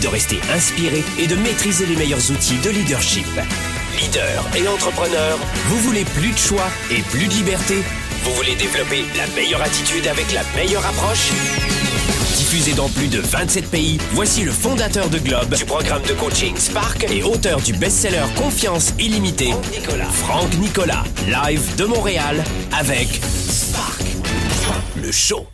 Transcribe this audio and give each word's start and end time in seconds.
de 0.00 0.08
rester 0.08 0.38
inspiré 0.54 1.02
et 1.18 1.26
de 1.26 1.34
maîtriser 1.36 1.86
les 1.86 1.96
meilleurs 1.96 2.30
outils 2.30 2.58
de 2.58 2.70
leadership. 2.70 3.26
Leader 4.00 4.44
et 4.56 4.68
entrepreneur, 4.68 5.38
vous 5.66 5.78
voulez 5.78 6.04
plus 6.04 6.30
de 6.30 6.38
choix 6.38 6.68
et 6.90 7.02
plus 7.02 7.26
de 7.26 7.32
liberté? 7.32 7.76
Vous 8.24 8.32
voulez 8.34 8.54
développer 8.54 9.04
la 9.16 9.26
meilleure 9.34 9.62
attitude 9.62 10.06
avec 10.06 10.32
la 10.32 10.42
meilleure 10.56 10.86
approche? 10.86 11.30
Diffusé 12.36 12.72
dans 12.72 12.88
plus 12.88 13.08
de 13.08 13.20
27 13.20 13.68
pays, 13.70 13.98
voici 14.12 14.42
le 14.42 14.52
fondateur 14.52 15.08
de 15.08 15.18
Globe, 15.18 15.54
du 15.54 15.64
programme 15.64 16.02
de 16.02 16.14
coaching 16.14 16.56
Spark 16.56 17.04
et 17.10 17.22
auteur 17.22 17.60
du 17.60 17.72
best-seller 17.72 18.24
Confiance 18.36 18.94
illimitée, 18.98 19.50
Franck 19.50 19.70
Nicolas. 19.72 20.10
Franck 20.10 20.54
Nicolas, 20.58 21.04
live 21.26 21.76
de 21.76 21.84
Montréal 21.84 22.44
avec 22.72 23.08
Spark, 23.48 24.02
le 24.96 25.10
show. 25.10 25.46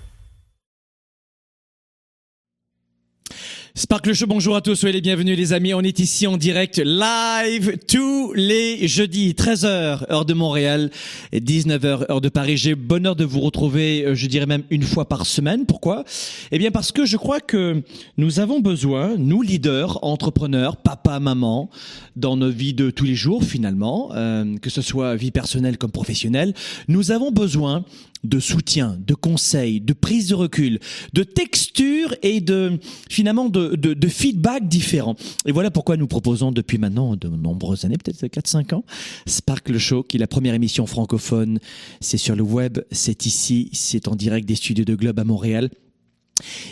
Sparkle 3.77 4.13
Show, 4.13 4.29
bonjour 4.29 4.55
à 4.55 4.61
tous, 4.61 4.77
soyez 4.77 4.93
les 4.93 5.01
bienvenus 5.01 5.37
les 5.37 5.53
amis. 5.53 5.75
On 5.75 5.81
est 5.81 5.99
ici 5.99 6.29
en 6.29 6.37
direct 6.37 6.79
live 6.79 7.77
tous 7.89 8.33
les 8.35 8.87
jeudis, 8.87 9.33
13h 9.33 10.09
heure 10.13 10.25
de 10.25 10.33
Montréal, 10.33 10.93
19h 11.33 12.09
heure 12.09 12.21
de 12.21 12.29
Paris. 12.29 12.57
J'ai 12.57 12.77
bonheur 12.77 13.17
de 13.17 13.25
vous 13.25 13.41
retrouver, 13.41 14.05
euh, 14.05 14.15
je 14.15 14.29
dirais 14.29 14.47
même 14.47 14.63
une 14.71 14.85
fois 14.85 15.09
par 15.09 15.27
semaine. 15.27 15.67
Pourquoi? 15.67 16.05
Eh 16.53 16.59
bien 16.59 16.71
parce 16.71 16.93
que 16.93 17.05
je 17.05 17.17
crois 17.17 17.41
que 17.41 17.83
nous 18.17 18.39
avons 18.39 18.61
besoin, 18.61 19.17
nous 19.19 19.43
leaders, 19.43 19.99
entrepreneurs, 20.05 20.77
papa, 20.77 21.19
maman, 21.19 21.69
dans 22.15 22.37
nos 22.37 22.51
vies 22.51 22.75
de 22.75 22.91
tous 22.91 23.07
les 23.07 23.17
jours 23.17 23.43
finalement, 23.43 24.13
euh, 24.15 24.57
que 24.59 24.71
ce 24.71 24.83
soit 24.83 25.17
vie 25.17 25.33
personnelle 25.33 25.79
comme 25.79 25.91
professionnelle, 25.91 26.55
nous 26.87 27.11
avons 27.11 27.33
besoin 27.33 27.85
de 28.25 28.41
soutien, 28.41 28.99
de 29.07 29.15
conseils, 29.15 29.81
de 29.81 29.93
prise 29.93 30.29
de 30.29 30.35
recul, 30.35 30.81
de 31.13 31.23
texture 31.23 32.15
et 32.23 32.41
de 32.41 32.79
finalement 33.09 33.49
de, 33.49 33.77
de, 33.77 33.95
de 33.95 34.09
feedback 34.09 34.67
différents. 34.69 35.17
Et 35.47 35.53
voilà 35.53 35.71
pourquoi 35.71 35.97
nous 35.97 36.07
proposons 36.07 36.53
depuis 36.53 36.79
maintenant 36.79 37.17
de 37.17 37.29
nombreuses 37.29 37.85
années, 37.85 37.97
peut-être 37.97 38.25
4-5 38.27 38.75
ans, 38.75 38.85
Sparkle 39.27 39.79
Show, 39.79 40.03
qui 40.03 40.17
est 40.17 40.21
la 40.21 40.27
première 40.27 40.55
émission 40.55 40.87
francophone. 40.87 41.59
C'est 42.01 42.19
sur 42.19 42.37
le 42.37 42.43
web, 42.43 42.79
c'est 42.91 43.27
ici, 43.27 43.69
c'est 43.73 44.09
en 44.09 44.17
direct 44.17 44.49
des 44.49 44.55
studios 44.55 44.85
de 44.85 44.95
Globe 44.95 45.19
à 45.19 45.25
Montréal. 45.25 45.71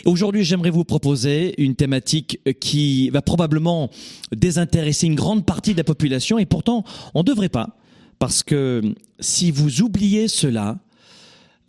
Aujourd'hui, 0.05 0.43
j'aimerais 0.43 0.69
vous 0.69 0.83
proposer 0.83 1.53
une 1.61 1.75
thématique 1.75 2.39
qui 2.59 3.09
va 3.09 3.21
probablement 3.21 3.89
désintéresser 4.35 5.07
une 5.07 5.15
grande 5.15 5.45
partie 5.45 5.71
de 5.71 5.77
la 5.77 5.85
population 5.85 6.37
et 6.37 6.45
pourtant, 6.45 6.83
on 7.13 7.19
ne 7.19 7.25
devrait 7.25 7.49
pas. 7.49 7.77
Parce 8.19 8.43
que 8.43 8.81
si 9.19 9.51
vous 9.51 9.81
oubliez 9.81 10.27
cela, 10.27 10.79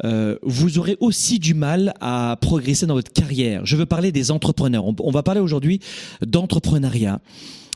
euh, 0.03 0.37
vous 0.43 0.78
aurez 0.78 0.97
aussi 1.00 1.38
du 1.38 1.55
mal 1.55 1.94
à 2.00 2.37
progresser 2.41 2.87
dans 2.87 2.94
votre 2.94 3.12
carrière. 3.12 3.65
Je 3.65 3.77
veux 3.77 3.87
parler 3.87 4.12
des 4.12 4.31
entrepreneurs. 4.31 4.84
On, 4.84 5.10
va 5.10 5.22
parler 5.22 5.41
aujourd'hui 5.41 5.81
d'entrepreneuriat. 6.25 7.21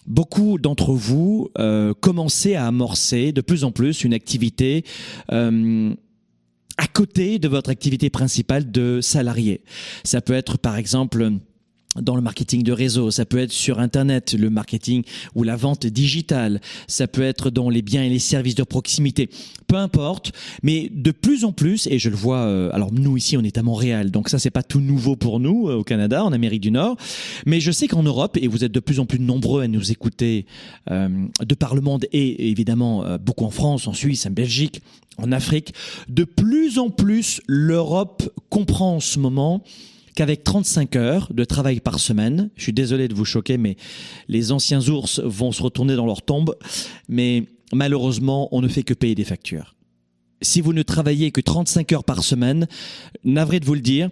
Beaucoup 0.06 0.58
d'entre 0.58 0.92
vous 0.92 1.50
euh, 1.58 1.92
commencez 1.94 2.54
à 2.54 2.66
amorcer 2.66 3.32
de 3.32 3.40
plus 3.40 3.64
en 3.64 3.72
plus 3.72 4.04
une 4.04 4.14
activité 4.14 4.84
euh, 5.32 5.94
à 6.78 6.86
côté 6.86 7.38
de 7.38 7.48
votre 7.48 7.70
activité 7.70 8.08
principale 8.08 8.70
de 8.70 9.00
salarié. 9.00 9.62
Ça 10.04 10.20
peut 10.20 10.32
être 10.32 10.58
par 10.58 10.76
exemple 10.76 11.32
dans 12.02 12.16
le 12.16 12.22
marketing 12.22 12.62
de 12.62 12.72
réseau, 12.72 13.10
ça 13.10 13.24
peut 13.24 13.38
être 13.38 13.52
sur 13.52 13.78
Internet, 13.80 14.34
le 14.38 14.50
marketing 14.50 15.02
ou 15.34 15.42
la 15.42 15.56
vente 15.56 15.86
digitale, 15.86 16.60
ça 16.86 17.06
peut 17.06 17.22
être 17.22 17.50
dans 17.50 17.70
les 17.70 17.82
biens 17.82 18.02
et 18.02 18.08
les 18.08 18.18
services 18.18 18.54
de 18.54 18.62
proximité, 18.62 19.28
peu 19.66 19.76
importe, 19.76 20.32
mais 20.62 20.90
de 20.92 21.10
plus 21.10 21.44
en 21.44 21.52
plus, 21.52 21.86
et 21.86 21.98
je 21.98 22.08
le 22.10 22.16
vois, 22.16 22.40
euh, 22.40 22.70
alors 22.72 22.92
nous 22.92 23.16
ici 23.16 23.36
on 23.36 23.42
est 23.42 23.58
à 23.58 23.62
Montréal, 23.62 24.10
donc 24.10 24.28
ça 24.28 24.38
c'est 24.38 24.50
pas 24.50 24.62
tout 24.62 24.80
nouveau 24.80 25.16
pour 25.16 25.40
nous 25.40 25.68
euh, 25.68 25.76
au 25.76 25.84
Canada, 25.84 26.24
en 26.24 26.32
Amérique 26.32 26.62
du 26.62 26.70
Nord, 26.70 26.96
mais 27.46 27.60
je 27.60 27.70
sais 27.70 27.88
qu'en 27.88 28.02
Europe, 28.02 28.36
et 28.40 28.48
vous 28.48 28.64
êtes 28.64 28.72
de 28.72 28.80
plus 28.80 29.00
en 29.00 29.06
plus 29.06 29.20
nombreux 29.20 29.62
à 29.62 29.68
nous 29.68 29.90
écouter 29.90 30.46
euh, 30.90 31.08
de 31.44 31.54
par 31.54 31.74
le 31.74 31.80
monde 31.80 32.06
et 32.12 32.50
évidemment 32.50 33.04
euh, 33.04 33.18
beaucoup 33.18 33.44
en 33.44 33.50
France, 33.50 33.86
en 33.86 33.92
Suisse, 33.92 34.26
en 34.26 34.30
Belgique, 34.30 34.82
en 35.18 35.32
Afrique, 35.32 35.74
de 36.08 36.24
plus 36.24 36.78
en 36.78 36.90
plus 36.90 37.40
l'Europe 37.46 38.30
comprend 38.50 38.96
en 38.96 39.00
ce 39.00 39.18
moment 39.18 39.62
qu'avec 40.18 40.42
35 40.42 40.96
heures 40.96 41.28
de 41.32 41.44
travail 41.44 41.78
par 41.78 42.00
semaine, 42.00 42.50
je 42.56 42.64
suis 42.64 42.72
désolé 42.72 43.06
de 43.06 43.14
vous 43.14 43.24
choquer, 43.24 43.56
mais 43.56 43.76
les 44.26 44.50
anciens 44.50 44.80
ours 44.88 45.20
vont 45.20 45.52
se 45.52 45.62
retourner 45.62 45.94
dans 45.94 46.06
leur 46.06 46.22
tombe, 46.22 46.56
mais 47.08 47.44
malheureusement, 47.72 48.48
on 48.50 48.60
ne 48.60 48.66
fait 48.66 48.82
que 48.82 48.94
payer 48.94 49.14
des 49.14 49.22
factures. 49.22 49.76
Si 50.42 50.60
vous 50.60 50.72
ne 50.72 50.82
travaillez 50.82 51.30
que 51.30 51.40
35 51.40 51.92
heures 51.92 52.02
par 52.02 52.24
semaine, 52.24 52.66
navré 53.22 53.60
de 53.60 53.64
vous 53.64 53.74
le 53.74 53.80
dire, 53.80 54.10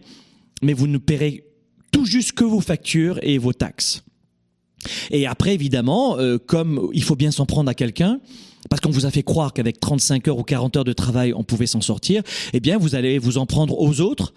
mais 0.63 0.75
vous 0.75 0.87
ne 0.87 0.99
paierez 0.99 1.43
tout 1.91 2.07
juste 2.07 2.35
que 2.35 2.45
vos 2.45 2.61
factures 2.61 3.19
et 3.23 3.39
vos 3.39 3.53
taxes. 3.53 4.05
Et 5.11 5.27
après, 5.27 5.55
évidemment, 5.55 6.21
euh, 6.21 6.39
comme 6.39 6.89
il 6.93 7.03
faut 7.03 7.17
bien 7.17 7.33
s'en 7.33 7.47
prendre 7.47 7.69
à 7.69 7.75
quelqu'un, 7.75 8.21
parce 8.71 8.81
qu'on 8.81 8.91
vous 8.91 9.07
a 9.07 9.11
fait 9.11 9.25
croire 9.25 9.53
qu'avec 9.53 9.81
35 9.81 10.29
heures 10.29 10.39
ou 10.39 10.45
40 10.45 10.77
heures 10.77 10.85
de 10.85 10.93
travail, 10.93 11.35
on 11.35 11.43
pouvait 11.43 11.67
s'en 11.67 11.81
sortir, 11.81 12.23
eh 12.53 12.61
bien, 12.61 12.79
vous 12.79 12.95
allez 12.95 13.19
vous 13.19 13.39
en 13.39 13.47
prendre 13.47 13.77
aux 13.77 14.01
autres 14.01 14.33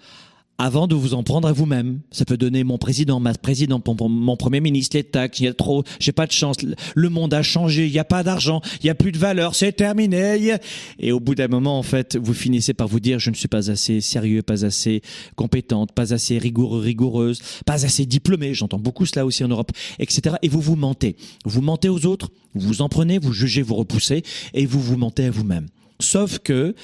avant 0.60 0.86
de 0.86 0.94
vous 0.94 1.14
en 1.14 1.22
prendre 1.22 1.48
à 1.48 1.52
vous-même. 1.52 2.00
Ça 2.10 2.26
peut 2.26 2.36
donner 2.36 2.64
mon 2.64 2.76
président, 2.76 3.18
ma 3.18 3.32
présidente, 3.32 3.86
mon, 3.86 4.36
premier 4.36 4.60
ministre, 4.60 4.94
les 4.96 5.04
taxes, 5.04 5.40
il 5.40 5.44
y 5.44 5.48
a 5.48 5.54
trop, 5.54 5.84
j'ai 5.98 6.12
pas 6.12 6.26
de 6.26 6.32
chance, 6.32 6.56
le 6.94 7.08
monde 7.08 7.32
a 7.32 7.42
changé, 7.42 7.86
il 7.86 7.92
n'y 7.92 7.98
a 7.98 8.04
pas 8.04 8.22
d'argent, 8.22 8.60
il 8.82 8.84
n'y 8.84 8.90
a 8.90 8.94
plus 8.94 9.10
de 9.10 9.16
valeur, 9.16 9.54
c'est 9.54 9.72
terminé. 9.72 10.58
Et 10.98 11.12
au 11.12 11.20
bout 11.20 11.34
d'un 11.34 11.48
moment, 11.48 11.78
en 11.78 11.82
fait, 11.82 12.16
vous 12.16 12.34
finissez 12.34 12.74
par 12.74 12.88
vous 12.88 13.00
dire, 13.00 13.18
je 13.18 13.30
ne 13.30 13.34
suis 13.34 13.48
pas 13.48 13.70
assez 13.70 14.02
sérieux, 14.02 14.42
pas 14.42 14.66
assez 14.66 15.00
compétente, 15.34 15.92
pas 15.92 16.12
assez 16.12 16.36
rigoureux, 16.36 16.80
rigoureuse, 16.80 17.40
pas 17.64 17.86
assez 17.86 18.04
diplômée, 18.04 18.52
j'entends 18.52 18.78
beaucoup 18.78 19.06
cela 19.06 19.24
aussi 19.24 19.42
en 19.42 19.48
Europe, 19.48 19.72
etc. 19.98 20.36
Et 20.42 20.48
vous 20.48 20.60
vous 20.60 20.76
mentez. 20.76 21.16
Vous 21.46 21.62
mentez 21.62 21.88
aux 21.88 22.04
autres, 22.04 22.30
vous 22.54 22.68
vous 22.68 22.82
en 22.82 22.90
prenez, 22.90 23.18
vous 23.18 23.32
jugez, 23.32 23.62
vous 23.62 23.76
repoussez, 23.76 24.22
et 24.52 24.66
vous 24.66 24.80
vous 24.80 24.98
mentez 24.98 25.24
à 25.24 25.30
vous-même. 25.30 25.68
Sauf 26.00 26.38
que 26.38 26.74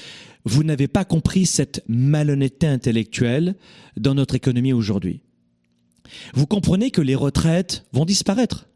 vous 0.45 0.63
n'avez 0.63 0.87
pas 0.87 1.05
compris 1.05 1.45
cette 1.45 1.83
malhonnêteté 1.87 2.67
intellectuelle 2.67 3.55
dans 3.97 4.15
notre 4.15 4.35
économie 4.35 4.73
aujourd'hui. 4.73 5.21
Vous 6.33 6.47
comprenez 6.47 6.91
que 6.91 7.01
les 7.01 7.15
retraites 7.15 7.85
vont 7.91 8.05
disparaître. 8.05 8.67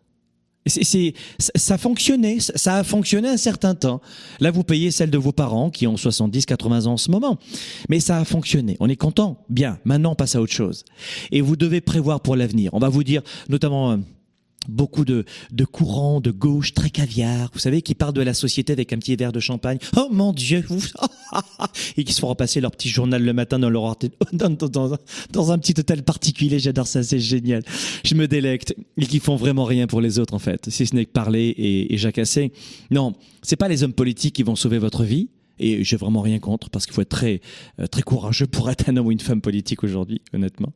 C'est, 0.68 1.16
ça 1.56 1.77
fonctionnait, 1.80 2.39
ça 2.39 2.75
a 2.75 2.83
fonctionné 2.83 3.30
un 3.30 3.38
certain 3.38 3.74
temps. 3.74 4.00
Là, 4.39 4.51
vous 4.51 4.63
payez 4.63 4.92
celle 4.92 5.10
de 5.10 5.18
vos 5.18 5.31
parents 5.31 5.71
qui 5.71 5.88
ont 5.88 5.98
70, 5.98 6.45
80 6.45 6.86
ans 6.86 6.94
en 6.94 6.98
ce 6.98 7.10
moment. 7.10 7.39
Mais 7.89 8.00
ça 8.00 8.19
a 8.19 8.25
fonctionné. 8.25 8.77
On 8.80 8.88
est 8.88 8.95
content. 8.95 9.44
Bien. 9.50 9.80
Maintenant, 9.86 10.12
on 10.12 10.16
passe 10.16 10.36
à 10.36 10.42
autre 10.42 10.54
chose. 10.54 10.86
Et 11.31 11.42
vous 11.42 11.56
devez 11.56 11.81
prévoir 11.81 12.21
pour 12.21 12.36
l'avenir. 12.36 12.74
On 12.74 12.80
va 12.80 12.89
vous 12.89 13.04
dire, 13.04 13.24
notamment, 13.50 13.98
beaucoup 14.68 15.06
de, 15.06 15.25
de 15.52 15.66
courants 15.66 16.22
de 16.22 16.31
gauche 16.31 16.74
très 16.74 16.90
caviar, 16.90 17.50
vous 17.54 17.60
savez, 17.60 17.81
qui 17.81 17.96
parlent 17.96 18.13
de 18.13 18.22
la 18.22 18.34
société 18.34 18.74
avec 18.74 18.94
un 18.94 18.98
petit 18.98 19.16
verre 19.16 19.31
de 19.31 19.40
champagne. 19.40 19.80
Oh 19.98 20.08
mon 20.12 20.34
Dieu 20.34 20.63
Et 21.98 22.04
qui 22.04 22.13
se 22.13 22.19
font 22.19 22.28
repasser 22.28 22.62
leur 22.62 22.72
petit 22.72 22.90
journal 22.90 23.24
le 23.24 23.34
matin 23.34 23.60
dans 23.60 23.69
leur 23.69 23.96
dans, 24.34 24.50
dans, 24.50 24.98
dans 25.31 25.52
un 25.52 25.58
petit 25.58 25.74
hôtel 25.78 26.04
particulier. 26.04 26.60
J'adore 26.60 26.88
ça, 26.88 27.04
c'est 27.04 27.19
génial. 27.19 27.63
Je 28.04 28.16
me 28.16 28.28
délecte. 28.28 28.75
Et 28.98 29.06
qui 29.06 29.19
font 29.19 29.36
vraiment 29.36 29.66
rien 29.66 29.88
pour 29.88 30.02
les 30.02 30.19
autres, 30.19 30.34
en 30.34 30.40
fait, 30.40 30.69
si 30.69 30.86
ce 30.86 30.96
n'est 30.96 31.06
que 31.06 31.12
parler 31.12 31.48
et, 31.57 31.94
et 31.94 31.98
jacasser. 31.98 32.52
Non, 32.92 33.14
c'est 33.42 33.56
pas 33.56 33.68
les 33.68 33.84
hommes 33.84 33.94
politiques 33.94 34.36
qui 34.36 34.44
vont 34.44 34.56
sauver 34.56 34.78
votre 34.78 35.04
vie. 35.04 35.30
Et 35.60 35.84
j'ai 35.84 35.96
vraiment 35.96 36.22
rien 36.22 36.40
contre, 36.40 36.69
parce 36.69 36.86
qu'il 36.86 36.96
faut 36.96 37.02
être 37.02 37.10
très, 37.10 37.40
euh, 37.80 37.86
très 37.86 38.02
courageux 38.02 38.48
pour 38.48 38.69
être 38.72 38.90
un 38.90 38.98
homme 38.98 39.07
ou 39.07 39.12
une 39.12 39.19
femme 39.19 39.42
politique 39.42 39.84
aujourd'hui, 39.84 40.22
honnêtement. 40.34 40.74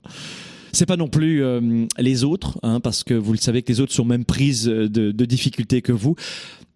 C'est 0.76 0.86
pas 0.86 0.98
non 0.98 1.08
plus 1.08 1.42
euh, 1.42 1.86
les 1.98 2.26
autres, 2.26 2.60
hein, 2.62 2.82
parce 2.82 3.06
que 3.06 3.14
vous 3.14 3.32
le 3.32 3.38
savez 3.38 3.62
que 3.62 3.72
les 3.72 3.80
autres 3.80 3.94
sont 3.94 4.04
même 4.04 4.26
prises 4.26 4.66
de, 4.66 4.88
de 4.88 5.26
difficultés 5.26 5.82
que 5.82 5.94
vous, 5.94 6.18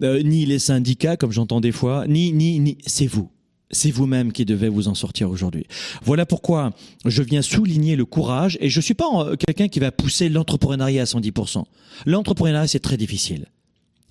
euh, 0.02 0.24
ni 0.24 0.46
les 0.46 0.58
syndicats, 0.58 1.18
comme 1.18 1.34
j'entends 1.34 1.60
des 1.60 1.74
fois, 1.74 2.08
ni 2.08 2.32
ni 2.32 2.62
ni, 2.62 2.78
c'est 2.88 3.08
vous. 3.08 3.30
C'est 3.72 3.92
vous-même 3.92 4.32
qui 4.32 4.46
devez 4.46 4.70
vous 4.70 4.88
en 4.88 4.96
sortir 4.96 5.30
aujourd'hui. 5.30 5.66
Voilà 6.02 6.26
pourquoi 6.26 6.72
je 7.04 7.22
viens 7.22 7.42
souligner 7.42 7.98
le 7.98 8.06
courage 8.06 8.58
et 8.62 8.70
je 8.70 8.80
suis 8.80 8.94
pas 8.94 9.10
euh, 9.16 9.36
quelqu'un 9.36 9.68
qui 9.68 9.82
va 9.82 9.92
pousser 9.92 10.30
l'entrepreneuriat 10.30 11.02
à 11.02 11.06
110%. 11.06 11.66
L'entrepreneuriat, 12.06 12.68
c'est 12.68 12.80
très 12.80 12.96
difficile. 12.96 13.48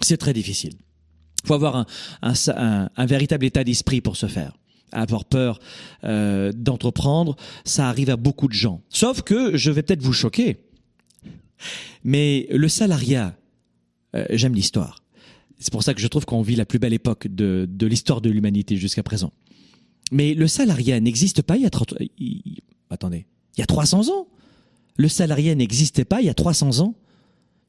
C'est 0.03 0.19
très 0.19 0.35
difficile. 0.35 0.75
Il 1.45 1.47
faut 1.47 1.55
avoir 1.55 1.77
un, 1.77 1.87
un, 2.21 2.35
un, 2.49 2.91
un 2.95 3.07
véritable 3.07 3.47
état 3.47 3.65
d'esprit 3.65 4.03
pour 4.03 4.19
ce 4.19 4.27
faire 4.27 4.53
avoir 4.93 5.25
peur 5.25 5.59
euh, 6.05 6.53
d'entreprendre, 6.55 7.37
ça 7.65 7.89
arrive 7.89 8.11
à 8.11 8.17
beaucoup 8.17 8.49
de 8.49 8.53
gens. 8.55 8.83
Sauf 8.89 9.23
que 9.23 9.57
je 9.57 9.71
vais 9.71 9.83
peut-être 9.83 10.03
vous 10.03 10.13
choquer, 10.13 10.59
mais 12.05 12.47
le 12.51 12.69
salariat 12.69 13.35
Euh, 14.15 14.25
j'aime 14.31 14.55
l'histoire. 14.55 15.03
C'est 15.59 15.73
pour 15.73 15.83
ça 15.83 15.93
que 15.93 16.01
je 16.01 16.07
trouve 16.09 16.25
qu'on 16.25 16.43
vit 16.43 16.57
la 16.57 16.65
plus 16.65 16.79
belle 16.79 16.95
époque 16.95 17.27
de, 17.29 17.67
de 17.69 17.87
l'histoire 17.87 18.21
de 18.21 18.31
l'humanité 18.31 18.77
jusqu'à 18.77 19.03
présent. 19.03 19.33
Mais 20.13 20.35
le 20.35 20.47
salariat 20.49 20.99
n'existe 21.01 21.43
pas 21.43 21.57
il 21.57 21.63
y 21.63 21.67
a 21.67 21.71
30... 21.71 21.95
attendez, 22.91 23.27
il 23.57 23.61
y 23.61 23.63
a 23.63 23.67
300 23.67 24.09
ans. 24.09 24.27
Le 24.97 25.09
salariat 25.09 25.55
n'existait 25.55 26.05
pas 26.05 26.21
il 26.21 26.27
y 26.27 26.31
a 26.31 26.35
300 26.35 26.81
ans. 26.81 26.95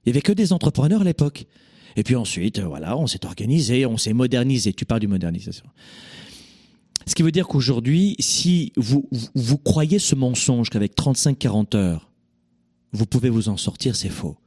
Il 0.05 0.09
y 0.09 0.11
avait 0.11 0.21
que 0.21 0.31
des 0.31 0.53
entrepreneurs 0.53 1.01
à 1.01 1.03
l'époque. 1.03 1.45
Et 1.95 2.03
puis 2.03 2.15
ensuite, 2.15 2.59
voilà, 2.59 2.97
on 2.97 3.07
s'est 3.07 3.25
organisé, 3.25 3.85
on 3.85 3.97
s'est 3.97 4.13
modernisé. 4.13 4.71
Tu 4.71 4.85
parles 4.85 5.01
du 5.01 5.07
modernisation. 5.07 5.65
Ce 7.09 7.15
qui 7.15 7.23
veut 7.23 7.31
dire 7.31 7.47
qu'aujourd'hui, 7.47 8.15
si 8.19 8.71
vous, 8.77 9.09
vous, 9.33 9.57
croyez 9.57 9.97
ce 9.97 10.13
mensonge 10.13 10.69
qu'avec 10.69 10.95
35-40 10.95 11.75
heures, 11.75 12.11
vous 12.91 13.07
pouvez 13.07 13.31
vous 13.31 13.49
en 13.49 13.57
sortir, 13.57 13.95
c'est 13.95 14.09
faux. 14.09 14.37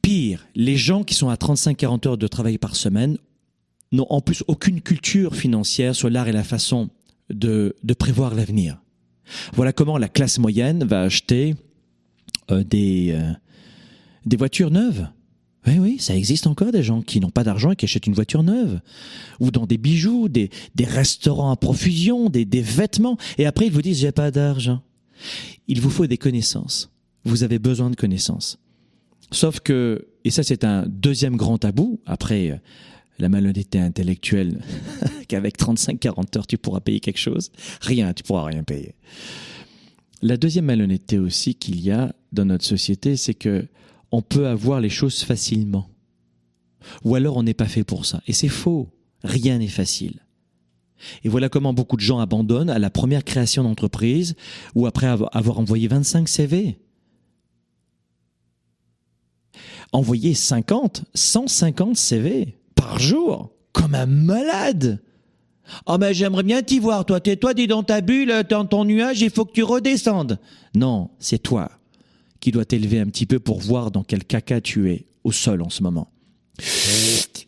Pire, 0.00 0.46
les 0.54 0.76
gens 0.76 1.02
qui 1.02 1.14
sont 1.14 1.28
à 1.28 1.34
35-40 1.34 2.06
heures 2.06 2.18
de 2.18 2.28
travail 2.28 2.56
par 2.56 2.76
semaine 2.76 3.18
n'ont 3.90 4.06
en 4.10 4.20
plus 4.20 4.44
aucune 4.46 4.80
culture 4.80 5.34
financière 5.34 5.96
sur 5.96 6.08
l'art 6.08 6.28
et 6.28 6.32
la 6.32 6.44
façon 6.44 6.88
de, 7.30 7.74
de 7.82 7.94
prévoir 7.94 8.36
l'avenir. 8.36 8.80
Voilà 9.52 9.72
comment 9.72 9.98
la 9.98 10.08
classe 10.08 10.38
moyenne 10.38 10.84
va 10.84 11.00
acheter 11.00 11.56
euh, 12.52 12.62
des, 12.62 13.10
euh, 13.10 13.32
des 14.24 14.36
voitures 14.36 14.70
neuves. 14.70 15.08
Oui, 15.66 15.78
oui, 15.78 15.96
ça 15.98 16.16
existe 16.16 16.46
encore 16.46 16.72
des 16.72 16.82
gens 16.82 17.02
qui 17.02 17.20
n'ont 17.20 17.30
pas 17.30 17.44
d'argent 17.44 17.72
et 17.72 17.76
qui 17.76 17.84
achètent 17.84 18.06
une 18.06 18.14
voiture 18.14 18.42
neuve. 18.42 18.80
Ou 19.40 19.50
dans 19.50 19.66
des 19.66 19.76
bijoux, 19.76 20.28
des, 20.28 20.50
des 20.74 20.84
restaurants 20.84 21.50
à 21.50 21.56
profusion, 21.56 22.30
des, 22.30 22.44
des 22.44 22.62
vêtements. 22.62 23.18
Et 23.36 23.44
après, 23.44 23.66
ils 23.66 23.72
vous 23.72 23.82
disent, 23.82 23.98
j'ai 23.98 24.12
pas 24.12 24.30
d'argent. 24.30 24.82
Il 25.68 25.80
vous 25.80 25.90
faut 25.90 26.06
des 26.06 26.16
connaissances. 26.16 26.90
Vous 27.24 27.42
avez 27.42 27.58
besoin 27.58 27.90
de 27.90 27.96
connaissances. 27.96 28.58
Sauf 29.32 29.60
que, 29.60 30.08
et 30.24 30.30
ça 30.30 30.42
c'est 30.42 30.64
un 30.64 30.86
deuxième 30.86 31.36
grand 31.36 31.58
tabou, 31.58 32.00
après 32.06 32.50
euh, 32.50 32.56
la 33.18 33.28
malhonnêteté 33.28 33.78
intellectuelle, 33.78 34.60
qu'avec 35.28 35.58
35-40 35.58 36.38
heures 36.38 36.46
tu 36.46 36.58
pourras 36.58 36.80
payer 36.80 37.00
quelque 37.00 37.18
chose, 37.18 37.52
rien, 37.80 38.12
tu 38.12 38.24
pourras 38.24 38.44
rien 38.44 38.64
payer. 38.64 38.94
La 40.22 40.36
deuxième 40.36 40.66
malhonnêteté 40.66 41.18
aussi 41.18 41.54
qu'il 41.54 41.80
y 41.80 41.90
a 41.90 42.12
dans 42.32 42.44
notre 42.44 42.64
société, 42.64 43.16
c'est 43.16 43.34
que 43.34 43.66
on 44.12 44.22
peut 44.22 44.46
avoir 44.46 44.80
les 44.80 44.90
choses 44.90 45.22
facilement. 45.22 45.88
Ou 47.04 47.14
alors 47.14 47.36
on 47.36 47.42
n'est 47.42 47.54
pas 47.54 47.68
fait 47.68 47.84
pour 47.84 48.06
ça. 48.06 48.22
Et 48.26 48.32
c'est 48.32 48.48
faux. 48.48 48.88
Rien 49.22 49.58
n'est 49.58 49.68
facile. 49.68 50.20
Et 51.24 51.28
voilà 51.28 51.48
comment 51.48 51.72
beaucoup 51.72 51.96
de 51.96 52.02
gens 52.02 52.18
abandonnent 52.18 52.70
à 52.70 52.78
la 52.78 52.90
première 52.90 53.24
création 53.24 53.62
d'entreprise 53.62 54.34
ou 54.74 54.86
après 54.86 55.06
avoir 55.06 55.58
envoyé 55.58 55.88
25 55.88 56.28
CV. 56.28 56.78
Envoyer 59.92 60.34
50, 60.34 61.04
150 61.14 61.96
CV 61.96 62.58
par 62.74 62.98
jour, 62.98 63.52
comme 63.72 63.94
un 63.94 64.06
malade. 64.06 65.02
Oh 65.86 65.96
mais 65.98 66.14
j'aimerais 66.14 66.42
bien 66.42 66.62
t'y 66.62 66.78
voir, 66.78 67.04
toi, 67.04 67.20
tais-toi, 67.20 67.54
dis 67.54 67.66
dans 67.66 67.82
ta 67.82 68.00
bulle, 68.00 68.44
dans 68.48 68.66
ton 68.66 68.84
nuage, 68.84 69.20
il 69.20 69.30
faut 69.30 69.44
que 69.44 69.52
tu 69.52 69.62
redescendes. 69.62 70.38
Non, 70.74 71.10
c'est 71.18 71.38
toi 71.38 71.79
qui 72.40 72.50
doit 72.50 72.64
t'élever 72.64 72.98
un 72.98 73.06
petit 73.06 73.26
peu 73.26 73.38
pour 73.38 73.60
voir 73.60 73.90
dans 73.90 74.02
quel 74.02 74.24
caca 74.24 74.60
tu 74.60 74.90
es 74.90 75.06
au 75.24 75.32
sol 75.32 75.62
en 75.62 75.70
ce 75.70 75.82
moment. 75.82 76.10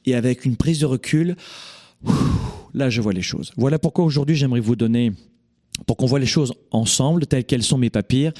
Et 0.05 0.15
avec 0.15 0.44
une 0.44 0.56
prise 0.56 0.81
de 0.81 0.87
recul, 0.87 1.37
là 2.75 2.91
je 2.91 3.00
vois 3.00 3.12
les 3.12 3.23
choses. 3.23 3.53
Voilà 3.56 3.79
pourquoi 3.79 4.05
aujourd'hui 4.05 4.37
j'aimerais 4.37 4.61
vous 4.61 4.77
donner, 4.77 5.12
pour 5.87 5.97
qu'on 5.97 6.06
voit 6.06 6.19
les 6.19 6.27
choses 6.27 6.53
ensemble 6.71 7.27
telles 7.27 7.44
qu'elles 7.44 7.62
sont 7.62 7.79
mes 7.79 7.91
papiers, 7.91 8.31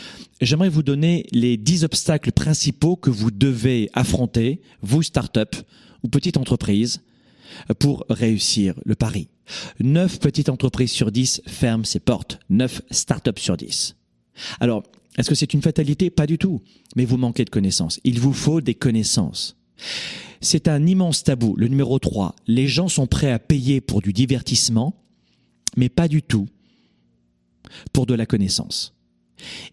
j'aimerais 0.40 0.69
vous 0.69 0.82
donner 0.82 1.26
les 1.32 1.56
10 1.56 1.84
obstacles 1.84 2.32
principaux 2.32 2.96
que 2.96 3.10
vous 3.10 3.31
devez 3.31 3.90
affronter, 3.93 4.60
vous 4.82 5.02
start-up 5.02 5.56
ou 6.02 6.08
petite 6.08 6.37
entreprise, 6.37 7.02
pour 7.78 8.05
réussir 8.08 8.75
le 8.84 8.94
pari. 8.94 9.28
9 9.81 10.20
petites 10.20 10.48
entreprises 10.48 10.90
sur 10.90 11.12
10 11.12 11.43
ferment 11.46 11.84
ses 11.84 12.00
portes. 12.00 12.38
9 12.50 12.82
start-up 12.90 13.38
sur 13.38 13.56
10. 13.56 13.96
Alors, 14.60 14.82
est-ce 15.18 15.28
que 15.28 15.34
c'est 15.34 15.54
une 15.54 15.62
fatalité? 15.62 16.10
Pas 16.10 16.26
du 16.26 16.38
tout. 16.38 16.62
Mais 16.96 17.04
vous 17.04 17.16
manquez 17.16 17.44
de 17.44 17.50
connaissances. 17.50 18.00
Il 18.04 18.20
vous 18.20 18.32
faut 18.32 18.60
des 18.60 18.74
connaissances. 18.74 19.56
C'est 20.40 20.68
un 20.68 20.86
immense 20.86 21.22
tabou. 21.24 21.54
Le 21.56 21.68
numéro 21.68 21.98
3, 21.98 22.34
les 22.46 22.66
gens 22.66 22.88
sont 22.88 23.06
prêts 23.06 23.30
à 23.30 23.38
payer 23.38 23.80
pour 23.80 24.00
du 24.00 24.12
divertissement, 24.12 24.94
mais 25.76 25.88
pas 25.88 26.08
du 26.08 26.22
tout 26.22 26.48
pour 27.92 28.06
de 28.06 28.14
la 28.14 28.26
connaissance. 28.26 28.94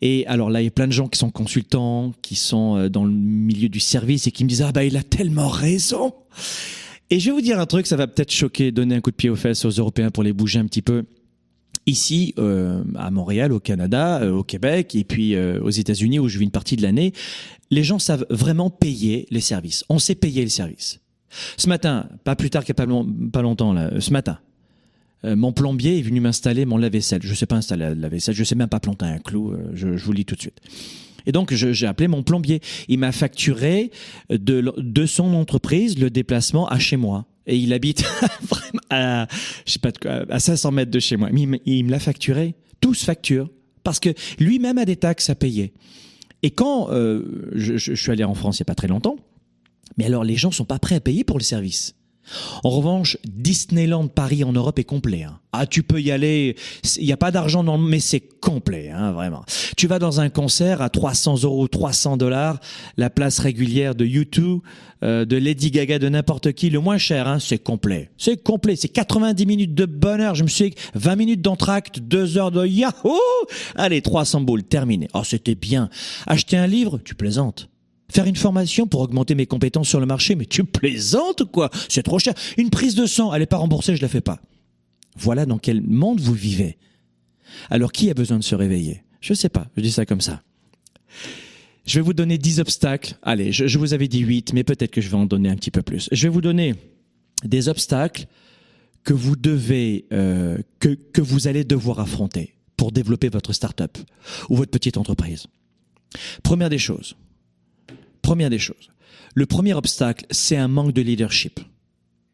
Et 0.02 0.26
alors 0.28 0.50
là, 0.50 0.62
il 0.62 0.66
y 0.66 0.68
a 0.68 0.72
plein 0.72 0.88
de 0.88 0.94
gens 0.94 1.08
qui 1.08 1.20
sont 1.20 1.32
consultants, 1.32 2.14
qui 2.22 2.36
sont 2.36 2.76
euh, 2.76 2.90
dans 2.90 3.06
le 3.06 3.14
milieu 3.14 3.70
du 3.70 3.80
service 3.80 4.26
et 4.28 4.32
qui 4.32 4.44
me 4.44 4.50
disent 4.50 4.64
ah 4.64 4.72
bah 4.72 4.84
il 4.84 4.98
a 4.98 5.04
tellement 5.04 5.48
raison. 5.48 6.14
Et 7.12 7.20
je 7.20 7.26
vais 7.26 7.32
vous 7.32 7.42
dire 7.42 7.60
un 7.60 7.66
truc, 7.66 7.88
ça 7.88 7.96
va 7.96 8.08
peut-être 8.08 8.32
choquer, 8.32 8.72
donner 8.72 8.96
un 8.96 9.02
coup 9.02 9.12
de 9.12 9.16
pied 9.16 9.30
aux 9.30 9.36
fesses 9.36 9.66
aux 9.66 9.70
Européens 9.70 10.12
pour 10.12 10.24
les 10.24 10.34
bouger 10.34 10.60
un 10.60 10.66
petit 10.66 10.82
peu 10.82 11.06
ici 11.90 12.34
euh, 12.38 12.84
à 12.96 13.12
Montréal, 13.12 13.52
au 13.52 13.60
Canada, 13.60 14.22
euh, 14.22 14.32
au 14.32 14.44
Québec 14.44 14.96
et 14.96 15.04
puis 15.04 15.36
euh, 15.36 15.62
aux 15.62 15.70
États-Unis 15.70 16.20
où 16.20 16.28
je 16.28 16.38
vis 16.38 16.46
une 16.46 16.52
partie 16.52 16.76
de 16.76 16.82
l'année, 16.82 17.14
les 17.72 17.84
gens 17.84 18.00
savent 18.00 18.26
vraiment 18.30 18.70
payer 18.70 19.28
les 19.30 19.42
services. 19.42 19.84
On 19.90 20.00
sait 20.00 20.16
payer 20.16 20.44
les 20.44 20.50
services. 20.50 21.00
Ce 21.58 21.68
matin, 21.68 22.08
pas 22.24 22.36
plus 22.36 22.50
tard 22.50 22.64
qu'il 22.64 22.74
n'y 22.74 22.82
a 22.82 23.04
pas, 23.32 23.42
longtemps, 23.42 23.76
ce 24.00 24.12
matin, 24.12 24.40
mon 25.24 25.54
plombier 25.54 26.00
est 26.00 26.02
venu 26.02 26.22
m'installer 26.22 26.66
mon 26.66 26.78
lave-vaisselle. 26.78 27.22
Je 27.22 27.30
ne 27.30 27.36
sais 27.36 27.46
pas 27.46 27.58
installer 27.58 27.94
la 27.94 28.10
vaisselle, 28.10 28.34
je 28.34 28.42
ne 28.42 28.46
sais 28.46 28.56
même 28.56 28.68
pas 28.70 28.80
planter 28.80 29.06
un 29.06 29.20
clou, 29.20 29.54
je, 29.76 29.90
vous 29.90 30.12
le 30.12 30.18
dis 30.18 30.26
tout 30.26 30.34
de 30.34 30.42
suite. 30.42 30.60
Et 31.28 31.32
donc, 31.32 31.54
j'ai 31.54 31.86
appelé 31.86 32.08
mon 32.08 32.24
plombier. 32.24 32.62
Il 32.88 32.98
m'a 32.98 33.12
facturé 33.12 33.92
de 34.32 35.06
son 35.06 35.36
entreprise 35.36 36.00
le 36.00 36.10
déplacement 36.10 36.68
à 36.68 36.80
chez 36.80 36.98
moi 36.98 37.28
et 37.50 37.58
il 37.58 37.74
habite 37.74 38.04
à, 38.90 39.28
je 39.66 39.74
sais 39.74 39.80
pas 39.80 39.92
à 40.30 40.40
500 40.40 40.72
mètres 40.72 40.92
de 40.92 41.00
chez 41.00 41.18
moi. 41.18 41.30
Mais 41.32 41.48
il, 41.66 41.86
me 41.86 41.92
l'a 41.92 42.00
facturé. 42.00 42.56
Tous 42.80 43.04
facturent. 43.04 43.50
Parce 43.84 44.00
que 44.00 44.10
lui-même 44.40 44.78
a 44.78 44.86
des 44.86 44.96
taxes 44.96 45.30
à 45.30 45.36
payer. 45.36 45.74
Et 46.44 46.52
quand 46.52 46.90
euh, 46.92 47.50
je, 47.54 47.78
je, 47.78 47.96
suis 47.96 48.12
allé 48.12 48.24
en 48.24 48.34
France 48.34 48.60
il 48.60 48.62
n'y 48.62 48.66
a 48.66 48.70
pas 48.72 48.76
très 48.76 48.88
longtemps, 48.88 49.18
mais 49.98 50.06
alors 50.06 50.24
les 50.24 50.36
gens 50.36 50.52
sont 50.52 50.66
pas 50.66 50.80
prêts 50.80 50.96
à 50.96 51.00
payer 51.02 51.24
pour 51.24 51.38
le 51.38 51.44
service. 51.44 51.96
En 52.64 52.70
revanche, 52.70 53.18
Disneyland 53.26 54.08
Paris 54.08 54.44
en 54.44 54.52
Europe 54.52 54.80
est 54.80 54.84
complet. 54.84 55.24
Hein. 55.24 55.40
Ah, 55.52 55.66
tu 55.66 55.82
peux 55.82 56.00
y 56.00 56.12
aller. 56.12 56.56
Il 56.98 57.06
n'y 57.06 57.12
a 57.12 57.18
pas 57.18 57.32
d'argent, 57.32 57.64
dans, 57.64 57.78
mais 57.78 58.00
c'est 58.00 58.20
complet, 58.20 58.92
hein, 58.92 59.12
vraiment. 59.12 59.44
Tu 59.78 59.88
vas 59.88 59.98
dans 59.98 60.20
un 60.20 60.30
concert 60.30 60.82
à 60.82 60.90
300 60.90 61.44
euros, 61.44 61.68
300 61.68 62.18
dollars, 62.18 62.60
la 62.98 63.10
place 63.10 63.40
régulière 63.40 63.96
de 63.96 64.06
U2, 64.06 64.60
euh, 65.02 65.26
de 65.26 65.38
Lady 65.38 65.72
Gaga, 65.72 65.98
de 65.98 66.08
n'importe 66.08 66.52
qui, 66.52 66.70
le 66.70 66.80
moins 66.80 67.00
cher, 67.00 67.28
hein, 67.28 67.40
c'est 67.40 67.58
complet. 67.58 68.12
C'est 68.18 68.42
complet. 68.44 68.76
C'est 68.76 68.90
90 68.90 69.46
minutes 69.48 69.74
de 69.74 69.86
bonheur. 69.86 70.36
Je 70.36 70.44
me 70.44 70.50
suis 70.50 70.76
20 70.94 71.16
minutes 71.16 71.42
d'entracte, 71.42 72.00
2 72.00 72.38
heures 72.38 72.52
de 72.52 72.66
Yahoo! 72.66 73.18
Allez, 73.76 74.02
300 74.02 74.42
boules, 74.42 74.64
terminé. 74.64 75.08
Oh, 75.16 75.24
c'était 75.24 75.56
bien. 75.56 75.90
Acheter 76.28 76.58
un 76.58 76.68
livre, 76.68 77.00
tu 77.04 77.16
plaisantes. 77.16 77.70
Faire 78.10 78.26
une 78.26 78.36
formation 78.36 78.88
pour 78.88 79.02
augmenter 79.02 79.36
mes 79.36 79.46
compétences 79.46 79.88
sur 79.88 80.00
le 80.00 80.06
marché, 80.06 80.36
mais 80.36 80.46
tu 80.46 80.64
plaisantes 80.64 81.44
quoi? 81.46 81.70
C'est 81.90 82.04
trop 82.04 82.20
cher. 82.20 82.34
Une 82.58 82.70
prise 82.70 82.96
de 82.96 83.06
sang, 83.06 83.34
elle 83.34 83.42
n'est 83.42 83.46
pas 83.46 83.58
remboursée, 83.58 83.96
je 83.96 84.02
la 84.02 84.08
fais 84.08 84.22
pas. 84.22 84.40
Voilà 85.16 85.46
dans 85.46 85.58
quel 85.58 85.82
monde 85.82 86.20
vous 86.20 86.34
vivez. 86.34 86.78
Alors 87.70 87.92
qui 87.92 88.10
a 88.10 88.14
besoin 88.14 88.40
de 88.40 88.44
se 88.44 88.56
réveiller? 88.56 89.04
Je 89.22 89.34
sais 89.34 89.50
pas, 89.50 89.68
je 89.76 89.82
dis 89.82 89.92
ça 89.92 90.06
comme 90.06 90.22
ça. 90.22 90.42
Je 91.86 91.96
vais 91.96 92.02
vous 92.02 92.14
donner 92.14 92.38
10 92.38 92.60
obstacles. 92.60 93.16
Allez, 93.22 93.52
je, 93.52 93.78
vous 93.78 93.94
avais 93.94 94.08
dit 94.08 94.20
8, 94.20 94.54
mais 94.54 94.64
peut-être 94.64 94.92
que 94.92 95.02
je 95.02 95.10
vais 95.10 95.18
en 95.18 95.26
donner 95.26 95.50
un 95.50 95.56
petit 95.56 95.72
peu 95.72 95.82
plus. 95.82 96.08
Je 96.12 96.24
vais 96.28 96.34
vous 96.34 96.42
donner 96.42 96.76
des 97.44 97.68
obstacles 97.68 98.28
que 99.04 99.14
vous 99.14 99.36
devez, 99.36 100.06
euh, 100.14 100.58
que, 100.80 100.90
que 100.90 101.22
vous 101.22 101.48
allez 101.48 101.64
devoir 101.64 102.00
affronter 102.00 102.54
pour 102.78 102.92
développer 102.92 103.30
votre 103.30 103.54
start-up 103.54 103.98
ou 104.50 104.56
votre 104.56 104.72
petite 104.72 104.98
entreprise. 104.98 105.48
Première 106.44 106.70
des 106.70 106.78
choses, 106.78 107.16
Première 108.22 108.50
des 108.50 108.60
choses. 108.60 108.90
Le 109.36 109.46
premier 109.46 109.74
obstacle, 109.74 110.26
c'est 110.32 110.58
un 110.58 110.68
manque 110.68 110.94
de 110.94 111.02
leadership. 111.02 111.60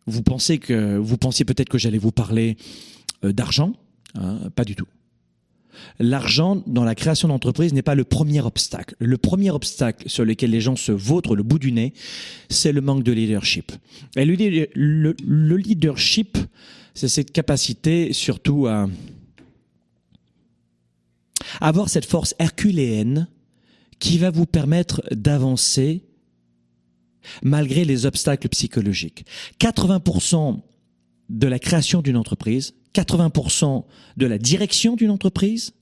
Vous 0.07 0.21
pensez 0.21 0.59
que 0.59 0.97
vous 0.97 1.17
pensiez 1.17 1.45
peut-être 1.45 1.69
que 1.69 1.77
j'allais 1.77 1.97
vous 1.97 2.11
parler 2.11 2.57
euh, 3.23 3.33
d'argent, 3.33 3.73
hein, 4.15 4.39
pas 4.55 4.63
du 4.63 4.75
tout. 4.75 4.87
L'argent 5.99 6.63
dans 6.67 6.83
la 6.83 6.95
création 6.95 7.27
d'entreprise 7.27 7.73
n'est 7.73 7.81
pas 7.81 7.95
le 7.95 8.05
premier 8.05 8.41
obstacle. 8.41 8.95
Le 8.99 9.17
premier 9.17 9.51
obstacle 9.51 10.09
sur 10.09 10.23
lequel 10.23 10.51
les 10.51 10.61
gens 10.61 10.75
se 10.75 10.91
vautrent 10.91 11.35
le 11.35 11.43
bout 11.43 11.59
du 11.59 11.71
nez, 11.71 11.93
c'est 12.49 12.71
le 12.71 12.81
manque 12.81 13.03
de 13.03 13.11
leadership. 13.11 13.71
Et 14.15 14.25
le, 14.25 14.35
le 14.73 15.57
leadership, 15.57 16.37
c'est 16.93 17.09
cette 17.09 17.31
capacité 17.31 18.13
surtout 18.13 18.67
à 18.67 18.87
avoir 21.61 21.89
cette 21.89 22.05
force 22.05 22.35
herculéenne 22.39 23.27
qui 23.99 24.17
va 24.17 24.29
vous 24.31 24.45
permettre 24.45 25.01
d'avancer 25.11 26.03
malgré 27.43 27.85
les 27.85 28.05
obstacles 28.05 28.49
psychologiques. 28.49 29.25
80% 29.59 30.61
de 31.29 31.47
la 31.47 31.59
création 31.59 32.01
d'une 32.01 32.17
entreprise, 32.17 32.75
80% 32.93 33.83
de 34.17 34.25
la 34.25 34.37
direction 34.37 34.95
d'une 34.95 35.09
entreprise, 35.09 35.73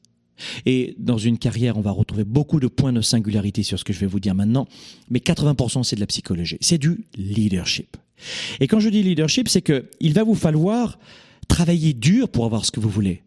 Et 0.65 0.95
dans 0.97 1.17
une 1.17 1.37
carrière, 1.37 1.77
on 1.77 1.81
va 1.81 1.91
retrouver 1.91 2.23
beaucoup 2.23 2.59
de 2.59 2.67
points 2.67 2.93
de 2.93 3.01
singularité 3.01 3.63
sur 3.63 3.79
ce 3.79 3.83
que 3.83 3.93
je 3.93 3.99
vais 3.99 4.07
vous 4.07 4.19
dire 4.19 4.35
maintenant, 4.35 4.67
mais 5.09 5.19
80% 5.19 5.83
c'est 5.83 5.95
de 5.95 6.01
la 6.01 6.07
psychologie, 6.07 6.57
c'est 6.61 6.77
du 6.77 7.05
leadership. 7.15 7.97
Et 8.59 8.67
quand 8.67 8.79
je 8.79 8.89
dis 8.89 9.03
leadership, 9.03 9.47
c'est 9.47 9.61
que 9.61 9.89
il 9.99 10.13
va 10.13 10.23
vous 10.23 10.35
falloir 10.35 10.97
travailler 11.47 11.93
dur 11.93 12.29
pour 12.29 12.45
avoir 12.45 12.65
ce 12.65 12.71
que 12.71 12.79
vous 12.79 12.89
voulez. 12.89 13.21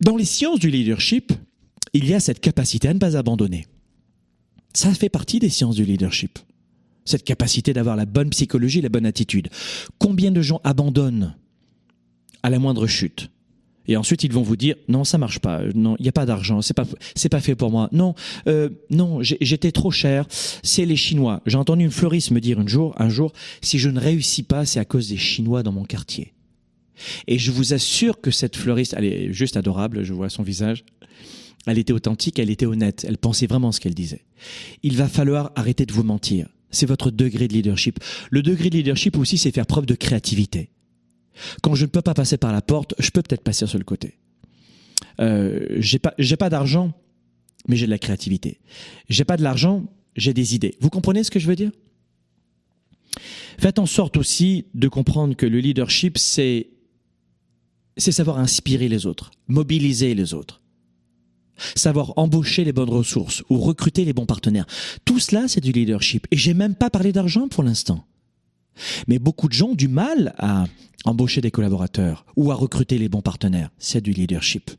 Dans 0.00 0.16
les 0.16 0.24
sciences 0.24 0.60
du 0.60 0.70
leadership, 0.70 1.32
il 1.96 2.08
y 2.08 2.14
a 2.14 2.20
cette 2.20 2.40
capacité 2.40 2.88
à 2.88 2.94
ne 2.94 2.98
pas 2.98 3.16
abandonner. 3.16 3.66
Ça 4.74 4.92
fait 4.92 5.08
partie 5.08 5.38
des 5.38 5.48
sciences 5.48 5.76
du 5.76 5.84
leadership. 5.84 6.38
Cette 7.04 7.24
capacité 7.24 7.72
d'avoir 7.72 7.96
la 7.96 8.04
bonne 8.04 8.30
psychologie, 8.30 8.80
la 8.80 8.88
bonne 8.88 9.06
attitude. 9.06 9.48
Combien 9.98 10.32
de 10.32 10.42
gens 10.42 10.60
abandonnent 10.64 11.36
à 12.42 12.50
la 12.50 12.58
moindre 12.58 12.86
chute 12.86 13.30
et 13.88 13.96
ensuite, 13.96 14.24
ils 14.24 14.32
vont 14.32 14.42
vous 14.42 14.56
dire 14.56 14.76
non, 14.88 15.04
ça 15.04 15.18
marche 15.18 15.38
pas. 15.38 15.62
Non, 15.74 15.96
il 15.98 16.02
n'y 16.02 16.08
a 16.08 16.12
pas 16.12 16.26
d'argent. 16.26 16.62
C'est 16.62 16.74
pas, 16.74 16.86
pas 17.30 17.40
fait 17.40 17.54
pour 17.54 17.70
moi. 17.70 17.88
Non, 17.92 18.14
euh, 18.48 18.68
non, 18.90 19.22
j'étais 19.22 19.72
trop 19.72 19.90
cher. 19.90 20.26
C'est 20.62 20.84
les 20.84 20.96
Chinois. 20.96 21.40
J'ai 21.46 21.56
entendu 21.56 21.84
une 21.84 21.90
fleuriste 21.90 22.30
me 22.30 22.40
dire 22.40 22.58
un 22.58 22.66
jour, 22.66 22.94
un 22.98 23.08
jour, 23.08 23.32
si 23.62 23.78
je 23.78 23.88
ne 23.88 24.00
réussis 24.00 24.42
pas, 24.42 24.66
c'est 24.66 24.80
à 24.80 24.84
cause 24.84 25.08
des 25.08 25.16
Chinois 25.16 25.62
dans 25.62 25.72
mon 25.72 25.84
quartier. 25.84 26.32
Et 27.26 27.38
je 27.38 27.52
vous 27.52 27.74
assure 27.74 28.20
que 28.20 28.30
cette 28.30 28.56
fleuriste, 28.56 28.94
elle 28.96 29.04
est 29.04 29.32
juste 29.32 29.56
adorable. 29.56 30.02
Je 30.02 30.12
vois 30.12 30.30
son 30.30 30.42
visage. 30.42 30.84
Elle 31.66 31.78
était 31.78 31.92
authentique, 31.92 32.38
elle 32.38 32.50
était 32.50 32.66
honnête. 32.66 33.04
Elle 33.08 33.18
pensait 33.18 33.46
vraiment 33.46 33.72
ce 33.72 33.80
qu'elle 33.80 33.94
disait. 33.94 34.24
Il 34.82 34.96
va 34.96 35.08
falloir 35.08 35.52
arrêter 35.56 35.86
de 35.86 35.92
vous 35.92 36.04
mentir. 36.04 36.48
C'est 36.70 36.86
votre 36.86 37.10
degré 37.10 37.48
de 37.48 37.52
leadership. 37.52 37.98
Le 38.30 38.42
degré 38.42 38.70
de 38.70 38.76
leadership 38.76 39.16
aussi, 39.16 39.38
c'est 39.38 39.50
faire 39.50 39.66
preuve 39.66 39.86
de 39.86 39.94
créativité. 39.94 40.70
Quand 41.62 41.74
je 41.74 41.84
ne 41.84 41.90
peux 41.90 42.02
pas 42.02 42.14
passer 42.14 42.36
par 42.36 42.52
la 42.52 42.62
porte, 42.62 42.94
je 42.98 43.10
peux 43.10 43.22
peut-être 43.22 43.42
passer 43.42 43.66
sur 43.66 43.78
le 43.78 43.84
côté. 43.84 44.14
Euh, 45.20 45.66
j'ai 45.78 45.98
pas, 45.98 46.14
pas 46.38 46.50
d'argent, 46.50 46.92
mais 47.68 47.76
j'ai 47.76 47.86
de 47.86 47.90
la 47.90 47.98
créativité. 47.98 48.60
J'ai 49.08 49.24
pas 49.24 49.36
de 49.36 49.42
l'argent, 49.42 49.84
j'ai 50.16 50.32
des 50.34 50.54
idées. 50.54 50.76
Vous 50.80 50.90
comprenez 50.90 51.24
ce 51.24 51.30
que 51.30 51.38
je 51.38 51.46
veux 51.46 51.56
dire? 51.56 51.72
Faites 53.58 53.78
en 53.78 53.86
sorte 53.86 54.16
aussi 54.16 54.66
de 54.74 54.88
comprendre 54.88 55.34
que 55.34 55.46
le 55.46 55.60
leadership, 55.60 56.18
c'est 56.18 56.68
c'est 57.96 58.12
savoir 58.12 58.38
inspirer 58.38 58.88
les 58.88 59.06
autres, 59.06 59.30
mobiliser 59.48 60.14
les 60.14 60.34
autres, 60.34 60.60
savoir 61.74 62.12
embaucher 62.16 62.64
les 62.64 62.72
bonnes 62.72 62.90
ressources 62.90 63.42
ou 63.50 63.58
recruter 63.58 64.04
les 64.04 64.12
bons 64.12 64.26
partenaires. 64.26 64.66
Tout 65.04 65.18
cela, 65.18 65.48
c'est 65.48 65.60
du 65.60 65.72
leadership. 65.72 66.26
Et 66.30 66.36
j'ai 66.36 66.54
même 66.54 66.74
pas 66.74 66.90
parlé 66.90 67.12
d'argent 67.12 67.48
pour 67.48 67.62
l'instant. 67.62 68.04
Mais 69.08 69.18
beaucoup 69.18 69.48
de 69.48 69.52
gens 69.52 69.68
ont 69.68 69.74
du 69.74 69.88
mal 69.88 70.34
à 70.38 70.64
embaucher 71.04 71.40
des 71.40 71.50
collaborateurs 71.50 72.26
ou 72.36 72.50
à 72.50 72.54
recruter 72.54 72.98
les 72.98 73.08
bons 73.08 73.22
partenaires. 73.22 73.70
C'est 73.78 74.02
du 74.02 74.12
leadership. 74.12 74.70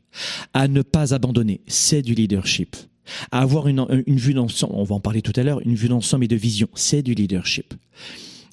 À 0.54 0.68
ne 0.68 0.82
pas 0.82 1.14
abandonner. 1.14 1.60
C'est 1.66 2.02
du 2.02 2.14
leadership. 2.14 2.76
À 3.30 3.40
avoir 3.40 3.68
une, 3.68 3.86
une 4.06 4.18
vue 4.18 4.34
d'ensemble, 4.34 4.74
on 4.76 4.84
va 4.84 4.94
en 4.94 5.00
parler 5.00 5.22
tout 5.22 5.32
à 5.36 5.42
l'heure, 5.42 5.60
une 5.64 5.74
vue 5.74 5.88
d'ensemble 5.88 6.24
et 6.24 6.28
de 6.28 6.36
vision. 6.36 6.68
C'est 6.74 7.02
du 7.02 7.14
leadership. 7.14 7.74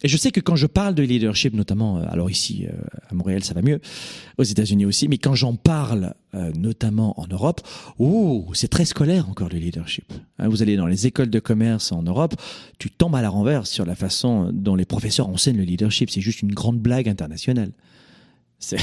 Et 0.05 0.07
je 0.07 0.17
sais 0.17 0.29
que 0.29 0.39
quand 0.39 0.55
je 0.55 0.67
parle 0.67 0.93
de 0.93 1.01
leadership, 1.01 1.55
notamment, 1.55 1.97
euh, 1.97 2.05
alors 2.09 2.29
ici 2.29 2.67
euh, 2.67 2.74
à 3.09 3.15
Montréal 3.15 3.43
ça 3.43 3.55
va 3.55 3.63
mieux, 3.63 3.79
aux 4.38 4.43
États-Unis 4.43 4.85
aussi, 4.85 5.07
mais 5.07 5.17
quand 5.17 5.33
j'en 5.33 5.55
parle, 5.55 6.13
euh, 6.35 6.51
notamment 6.51 7.19
en 7.19 7.25
Europe, 7.25 7.62
oh, 7.97 8.45
c'est 8.53 8.67
très 8.67 8.85
scolaire 8.85 9.27
encore 9.27 9.50
le 9.50 9.57
leadership. 9.57 10.13
Hein, 10.38 10.47
vous 10.47 10.62
allez 10.62 10.77
dans 10.77 10.85
les 10.85 11.07
écoles 11.07 11.31
de 11.31 11.39
commerce 11.39 11.91
en 11.91 12.03
Europe, 12.03 12.35
tu 12.77 12.91
tombes 12.91 13.15
à 13.15 13.24
la 13.24 13.29
renverse 13.29 13.71
sur 13.71 13.83
la 13.83 13.95
façon 13.95 14.51
dont 14.53 14.75
les 14.75 14.85
professeurs 14.85 15.27
enseignent 15.27 15.57
le 15.57 15.63
leadership. 15.63 16.12
C'est 16.12 16.21
juste 16.21 16.43
une 16.43 16.53
grande 16.53 16.77
blague 16.77 17.09
internationale. 17.09 17.71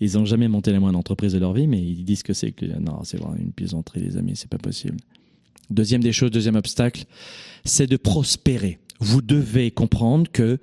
ils 0.00 0.16
ont 0.16 0.24
jamais 0.24 0.46
monté 0.46 0.70
la 0.70 0.78
moindre 0.78 1.00
entreprise 1.00 1.32
de 1.32 1.40
leur 1.40 1.54
vie, 1.54 1.66
mais 1.66 1.82
ils 1.82 2.04
disent 2.04 2.22
que 2.22 2.34
c'est 2.34 2.52
que 2.52 2.66
non, 2.66 3.02
c'est 3.02 3.16
vraiment 3.16 3.34
une 3.34 3.50
plaisanterie, 3.50 3.98
les 3.98 4.16
amis, 4.16 4.36
c'est 4.36 4.48
pas 4.48 4.58
possible. 4.58 4.98
Deuxième 5.70 6.04
des 6.04 6.12
choses, 6.12 6.30
deuxième 6.30 6.56
obstacle, 6.56 7.04
c'est 7.64 7.88
de 7.88 7.96
prospérer 7.96 8.78
vous 9.02 9.22
devez 9.22 9.70
comprendre 9.70 10.30
que 10.30 10.58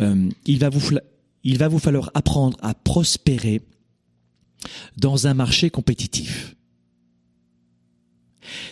euh, 0.00 0.28
il, 0.46 0.58
va 0.58 0.68
vous, 0.68 0.96
il 1.44 1.58
va 1.58 1.68
vous 1.68 1.78
falloir 1.78 2.10
apprendre 2.14 2.56
à 2.62 2.74
prospérer 2.74 3.62
dans 4.96 5.26
un 5.26 5.34
marché 5.34 5.70
compétitif. 5.70 6.54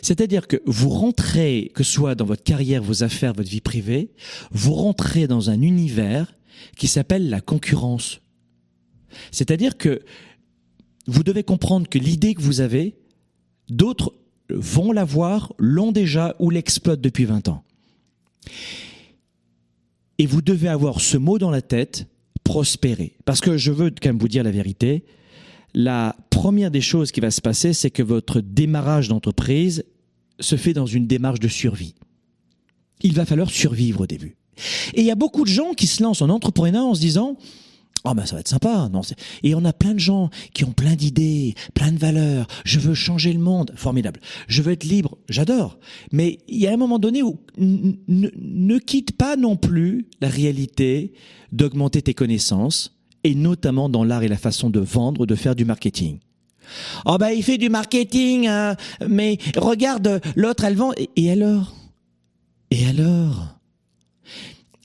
C'est-à-dire 0.03 0.47
que 0.47 0.57
vous 0.67 0.89
rentrez, 0.89 1.71
que 1.75 1.83
ce 1.83 1.93
soit 1.93 2.15
dans 2.15 2.25
votre 2.25 2.43
carrière, 2.43 2.83
vos 2.83 3.03
affaires, 3.03 3.33
votre 3.33 3.51
vie 3.51 3.61
privée, 3.61 4.11
vous 4.51 4.75
rentrez 4.75 5.27
dans 5.27 5.51
un 5.51 5.61
univers 5.61 6.35
qui 6.77 6.89
s'appelle 6.89 7.29
la 7.29 7.41
concurrence. 7.41 8.21
C'est-à-dire 9.31 9.77
que 9.77 10.01
vous 11.07 11.23
devez 11.23 11.43
comprendre 11.43 11.89
que 11.89 11.99
l'idée 11.99 12.35
que 12.35 12.43
vous 12.43 12.61
avez, 12.61 12.97
d'autres 13.69 14.15
vont 14.51 14.93
l'avoir, 14.93 15.53
l'ont 15.59 15.93
déjà 15.93 16.35
ou 16.39 16.51
l'exploitent 16.51 17.01
depuis 17.01 17.25
20 17.25 17.49
ans. 17.49 17.65
Et 20.19 20.27
vous 20.27 20.43
devez 20.43 20.69
avoir 20.69 21.01
ce 21.01 21.17
mot 21.17 21.39
dans 21.39 21.51
la 21.51 21.63
tête, 21.63 22.07
prospérer. 22.45 23.17
Parce 23.25 23.41
que 23.41 23.57
je 23.57 23.71
veux 23.71 23.91
quand 23.91 24.09
même 24.09 24.19
vous 24.19 24.29
dire 24.29 24.43
la 24.43 24.51
vérité. 24.51 25.05
La 25.75 26.17
première 26.31 26.71
des 26.71 26.81
choses 26.81 27.13
qui 27.13 27.21
va 27.21 27.31
se 27.31 27.41
passer, 27.41 27.73
c'est 27.73 27.91
que 27.91 28.03
votre 28.03 28.41
démarrage 28.41 29.09
d'entreprise 29.09 29.85
se 30.41 30.57
fait 30.57 30.73
dans 30.73 30.87
une 30.87 31.07
démarche 31.07 31.41
de 31.41 31.49
survie. 31.49 31.95
Il 33.03 33.15
va 33.15 33.25
falloir 33.25 33.51
survivre 33.51 34.03
au 34.03 34.07
début. 34.07 34.37
Et 34.95 35.03
il 35.03 35.07
y 35.07 35.11
a 35.11 35.17
beaucoup 35.17 35.45
de 35.45 35.51
gens 35.51 35.73
qui 35.73 35.87
se 35.87 36.03
lancent 36.03 36.23
en 36.23 36.31
entrepreneuriat 36.31 36.85
en 36.85 36.95
se 36.95 37.01
disant, 37.01 37.37
Oh 38.05 38.15
ben 38.15 38.25
ça 38.27 38.35
va 38.37 38.41
être 38.41 38.49
sympa. 38.49 38.89
Non, 38.93 39.03
et 39.43 39.55
on 39.55 39.65
a 39.65 39.73
plein 39.73 39.95
de 39.95 39.99
gens 39.99 40.31
qui 40.55 40.65
ont 40.65 40.73
plein 40.73 40.95
d'idées, 40.95 41.55
plein 41.75 41.93
de 41.93 41.99
valeurs. 41.99 42.47
Je 42.65 42.79
veux 42.79 42.95
changer 42.95 43.33
le 43.33 43.41
monde. 43.41 43.73
Formidable. 43.75 44.21
Je 44.47 44.63
veux 44.63 44.73
être 44.73 44.85
libre. 44.85 45.19
J'adore. 45.29 45.79
Mais 46.13 46.39
il 46.49 46.59
y 46.59 46.67
a 46.67 46.73
un 46.73 46.77
moment 46.77 46.99
donné 46.99 47.23
où 47.23 47.41
ne 47.59 48.79
quitte 48.79 49.13
pas 49.13 49.37
non 49.37 49.57
plus 49.57 50.07
la 50.21 50.29
réalité 50.29 51.13
d'augmenter 51.53 52.03
tes 52.03 52.15
connaissances 52.15 52.97
et 53.25 53.35
notamment 53.35 53.89
dans 53.89 54.05
l'art 54.05 54.23
et 54.23 54.29
la 54.29 54.37
façon 54.37 54.71
de 54.71 54.81
vendre, 54.81 55.27
de 55.27 55.35
faire 55.35 55.57
du 55.57 55.65
marketing. 55.65 56.19
Oh 57.07 57.17
ben 57.19 57.31
il 57.31 57.43
fait 57.43 57.59
du 57.59 57.71
marketing, 57.71 58.47
hein, 58.47 58.77
mais 59.09 59.39
regarde 59.57 60.21
l'autre 60.37 60.65
elle 60.65 60.77
vend. 60.77 60.93
Et 61.17 61.31
alors? 61.31 61.75
Et 62.71 62.87
alors? 62.87 63.58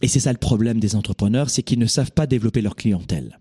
Et 0.03 0.10
c'est 0.10 0.19
ça 0.19 0.33
le 0.33 0.38
problème 0.38 0.81
des 0.81 0.98
entrepreneurs, 0.98 1.50
c'est 1.50 1.63
qu'ils 1.63 1.79
ne 1.79 1.86
savent 1.86 2.12
pas 2.12 2.27
développer 2.27 2.62
leur 2.62 2.75
clientèle. 2.75 3.39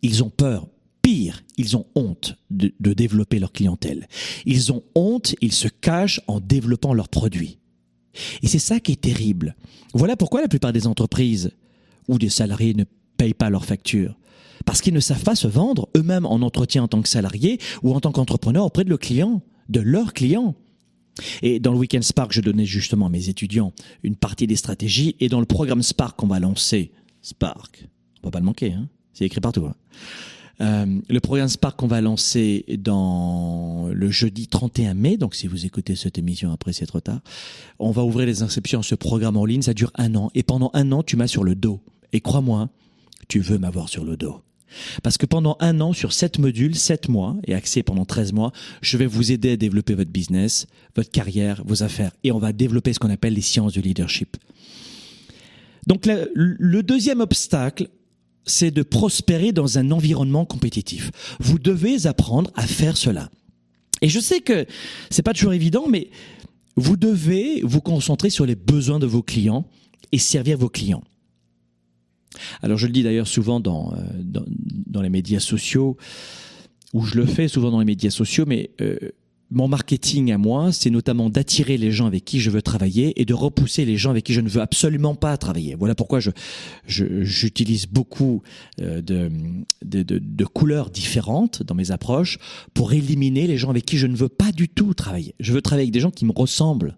Ils 0.00 0.24
ont 0.24 0.30
peur. 0.30 0.68
Pire, 1.02 1.44
ils 1.58 1.76
ont 1.76 1.86
honte 1.94 2.36
de, 2.50 2.72
développer 2.94 3.38
leur 3.38 3.52
clientèle. 3.52 4.08
Ils 4.46 4.72
ont 4.72 4.82
honte, 4.94 5.36
ils 5.42 5.52
se 5.52 5.68
cachent 5.68 6.22
en 6.28 6.40
développant 6.40 6.94
leurs 6.94 7.10
produits. 7.10 7.58
Et 8.42 8.48
c'est 8.48 8.58
ça 8.58 8.80
qui 8.80 8.92
est 8.92 9.00
terrible. 9.02 9.54
Voilà 9.92 10.16
pourquoi 10.16 10.40
la 10.40 10.48
plupart 10.48 10.72
des 10.72 10.86
entreprises 10.86 11.52
ou 12.08 12.18
des 12.18 12.30
salariés 12.30 12.72
ne 12.72 12.84
payent 13.18 13.34
pas 13.34 13.50
leurs 13.50 13.66
factures. 13.66 14.18
Parce 14.64 14.80
qu'ils 14.80 14.94
ne 14.94 15.00
savent 15.00 15.24
pas 15.24 15.36
se 15.36 15.46
vendre 15.46 15.90
eux-mêmes 15.94 16.26
en 16.26 16.40
entretien 16.40 16.84
en 16.84 16.88
tant 16.88 17.02
que 17.02 17.08
salariés 17.08 17.60
ou 17.82 17.94
en 17.94 18.00
tant 18.00 18.12
qu'entrepreneur 18.12 18.64
auprès 18.64 18.84
de 18.84 18.88
leurs 18.88 18.98
clients, 18.98 19.42
de 19.68 19.80
leurs 19.80 20.14
clients. 20.14 20.54
Et 21.42 21.60
dans 21.60 21.72
le 21.72 21.78
Weekend 21.78 22.02
Spark, 22.02 22.32
je 22.32 22.40
donnais 22.40 22.66
justement 22.66 23.06
à 23.06 23.08
mes 23.08 23.28
étudiants 23.28 23.72
une 24.02 24.16
partie 24.16 24.46
des 24.46 24.56
stratégies. 24.56 25.16
Et 25.20 25.28
dans 25.28 25.40
le 25.40 25.46
programme 25.46 25.82
Spark 25.82 26.16
qu'on 26.16 26.26
va 26.26 26.40
lancer, 26.40 26.92
Spark, 27.22 27.88
on 28.22 28.28
va 28.28 28.30
pas 28.30 28.40
le 28.40 28.44
manquer, 28.44 28.72
hein 28.72 28.88
c'est 29.12 29.24
écrit 29.24 29.40
partout. 29.40 29.66
Hein 29.66 29.74
euh, 30.60 31.00
le 31.08 31.20
programme 31.20 31.48
Spark 31.48 31.78
qu'on 31.78 31.86
va 31.86 32.00
lancer 32.00 32.64
dans 32.78 33.88
le 33.92 34.10
jeudi 34.10 34.48
31 34.48 34.94
mai, 34.94 35.16
donc 35.16 35.34
si 35.34 35.46
vous 35.46 35.66
écoutez 35.66 35.96
cette 35.96 36.18
émission 36.18 36.50
après 36.50 36.72
c'est 36.72 36.86
trop 36.86 37.00
tard, 37.00 37.20
on 37.78 37.90
va 37.90 38.04
ouvrir 38.04 38.26
les 38.26 38.42
inscriptions 38.42 38.80
à 38.80 38.82
ce 38.82 38.94
programme 38.94 39.36
en 39.36 39.44
ligne, 39.44 39.62
ça 39.62 39.74
dure 39.74 39.90
un 39.96 40.14
an, 40.14 40.30
et 40.34 40.42
pendant 40.42 40.70
un 40.72 40.92
an 40.92 41.02
tu 41.02 41.16
m'as 41.16 41.26
sur 41.26 41.44
le 41.44 41.54
dos. 41.54 41.80
Et 42.12 42.20
crois-moi, 42.20 42.70
tu 43.28 43.40
veux 43.40 43.58
m'avoir 43.58 43.88
sur 43.88 44.04
le 44.04 44.16
dos. 44.16 44.40
Parce 45.02 45.18
que 45.18 45.26
pendant 45.26 45.56
un 45.60 45.80
an, 45.80 45.92
sur 45.92 46.12
sept 46.12 46.38
modules, 46.38 46.74
sept 46.74 47.08
mois, 47.08 47.36
et 47.46 47.54
accès 47.54 47.82
pendant 47.82 48.04
13 48.04 48.32
mois, 48.32 48.52
je 48.82 48.96
vais 48.96 49.06
vous 49.06 49.32
aider 49.32 49.52
à 49.52 49.56
développer 49.56 49.94
votre 49.94 50.10
business, 50.10 50.66
votre 50.94 51.10
carrière, 51.10 51.62
vos 51.64 51.82
affaires. 51.82 52.12
Et 52.24 52.32
on 52.32 52.38
va 52.38 52.52
développer 52.52 52.92
ce 52.92 52.98
qu'on 52.98 53.10
appelle 53.10 53.34
les 53.34 53.40
sciences 53.40 53.72
du 53.72 53.80
leadership. 53.80 54.36
Donc 55.86 56.06
le 56.06 56.82
deuxième 56.82 57.20
obstacle, 57.20 57.88
c'est 58.44 58.70
de 58.70 58.82
prospérer 58.82 59.52
dans 59.52 59.78
un 59.78 59.90
environnement 59.90 60.44
compétitif. 60.44 61.10
Vous 61.40 61.58
devez 61.58 62.06
apprendre 62.06 62.50
à 62.54 62.66
faire 62.66 62.96
cela. 62.96 63.30
Et 64.02 64.08
je 64.08 64.20
sais 64.20 64.40
que 64.40 64.66
c'est 65.10 65.22
pas 65.22 65.32
toujours 65.32 65.52
évident, 65.52 65.86
mais 65.88 66.10
vous 66.76 66.96
devez 66.96 67.60
vous 67.62 67.80
concentrer 67.80 68.30
sur 68.30 68.46
les 68.46 68.54
besoins 68.54 68.98
de 68.98 69.06
vos 69.06 69.22
clients 69.22 69.66
et 70.12 70.18
servir 70.18 70.58
vos 70.58 70.68
clients. 70.68 71.02
Alors 72.62 72.78
je 72.78 72.86
le 72.86 72.92
dis 72.92 73.02
d'ailleurs 73.02 73.28
souvent 73.28 73.60
dans, 73.60 73.92
euh, 73.92 73.96
dans, 74.22 74.44
dans, 74.86 75.02
les 75.02 75.10
médias 75.10 75.40
sociaux, 75.40 75.96
où 76.92 77.04
je 77.04 77.16
le 77.16 77.26
fais 77.26 77.48
souvent 77.48 77.70
dans 77.70 77.80
les 77.80 77.84
médias 77.84 78.10
sociaux, 78.10 78.44
mais 78.46 78.70
euh, 78.80 78.96
mon 79.50 79.68
marketing 79.68 80.32
à 80.32 80.38
moi, 80.38 80.72
c'est 80.72 80.90
notamment 80.90 81.30
d'attirer 81.30 81.76
les 81.76 81.92
gens 81.92 82.06
avec 82.06 82.24
qui 82.24 82.40
je 82.40 82.50
veux 82.50 82.62
travailler 82.62 83.20
et 83.20 83.24
de 83.24 83.34
repousser 83.34 83.84
les 83.84 83.96
gens 83.96 84.10
avec 84.10 84.24
qui 84.24 84.32
je 84.32 84.40
ne 84.40 84.48
veux 84.48 84.60
absolument 84.60 85.14
pas 85.14 85.36
travailler. 85.36 85.76
Voilà 85.76 85.94
pourquoi 85.94 86.18
je 86.20 86.30
j'utilise 86.86 87.86
beaucoup 87.86 88.42
euh, 88.80 89.00
de, 89.00 89.30
de, 89.84 90.02
de, 90.02 90.44
couleurs 90.44 90.90
différentes 90.90 91.62
dans 91.62 91.74
mes 91.74 91.90
approches 91.92 92.38
pour 92.74 92.92
éliminer 92.92 93.46
les 93.46 93.56
gens 93.56 93.70
avec 93.70 93.84
qui 93.84 93.98
je 93.98 94.06
ne 94.06 94.16
veux 94.16 94.28
pas 94.28 94.50
du 94.50 94.68
tout 94.68 94.94
travailler. 94.94 95.34
Je 95.38 95.52
veux 95.52 95.62
travailler 95.62 95.84
avec 95.84 95.94
des 95.94 96.00
gens 96.00 96.10
qui 96.10 96.24
me 96.24 96.32
ressemblent. 96.32 96.96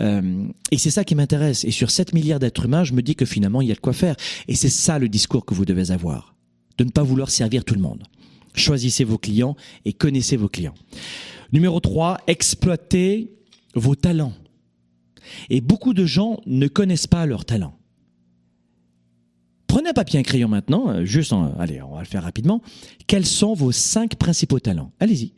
Euh, 0.00 0.48
et 0.70 0.78
c'est 0.78 0.90
ça 0.90 1.04
qui 1.04 1.14
m'intéresse. 1.14 1.64
Et 1.64 1.70
sur 1.70 1.90
7 1.90 2.12
milliards 2.14 2.38
d'êtres 2.38 2.64
humains, 2.64 2.84
je 2.84 2.92
me 2.92 3.02
dis 3.02 3.14
que 3.14 3.24
finalement, 3.24 3.60
il 3.60 3.68
y 3.68 3.72
a 3.72 3.74
de 3.74 3.80
quoi 3.80 3.92
faire. 3.92 4.16
Et 4.48 4.54
c'est 4.54 4.70
ça 4.70 4.98
le 4.98 5.08
discours 5.08 5.44
que 5.44 5.54
vous 5.54 5.64
devez 5.64 5.90
avoir. 5.90 6.34
De 6.78 6.84
ne 6.84 6.90
pas 6.90 7.02
vouloir 7.02 7.30
servir 7.30 7.64
tout 7.64 7.74
le 7.74 7.80
monde. 7.80 8.02
Choisissez 8.54 9.04
vos 9.04 9.18
clients 9.18 9.56
et 9.84 9.92
connaissez 9.92 10.36
vos 10.36 10.48
clients. 10.48 10.74
Numéro 11.52 11.80
3, 11.80 12.18
exploitez 12.26 13.32
vos 13.74 13.94
talents. 13.94 14.32
Et 15.50 15.60
beaucoup 15.60 15.94
de 15.94 16.06
gens 16.06 16.40
ne 16.46 16.66
connaissent 16.66 17.06
pas 17.06 17.26
leurs 17.26 17.44
talents. 17.44 17.76
Prenez 19.66 19.90
un 19.90 19.92
papier 19.92 20.18
et 20.18 20.20
un 20.20 20.24
crayon 20.24 20.48
maintenant, 20.48 20.90
euh, 20.90 21.04
juste 21.04 21.32
en, 21.32 21.56
allez, 21.60 21.80
on 21.80 21.94
va 21.94 22.00
le 22.00 22.06
faire 22.06 22.24
rapidement. 22.24 22.60
Quels 23.06 23.26
sont 23.26 23.54
vos 23.54 23.70
cinq 23.70 24.16
principaux 24.16 24.58
talents? 24.58 24.90
Allez-y. 24.98 25.32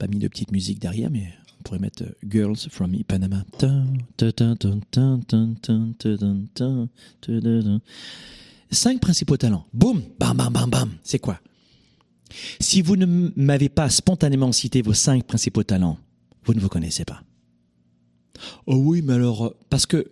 Pas 0.00 0.06
mis 0.06 0.18
de 0.18 0.28
petite 0.28 0.50
musique 0.50 0.78
derrière, 0.78 1.10
mais 1.10 1.28
on 1.58 1.62
pourrait 1.62 1.78
mettre 1.78 2.04
euh, 2.04 2.12
Girls 2.26 2.56
from 2.70 2.94
Ipanema. 2.94 3.44
Cinq 8.70 9.00
principaux 9.00 9.36
talents. 9.36 9.66
Boum, 9.74 10.02
bam, 10.18 10.34
bam, 10.38 10.50
bam, 10.50 10.70
bam. 10.70 10.90
C'est 11.02 11.18
quoi 11.18 11.38
Si 12.60 12.80
vous 12.80 12.96
ne 12.96 13.30
m'avez 13.36 13.68
pas 13.68 13.90
spontanément 13.90 14.52
cité 14.52 14.80
vos 14.80 14.94
cinq 14.94 15.26
principaux 15.26 15.64
talents, 15.64 15.98
vous 16.44 16.54
ne 16.54 16.60
vous 16.60 16.70
connaissez 16.70 17.04
pas. 17.04 17.22
Oh 18.66 18.76
oui, 18.76 19.02
mais 19.02 19.12
alors, 19.12 19.48
euh, 19.48 19.56
parce 19.68 19.84
que 19.84 20.10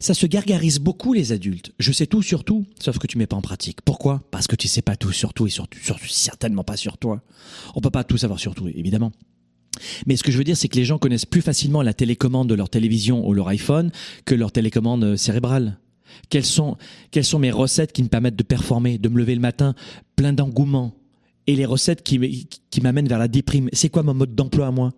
ça 0.00 0.14
se 0.14 0.26
gargarise 0.26 0.78
beaucoup 0.78 1.12
les 1.12 1.32
adultes. 1.32 1.72
Je 1.78 1.92
sais 1.92 2.06
tout 2.06 2.22
sur 2.22 2.44
tout, 2.44 2.64
sauf 2.78 2.98
que 2.98 3.06
tu 3.06 3.18
mets 3.18 3.26
pas 3.26 3.36
en 3.36 3.42
pratique. 3.42 3.82
Pourquoi? 3.82 4.22
Parce 4.30 4.46
que 4.46 4.56
tu 4.56 4.68
sais 4.68 4.82
pas 4.82 4.96
tout 4.96 5.12
sur 5.12 5.34
tout 5.34 5.46
et 5.46 5.50
surtout, 5.50 5.78
certainement 6.08 6.64
pas 6.64 6.76
sur 6.76 6.98
toi. 6.98 7.22
On 7.74 7.80
peut 7.80 7.90
pas 7.90 8.04
tout 8.04 8.18
savoir 8.18 8.38
sur 8.38 8.54
tout, 8.54 8.68
évidemment. 8.68 9.12
Mais 10.06 10.16
ce 10.16 10.22
que 10.22 10.32
je 10.32 10.38
veux 10.38 10.44
dire, 10.44 10.56
c'est 10.56 10.68
que 10.68 10.76
les 10.76 10.84
gens 10.84 10.98
connaissent 10.98 11.26
plus 11.26 11.42
facilement 11.42 11.82
la 11.82 11.94
télécommande 11.94 12.48
de 12.48 12.54
leur 12.54 12.68
télévision 12.68 13.26
ou 13.26 13.32
leur 13.32 13.48
iPhone 13.48 13.90
que 14.24 14.34
leur 14.34 14.52
télécommande 14.52 15.04
euh, 15.04 15.16
cérébrale. 15.16 15.78
Quelles 16.30 16.44
sont, 16.44 16.76
mes 17.38 17.50
recettes 17.50 17.92
qui 17.92 18.02
me 18.02 18.08
permettent 18.08 18.36
de 18.36 18.42
performer, 18.42 18.98
de 18.98 19.08
me 19.08 19.18
lever 19.18 19.34
le 19.34 19.40
matin 19.40 19.74
plein 20.16 20.32
d'engouement 20.32 20.94
et 21.46 21.54
les 21.54 21.66
recettes 21.66 22.02
qui, 22.02 22.48
qui 22.70 22.80
m'amènent 22.80 23.08
vers 23.08 23.18
la 23.18 23.28
déprime? 23.28 23.68
C'est 23.72 23.88
quoi 23.88 24.02
mon 24.02 24.14
mode 24.14 24.34
d'emploi 24.34 24.66
à 24.66 24.70
moi? 24.70 24.92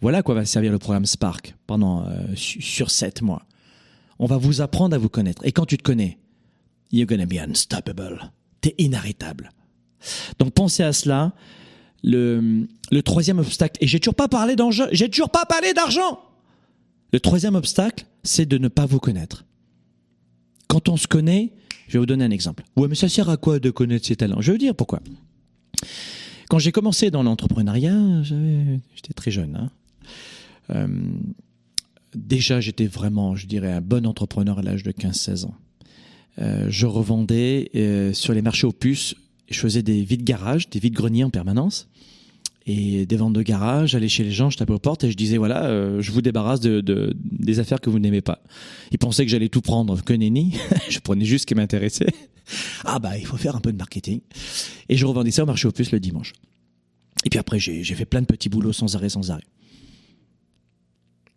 Voilà 0.00 0.22
quoi 0.22 0.34
va 0.34 0.44
servir 0.44 0.72
le 0.72 0.78
programme 0.78 1.06
Spark 1.06 1.54
pendant 1.66 2.06
euh, 2.06 2.34
sur 2.34 2.90
sept 2.90 3.22
mois. 3.22 3.46
On 4.18 4.26
va 4.26 4.36
vous 4.36 4.60
apprendre 4.60 4.94
à 4.94 4.98
vous 4.98 5.08
connaître. 5.08 5.44
Et 5.44 5.52
quand 5.52 5.66
tu 5.66 5.76
te 5.76 5.82
connais, 5.82 6.18
you're 6.92 7.06
gonna 7.06 7.26
be 7.26 7.38
unstoppable. 7.38 8.32
T'es 8.60 8.74
inarrêtable. 8.78 9.50
Donc 10.38 10.52
pensez 10.52 10.82
à 10.82 10.92
cela. 10.92 11.32
Le, 12.04 12.66
troisième 13.04 13.38
obstacle, 13.38 13.78
et 13.80 13.86
j'ai 13.86 14.00
toujours 14.00 14.14
pas 14.14 14.28
parlé 14.28 14.56
d'argent, 14.56 14.86
j'ai 14.90 15.08
toujours 15.08 15.30
pas 15.30 15.44
parlé 15.46 15.72
d'argent. 15.72 16.20
Le 17.12 17.20
troisième 17.20 17.54
obstacle, 17.54 18.06
c'est 18.24 18.46
de 18.46 18.58
ne 18.58 18.68
pas 18.68 18.86
vous 18.86 18.98
connaître. 18.98 19.44
Quand 20.66 20.88
on 20.88 20.96
se 20.96 21.06
connaît, 21.06 21.52
je 21.86 21.94
vais 21.94 21.98
vous 22.00 22.06
donner 22.06 22.24
un 22.24 22.30
exemple. 22.30 22.64
Ouais, 22.76 22.88
mais 22.88 22.94
ça 22.94 23.08
sert 23.08 23.28
à 23.28 23.36
quoi 23.36 23.60
de 23.60 23.70
connaître 23.70 24.06
ses 24.06 24.16
talents? 24.16 24.40
Je 24.40 24.48
vais 24.48 24.52
vous 24.52 24.58
dire 24.58 24.74
pourquoi. 24.74 25.00
Quand 26.48 26.58
j'ai 26.58 26.72
commencé 26.72 27.10
dans 27.10 27.22
l'entrepreneuriat, 27.22 28.22
j'étais 28.22 29.14
très 29.14 29.30
jeune. 29.30 29.56
Hein. 29.56 29.70
Euh, 30.70 30.88
déjà, 32.14 32.60
j'étais 32.60 32.86
vraiment, 32.86 33.36
je 33.36 33.46
dirais, 33.46 33.72
un 33.72 33.80
bon 33.80 34.06
entrepreneur 34.06 34.58
à 34.58 34.62
l'âge 34.62 34.82
de 34.82 34.92
15-16 34.92 35.46
ans. 35.46 35.54
Euh, 36.38 36.66
je 36.70 36.86
revendais 36.86 37.70
euh, 37.74 38.12
sur 38.12 38.32
les 38.32 38.42
marchés 38.42 38.66
aux 38.66 38.72
puces, 38.72 39.14
je 39.50 39.58
faisais 39.58 39.82
des 39.82 40.02
vides 40.02 40.24
garages, 40.24 40.70
des 40.70 40.78
vides 40.78 40.94
greniers 40.94 41.24
en 41.24 41.30
permanence 41.30 41.88
et 42.66 43.06
des 43.06 43.16
ventes 43.16 43.32
de 43.32 43.42
garage, 43.42 43.90
j'allais 43.90 44.08
chez 44.08 44.24
les 44.24 44.30
gens, 44.30 44.48
je 44.48 44.56
tapais 44.56 44.72
aux 44.72 44.78
portes 44.78 45.04
et 45.04 45.10
je 45.10 45.16
disais 45.16 45.36
voilà, 45.36 45.64
euh, 45.66 46.00
je 46.00 46.12
vous 46.12 46.22
débarrasse 46.22 46.60
de, 46.60 46.80
de, 46.80 47.14
des 47.16 47.58
affaires 47.58 47.80
que 47.80 47.90
vous 47.90 47.98
n'aimez 47.98 48.20
pas. 48.20 48.40
Ils 48.92 48.98
pensaient 48.98 49.24
que 49.24 49.30
j'allais 49.30 49.48
tout 49.48 49.62
prendre, 49.62 50.00
que 50.02 50.12
nenni. 50.12 50.54
je 50.88 51.00
prenais 51.00 51.24
juste 51.24 51.42
ce 51.42 51.46
qui 51.46 51.54
m'intéressait. 51.54 52.06
Ah 52.84 52.98
bah 52.98 53.18
il 53.18 53.26
faut 53.26 53.36
faire 53.36 53.56
un 53.56 53.60
peu 53.60 53.72
de 53.72 53.78
marketing. 53.78 54.20
Et 54.88 54.96
je 54.96 55.06
revendais 55.06 55.30
ça 55.30 55.42
au 55.42 55.46
marché 55.46 55.66
aux 55.66 55.72
puces 55.72 55.92
le 55.92 56.00
dimanche. 56.00 56.32
Et 57.24 57.30
puis 57.30 57.38
après 57.38 57.58
j'ai 57.58 57.82
fait 57.82 58.04
plein 58.04 58.20
de 58.20 58.26
petits 58.26 58.48
boulots 58.48 58.72
sans 58.72 58.94
arrêt, 58.96 59.08
sans 59.08 59.30
arrêt. 59.30 59.44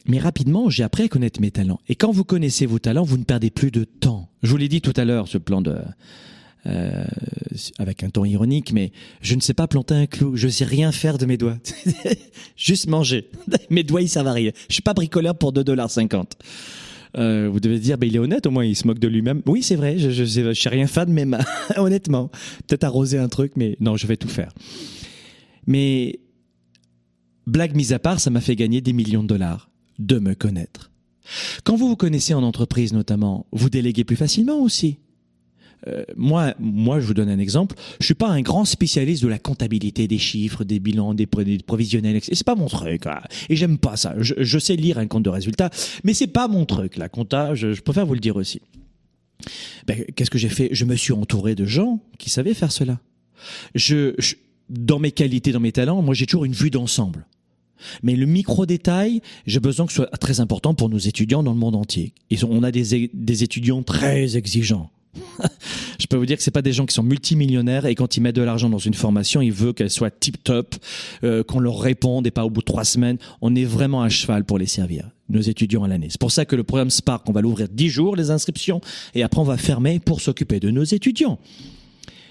Mais 0.08 0.20
rapidement, 0.20 0.70
j'ai 0.70 0.84
appris 0.84 1.04
à 1.04 1.08
connaître 1.08 1.42
mes 1.42 1.52
talents. 1.52 1.80
Et 1.88 1.96
quand 1.96 2.12
vous 2.12 2.24
connaissez 2.24 2.66
vos 2.66 2.80
talents, 2.80 3.04
vous 3.04 3.18
ne 3.18 3.24
perdez 3.24 3.50
plus 3.50 3.72
de 3.72 3.84
temps. 3.84 4.30
Je 4.44 4.52
vous 4.52 4.58
l'ai 4.58 4.70
dit 4.70 4.82
tout 4.82 4.94
à 4.96 5.06
l'heure, 5.06 5.28
ce 5.28 5.38
plan 5.38 5.62
de 5.62 5.78
euh, 6.68 7.06
avec 7.78 8.04
un 8.04 8.10
ton 8.10 8.26
ironique, 8.26 8.74
mais 8.74 8.92
je 9.22 9.36
ne 9.36 9.40
sais 9.40 9.54
pas 9.54 9.68
planter 9.68 9.94
un 9.94 10.08
clou, 10.08 10.36
je 10.36 10.48
sais 10.48 10.66
rien 10.66 10.92
faire 10.92 11.20
de 11.20 11.28
mes 11.28 11.38
doigts, 11.38 11.58
juste 12.58 12.88
manger. 12.88 13.30
mes 13.70 13.84
doigts 13.84 14.02
ils 14.02 14.10
servent 14.10 14.28
à 14.28 14.34
rien. 14.34 14.52
Je 14.68 14.74
suis 14.74 14.82
pas 14.82 14.96
bricoleur 14.96 15.38
pour 15.38 15.54
2,50$. 15.54 16.26
Euh, 17.18 17.50
vous 17.52 17.60
devez 17.60 17.78
dire, 17.78 18.00
bah, 18.00 18.08
il 18.08 18.16
est 18.16 18.20
honnête, 18.20 18.48
au 18.48 18.52
moins 18.52 18.66
il 18.66 18.76
se 18.76 18.88
moque 18.88 18.98
de 18.98 19.08
lui-même. 19.08 19.44
Oui, 19.46 19.62
c'est 19.62 19.76
vrai, 19.76 20.00
je, 20.00 20.10
je, 20.10 20.24
je, 20.26 20.54
sais 20.54 20.70
rien 20.70 20.88
faire 20.88 21.06
de 21.06 21.12
mes 21.12 21.26
mains, 21.26 21.46
honnêtement. 21.78 22.32
Peut-être 22.68 22.84
arroser 22.84 23.20
un 23.20 23.30
truc, 23.30 23.54
mais 23.56 23.78
non, 23.80 23.96
je 23.96 24.08
vais 24.08 24.18
tout 24.18 24.28
faire. 24.28 24.52
Mais 25.68 26.20
blague 27.46 27.76
mise 27.76 27.94
à 27.94 28.00
part, 28.00 28.20
ça 28.20 28.32
m'a 28.32 28.42
fait 28.42 28.56
gagner 28.56 28.82
des 28.82 28.94
millions 28.94 29.22
de 29.22 29.28
dollars 29.28 29.70
de 30.00 30.20
me 30.20 30.34
connaître. 30.34 30.92
Quand 31.64 31.76
vous 31.76 31.88
vous 31.88 31.96
connaissez 31.96 32.34
en 32.34 32.44
entreprise 32.44 32.94
notamment, 32.94 33.46
vous 33.52 33.70
déléguez 33.70 34.04
plus 34.04 34.16
facilement 34.16 34.62
aussi. 34.62 35.00
Euh, 35.88 36.04
moi, 36.16 36.54
moi, 36.60 37.00
je 37.00 37.06
vous 37.06 37.14
donne 37.14 37.30
un 37.30 37.40
exemple. 37.40 37.76
Je 38.00 38.06
suis 38.06 38.14
pas 38.16 38.30
un 38.30 38.42
grand 38.42 38.66
spécialiste 38.66 39.24
de 39.24 39.28
la 39.28 39.40
comptabilité 39.40 40.08
des 40.08 40.18
chiffres, 40.18 40.64
des 40.64 40.80
bilans, 40.80 41.14
des, 41.14 41.28
provisionnels. 41.28 42.22
C'est 42.24 42.44
pas 42.44 42.56
mon 42.56 42.68
truc. 42.68 43.04
Et 43.50 43.56
j'aime 43.56 43.78
pas 43.78 43.98
ça. 43.98 44.16
Je, 44.20 44.60
sais 44.60 44.76
lire 44.76 44.98
un 44.98 45.08
compte 45.08 45.24
de 45.24 45.30
résultat, 45.30 45.70
mais 46.04 46.14
c'est 46.14 46.28
pas 46.28 46.48
mon 46.48 46.66
truc. 46.66 46.98
La 46.98 47.10
compta, 47.10 47.54
je, 47.56 47.80
préfère 47.82 48.06
vous 48.06 48.16
le 48.16 48.20
dire 48.20 48.36
aussi. 48.36 48.62
Ben, 49.86 50.04
Qu'est-ce 50.16 50.32
que 50.32 50.38
j'ai 50.38 50.50
fait? 50.50 50.70
Je 50.72 50.86
me 50.86 50.96
suis 50.96 51.14
entouré 51.14 51.56
de 51.56 51.66
gens 51.66 52.00
qui 52.18 52.30
savaient 52.30 52.54
faire 52.54 52.72
cela. 52.72 53.00
Je, 53.76 54.14
dans 54.70 54.98
mes 54.98 55.12
qualités, 55.12 55.52
dans 55.52 55.60
mes 55.60 55.72
talents, 55.72 56.02
moi, 56.02 56.16
j'ai 56.16 56.26
toujours 56.26 56.46
une 56.46 56.54
vue 56.54 56.72
d'ensemble. 56.72 57.28
Mais 58.04 58.16
le 58.16 58.26
micro-détail, 58.26 59.22
j'ai 59.46 59.60
besoin 59.60 59.86
que 59.86 59.92
ce 59.92 59.98
soit 59.98 60.18
très 60.18 60.40
important 60.40 60.74
pour 60.74 60.90
nos 60.90 60.98
étudiants 60.98 61.44
dans 61.44 61.54
le 61.54 61.60
monde 61.60 61.76
entier. 61.76 62.14
on 62.44 62.64
a 62.64 62.72
des, 62.72 63.10
des 63.14 63.44
étudiants 63.44 63.84
très 63.84 64.38
exigeants. 64.38 64.90
je 66.00 66.08
peux 66.08 66.18
vous 66.18 66.26
dire 66.26 66.38
que 66.38 66.44
c'est 66.44 66.52
pas 66.52 66.62
des 66.62 66.74
gens 66.74 66.86
qui 66.86 66.94
sont 66.94 67.04
multimillionnaires 67.04 67.86
et 67.86 67.96
quand 67.96 68.18
ils 68.18 68.22
mettent 68.22 68.36
de 68.36 68.42
l'argent 68.42 68.70
dans 68.70 68.78
une 68.80 68.94
formation, 68.94 69.42
ils 69.42 69.52
veulent 69.52 69.74
qu'elle 69.74 69.90
soit 69.90 70.12
tip 70.12 70.44
top, 70.44 70.76
euh, 71.24 71.44
qu'on 71.44 71.60
leur 71.60 71.80
réponde 71.80 72.28
et 72.28 72.32
pas 72.32 72.46
au 72.46 72.50
bout 72.50 72.62
de 72.62 72.66
trois 72.66 72.84
semaines. 72.84 73.18
On 73.42 73.56
est 73.56 73.66
vraiment 73.66 74.02
à 74.02 74.10
cheval 74.10 74.44
pour 74.44 74.58
les 74.58 74.66
servir, 74.66 75.10
nos 75.30 75.42
étudiants 75.42 75.84
à 75.84 75.88
l'année. 75.88 76.08
C'est 76.10 76.20
pour 76.20 76.32
ça 76.32 76.46
que 76.46 76.56
le 76.56 76.64
programme 76.64 76.90
Spark, 76.90 77.28
on 77.30 77.32
va 77.32 77.42
l'ouvrir 77.42 77.68
dix 77.70 77.90
jours 77.90 78.16
les 78.16 78.32
inscriptions 78.32 78.82
et 79.14 79.24
après 79.24 79.40
on 79.40 79.46
va 79.46 79.58
fermer 79.58 80.00
pour 80.00 80.22
s'occuper 80.22 80.60
de 80.60 80.70
nos 80.70 80.84
étudiants. 80.84 81.40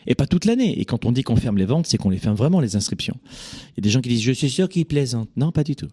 Et 0.07 0.15
pas 0.15 0.27
toute 0.27 0.45
l'année. 0.45 0.79
Et 0.81 0.85
quand 0.85 1.05
on 1.05 1.13
dit 1.13 1.23
qu'on 1.23 1.37
ferme 1.37 1.57
les 1.57 1.65
ventes, 1.65 1.87
c'est 1.87 1.97
qu'on 1.97 2.11
les 2.11 2.19
ferme 2.19 2.37
vraiment 2.37 2.61
les 2.61 2.77
inscriptions. 2.77 3.17
Il 3.23 3.79
y 3.79 3.81
a 3.81 3.83
des 3.83 3.91
gens 3.91 4.01
qui 4.01 4.09
disent 4.09 4.23
je 4.23 4.33
suis 4.33 4.51
sûr 4.51 4.69
qu'ils 4.69 4.87
plaisantent. 4.87 5.31
Non, 5.37 5.53
pas 5.53 5.65
du 5.65 5.77
tout. 5.77 5.89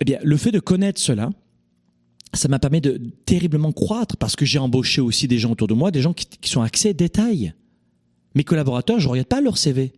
Eh 0.00 0.04
bien, 0.04 0.18
le 0.22 0.36
fait 0.36 0.50
de 0.50 0.60
connaître 0.60 1.00
cela, 1.00 1.30
ça 2.32 2.48
m'a 2.48 2.58
permis 2.58 2.80
de 2.80 3.00
terriblement 3.26 3.72
croître 3.72 4.16
parce 4.16 4.36
que 4.36 4.44
j'ai 4.44 4.58
embauché 4.58 5.00
aussi 5.00 5.28
des 5.28 5.38
gens 5.38 5.52
autour 5.52 5.68
de 5.68 5.74
moi, 5.74 5.90
des 5.90 6.02
gens 6.02 6.12
qui, 6.12 6.26
sont 6.48 6.62
axés 6.62 6.94
détails. 6.94 7.54
Mes 8.34 8.44
collaborateurs, 8.44 8.98
je 8.98 9.08
regarde 9.08 9.28
pas 9.28 9.40
leur 9.40 9.58
CV. 9.58 9.92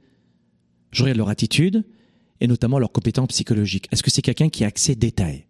Je 0.92 1.02
regarde 1.02 1.18
leur 1.18 1.28
attitude 1.28 1.84
et 2.40 2.46
notamment 2.46 2.78
leurs 2.78 2.92
compétences 2.92 3.28
psychologiques. 3.28 3.88
Est-ce 3.90 4.02
que 4.02 4.10
c'est 4.10 4.22
quelqu'un 4.22 4.48
qui 4.48 4.64
est 4.64 4.66
axé 4.66 4.94
détail? 4.94 5.46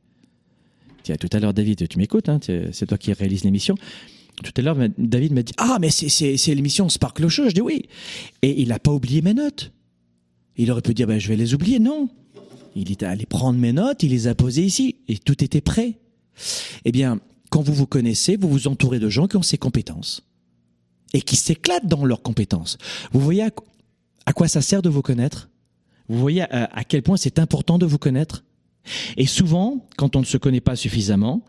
Tiens, 1.02 1.16
tout 1.16 1.28
à 1.32 1.40
l'heure, 1.40 1.54
David, 1.54 1.88
tu 1.88 1.98
m'écoutes, 1.98 2.28
hein, 2.28 2.38
c'est 2.42 2.86
toi 2.86 2.98
qui 2.98 3.12
réalises 3.12 3.44
l'émission. 3.44 3.76
Tout 4.42 4.52
à 4.56 4.62
l'heure, 4.62 4.76
David 4.98 5.32
m'a 5.32 5.42
dit 5.42 5.52
Ah, 5.56 5.78
mais 5.80 5.90
c'est 5.90 6.54
l'émission 6.54 6.88
Sparkle 6.88 7.28
Show. 7.28 7.48
Je 7.48 7.54
dis 7.54 7.60
oui. 7.60 7.88
Et 8.42 8.60
il 8.60 8.68
n'a 8.68 8.78
pas 8.78 8.92
oublié 8.92 9.22
mes 9.22 9.34
notes. 9.34 9.72
Il 10.56 10.70
aurait 10.70 10.82
pu 10.82 10.94
dire 10.94 11.06
ben, 11.06 11.18
Je 11.18 11.28
vais 11.28 11.36
les 11.36 11.54
oublier. 11.54 11.78
Non. 11.78 12.08
Il 12.74 12.90
est 12.90 13.02
allé 13.02 13.24
prendre 13.24 13.58
mes 13.58 13.72
notes, 13.72 14.02
il 14.02 14.10
les 14.10 14.28
a 14.28 14.34
posées 14.34 14.64
ici. 14.64 14.96
Et 15.08 15.16
tout 15.16 15.42
était 15.42 15.62
prêt. 15.62 15.98
Eh 16.84 16.92
bien, 16.92 17.20
quand 17.50 17.62
vous 17.62 17.72
vous 17.72 17.86
connaissez, 17.86 18.36
vous 18.36 18.50
vous 18.50 18.68
entourez 18.68 18.98
de 18.98 19.08
gens 19.08 19.26
qui 19.26 19.38
ont 19.38 19.42
ces 19.42 19.56
compétences 19.56 20.22
et 21.14 21.22
qui 21.22 21.36
s'éclatent 21.36 21.86
dans 21.86 22.04
leurs 22.04 22.20
compétences. 22.20 22.76
Vous 23.12 23.20
voyez 23.20 23.48
à, 24.26 24.32
quoi 24.34 24.48
ça 24.48 24.60
sert 24.60 24.82
de 24.82 24.90
vous 24.90 25.00
connaître? 25.00 25.48
Vous 26.08 26.18
voyez 26.18 26.42
à, 26.42 26.84
quel 26.84 27.02
point 27.02 27.16
c'est 27.16 27.38
important 27.38 27.78
de 27.78 27.86
vous 27.86 27.98
connaître? 27.98 28.44
Et 29.16 29.26
souvent, 29.26 29.86
quand 29.96 30.14
on 30.14 30.20
ne 30.20 30.26
se 30.26 30.36
connaît 30.36 30.60
pas 30.60 30.76
suffisamment, 30.76 31.42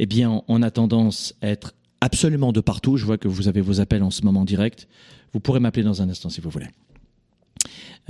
eh 0.00 0.06
bien, 0.06 0.42
on 0.48 0.62
a 0.62 0.70
tendance 0.70 1.34
à 1.40 1.48
être 1.48 1.74
absolument 2.00 2.52
de 2.52 2.60
partout. 2.60 2.96
Je 2.96 3.04
vois 3.04 3.18
que 3.18 3.28
vous 3.28 3.48
avez 3.48 3.60
vos 3.60 3.80
appels 3.80 4.02
en 4.02 4.10
ce 4.10 4.22
moment 4.22 4.44
direct. 4.44 4.88
Vous 5.32 5.40
pourrez 5.40 5.60
m'appeler 5.60 5.84
dans 5.84 6.02
un 6.02 6.08
instant 6.08 6.30
si 6.30 6.40
vous 6.40 6.50
voulez. 6.50 6.68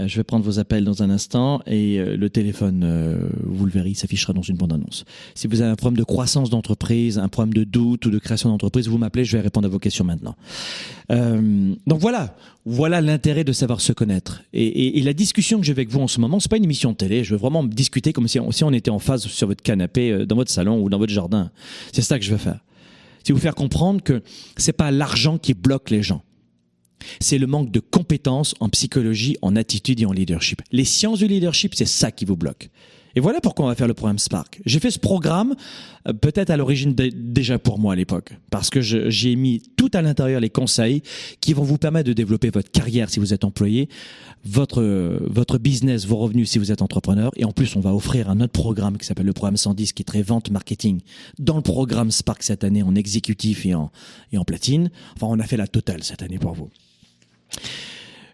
Euh, 0.01 0.07
je 0.07 0.17
vais 0.17 0.25
prendre 0.25 0.45
vos 0.45 0.59
appels 0.59 0.85
dans 0.85 1.03
un 1.03 1.11
instant 1.11 1.61
et 1.67 1.99
euh, 1.99 2.17
le 2.17 2.31
téléphone, 2.31 2.83
euh, 2.85 3.19
vous 3.43 3.65
le 3.65 3.73
verrez, 3.73 3.95
s'affichera 3.95 4.33
dans 4.33 4.43
une 4.43 4.57
bande-annonce. 4.57 5.05
Si 5.35 5.47
vous 5.47 5.61
avez 5.61 5.71
un 5.71 5.77
problème 5.77 5.99
de 5.99 6.05
croissance 6.05 6.51
d'entreprise, 6.51 7.19
un 7.19 7.29
problème 7.29 7.55
de 7.55 7.65
doute 7.65 8.07
ou 8.07 8.11
de 8.11 8.19
création 8.19 8.49
d'entreprise, 8.49 8.89
vous 8.89 8.99
m'appelez, 8.99 9.25
je 9.25 9.37
vais 9.37 9.43
répondre 9.43 9.67
à 9.67 9.69
vos 9.69 9.79
questions 9.79 10.05
maintenant. 10.05 10.37
donc 11.11 11.99
voilà, 12.01 12.37
voilà 12.65 13.01
l'intérêt 13.01 13.45
de 13.45 13.53
savoir 13.53 13.81
se 13.81 13.93
connaître. 13.93 14.43
Et, 14.53 15.01
la 15.03 15.15
discussion 15.15 15.59
que 15.59 15.65
j'ai 15.65 15.73
avec 15.73 15.89
vous 15.89 16.01
en 16.01 16.09
ce 16.09 16.21
moment, 16.21 16.39
c'est 16.39 16.51
pas 16.51 16.59
une 16.59 16.65
émission 16.65 16.93
de 16.93 16.97
télé. 16.97 17.25
Je 17.25 17.35
veux 17.35 17.41
vraiment 17.41 17.65
discuter 17.65 18.13
comme 18.13 18.29
si 18.29 18.39
on, 18.39 18.51
si 18.53 18.63
on 18.63 18.73
était 18.73 18.91
en 18.91 18.99
phase 18.99 19.27
sur 19.27 19.47
votre 19.47 19.63
canapé, 19.63 20.27
dans 20.27 20.37
votre 20.37 20.51
salon 20.51 20.81
ou 20.83 20.91
dans 20.91 20.99
votre 20.99 21.13
jardin. 21.13 21.51
C'est 21.93 22.03
ça 22.03 22.19
que 22.19 22.25
je 22.25 22.31
veux 22.31 22.39
faire. 22.39 22.61
C'est 23.29 23.35
vous 23.35 23.41
faire 23.41 23.55
comprendre 23.55 24.03
que 24.03 24.23
c'est 24.57 24.73
pas 24.73 24.91
l'argent 24.91 25.37
qui 25.37 25.53
bloque 25.53 25.91
les 25.91 26.03
gens 26.03 26.23
c'est 27.21 27.39
le 27.39 27.47
manque 27.47 27.71
de 27.71 27.79
compétences 27.79 28.55
en 28.59 28.69
psychologie, 28.71 29.37
en 29.43 29.55
attitude 29.55 30.01
et 30.01 30.07
en 30.07 30.13
leadership. 30.13 30.63
Les 30.73 30.85
sciences 30.85 31.21
du 31.21 31.29
leadership, 31.29 31.75
c'est 31.75 31.87
ça 31.87 32.11
qui 32.11 32.25
vous 32.25 32.37
bloque. 32.37 32.71
Et 33.15 33.21
voilà 33.21 33.41
pourquoi 33.41 33.65
on 33.65 33.69
va 33.69 33.75
faire 33.75 33.89
le 33.89 33.95
programme 33.95 34.19
Spark. 34.19 34.61
J'ai 34.65 34.81
fait 34.81 34.91
ce 34.91 34.99
programme 34.99 35.55
euh, 36.07 36.13
peut-être 36.13 36.51
à 36.51 36.57
l'origine 36.57 36.95
déjà 36.95 37.59
pour 37.59 37.79
moi 37.79 37.93
à 37.95 37.97
l'époque, 37.97 38.33
parce 38.51 38.71
que 38.71 38.81
j'y 38.81 39.31
ai 39.31 39.37
mis 39.37 39.63
tout 39.77 39.91
à 39.95 40.03
l'intérieur 40.03 40.41
les 40.41 40.51
conseils 40.51 41.03
qui 41.41 41.53
vont 41.53 41.63
vous 41.63 41.79
permettre 41.79 42.09
de 42.09 42.13
développer 42.13 42.51
votre 42.51 42.71
carrière 42.71 43.11
si 43.11 43.21
vous 43.21 43.35
êtes 43.35 43.45
employé, 43.45 43.89
votre 44.45 44.83
votre 45.27 45.59
business, 45.59 46.07
vos 46.07 46.17
revenus 46.17 46.51
si 46.51 46.59
vous 46.59 46.73
êtes 46.73 46.83
entrepreneur, 46.83 47.31
et 47.37 47.45
en 47.45 47.53
plus 47.53 47.77
on 47.77 47.81
va 47.81 47.95
offrir 47.95 48.31
un 48.31 48.41
autre 48.41 48.53
programme 48.53 48.99
qui 48.99 49.07
s'appelle 49.07 49.27
le 49.27 49.33
programme 49.33 49.57
110 49.57 49.93
qui 49.93 50.03
est 50.03 50.05
très 50.05 50.23
vente 50.23 50.51
marketing 50.51 51.01
dans 51.39 51.57
le 51.57 51.63
programme 51.63 52.11
Spark 52.11 52.43
cette 52.43 52.65
année 52.65 52.83
en 52.83 52.95
exécutif 52.95 53.67
et 53.67 53.75
en 53.75 53.91
et 54.33 54.39
en 54.39 54.45
platine. 54.45 54.91
Enfin 55.17 55.27
on 55.29 55.39
a 55.39 55.45
fait 55.45 55.57
la 55.57 55.67
totale 55.67 56.03
cette 56.03 56.23
année 56.23 56.39
pour 56.39 56.55
vous. 56.55 56.71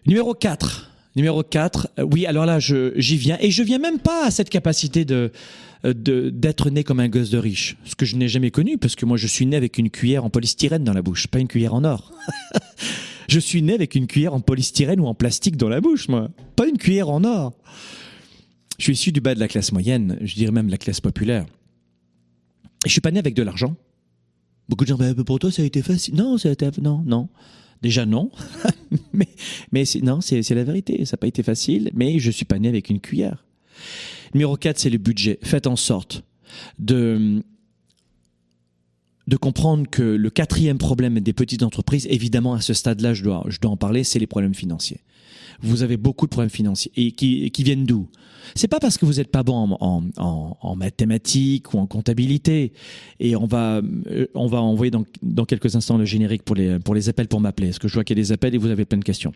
Numéro 0.05 0.33
4. 0.33 0.91
Numéro 1.15 1.43
4. 1.43 1.89
Euh, 1.99 2.03
oui, 2.03 2.25
alors 2.25 2.45
là, 2.45 2.59
j'y 2.59 3.17
viens. 3.17 3.37
Et 3.39 3.51
je 3.51 3.63
viens 3.63 3.79
même 3.79 3.99
pas 3.99 4.25
à 4.27 4.31
cette 4.31 4.49
capacité 4.49 5.05
de 5.05 5.31
d'être 5.93 6.71
né 6.71 6.83
comme 6.83 6.99
un 6.99 7.09
gosse 7.09 7.29
de 7.29 7.37
riche, 7.37 7.77
ce 7.83 7.93
que 7.93 8.07
je 8.07 8.15
n'ai 8.15 8.27
jamais 8.27 8.49
connu, 8.49 8.79
parce 8.79 8.95
que 8.95 9.05
moi 9.05 9.17
je 9.17 9.27
suis 9.27 9.45
né 9.45 9.55
avec 9.55 9.77
une 9.77 9.91
cuillère 9.91 10.25
en 10.25 10.31
polystyrène 10.31 10.83
dans 10.83 10.93
la 10.93 11.03
bouche, 11.03 11.27
pas 11.27 11.37
une 11.37 11.47
cuillère 11.47 11.75
en 11.75 11.83
or. 11.83 12.11
je 13.29 13.39
suis 13.39 13.61
né 13.61 13.75
avec 13.75 13.93
une 13.93 14.07
cuillère 14.07 14.33
en 14.33 14.39
polystyrène 14.39 14.99
ou 14.99 15.05
en 15.05 15.13
plastique 15.13 15.57
dans 15.57 15.69
la 15.69 15.81
bouche, 15.81 16.07
moi, 16.07 16.31
pas 16.55 16.67
une 16.67 16.79
cuillère 16.79 17.09
en 17.09 17.23
or. 17.23 17.53
Je 18.79 18.85
suis 18.85 18.93
issu 18.93 19.11
du 19.11 19.21
bas 19.21 19.35
de 19.35 19.39
la 19.39 19.47
classe 19.47 19.71
moyenne, 19.71 20.17
je 20.21 20.33
dirais 20.33 20.51
même 20.51 20.69
la 20.69 20.77
classe 20.77 21.01
populaire. 21.01 21.45
Et 22.83 22.87
je 22.87 22.91
suis 22.91 23.01
pas 23.01 23.11
né 23.11 23.19
avec 23.19 23.35
de 23.35 23.43
l'argent. 23.43 23.75
Beaucoup 24.67 24.85
de 24.85 24.89
gens, 24.89 24.97
bah, 24.97 25.13
pour 25.23 25.37
toi 25.37 25.51
ça 25.51 25.61
a 25.61 25.65
été 25.65 25.83
facile. 25.83 26.15
Non, 26.15 26.39
ça 26.39 26.49
a 26.49 26.51
été... 26.53 26.67
non, 26.81 27.03
non. 27.05 27.29
Déjà 27.81 28.05
non, 28.05 28.31
mais, 29.71 29.83
non, 30.01 30.21
c'est 30.21 30.49
la 30.51 30.63
vérité. 30.63 31.05
Ça 31.05 31.13
n'a 31.13 31.17
pas 31.17 31.27
été 31.27 31.43
facile, 31.43 31.91
mais 31.93 32.19
je 32.19 32.31
suis 32.31 32.45
pas 32.45 32.59
né 32.59 32.67
avec 32.67 32.89
une 32.89 32.99
cuillère. 32.99 33.45
Numéro 34.33 34.57
4, 34.57 34.79
c'est 34.79 34.89
le 34.89 34.97
budget. 34.97 35.39
Faites 35.43 35.67
en 35.67 35.75
sorte 35.75 36.23
de 36.79 37.43
de 39.27 39.37
comprendre 39.37 39.89
que 39.89 40.03
le 40.03 40.29
quatrième 40.29 40.77
problème 40.77 41.19
des 41.19 41.33
petites 41.33 41.63
entreprises, 41.63 42.07
évidemment 42.09 42.53
à 42.53 42.61
ce 42.61 42.73
stade-là, 42.73 43.13
je 43.13 43.23
dois, 43.23 43.43
je 43.47 43.59
dois 43.59 43.71
en 43.71 43.77
parler, 43.77 44.03
c'est 44.03 44.19
les 44.19 44.27
problèmes 44.27 44.53
financiers 44.53 45.01
vous 45.61 45.83
avez 45.83 45.97
beaucoup 45.97 46.25
de 46.25 46.29
problèmes 46.29 46.49
financiers 46.49 46.91
et 46.95 47.11
qui, 47.11 47.49
qui 47.51 47.63
viennent 47.63 47.85
d'où? 47.85 48.07
C'est 48.53 48.67
pas 48.67 48.79
parce 48.79 48.97
que 48.97 49.05
vous 49.05 49.13
n'êtes 49.13 49.31
pas 49.31 49.43
bon 49.43 49.75
en, 49.79 50.03
en, 50.17 50.57
en, 50.61 50.75
mathématiques 50.75 51.73
ou 51.73 51.79
en 51.79 51.87
comptabilité. 51.87 52.73
Et 53.19 53.35
on 53.35 53.47
va, 53.47 53.81
euh, 54.07 54.27
on 54.35 54.47
va 54.47 54.61
envoyer 54.61 54.91
dans, 54.91 55.03
dans 55.23 55.45
quelques 55.45 55.75
instants 55.75 55.97
le 55.97 56.05
générique 56.05 56.43
pour 56.43 56.55
les, 56.55 56.77
pour 56.79 56.93
les 56.93 57.09
appels 57.09 57.27
pour 57.27 57.41
m'appeler. 57.41 57.69
Parce 57.69 57.79
que 57.79 57.87
je 57.87 57.93
vois 57.95 58.03
qu'il 58.03 58.17
y 58.17 58.21
a 58.21 58.23
des 58.23 58.31
appels 58.31 58.53
et 58.53 58.57
vous 58.59 58.69
avez 58.69 58.85
plein 58.85 58.99
de 58.99 59.03
questions. 59.03 59.31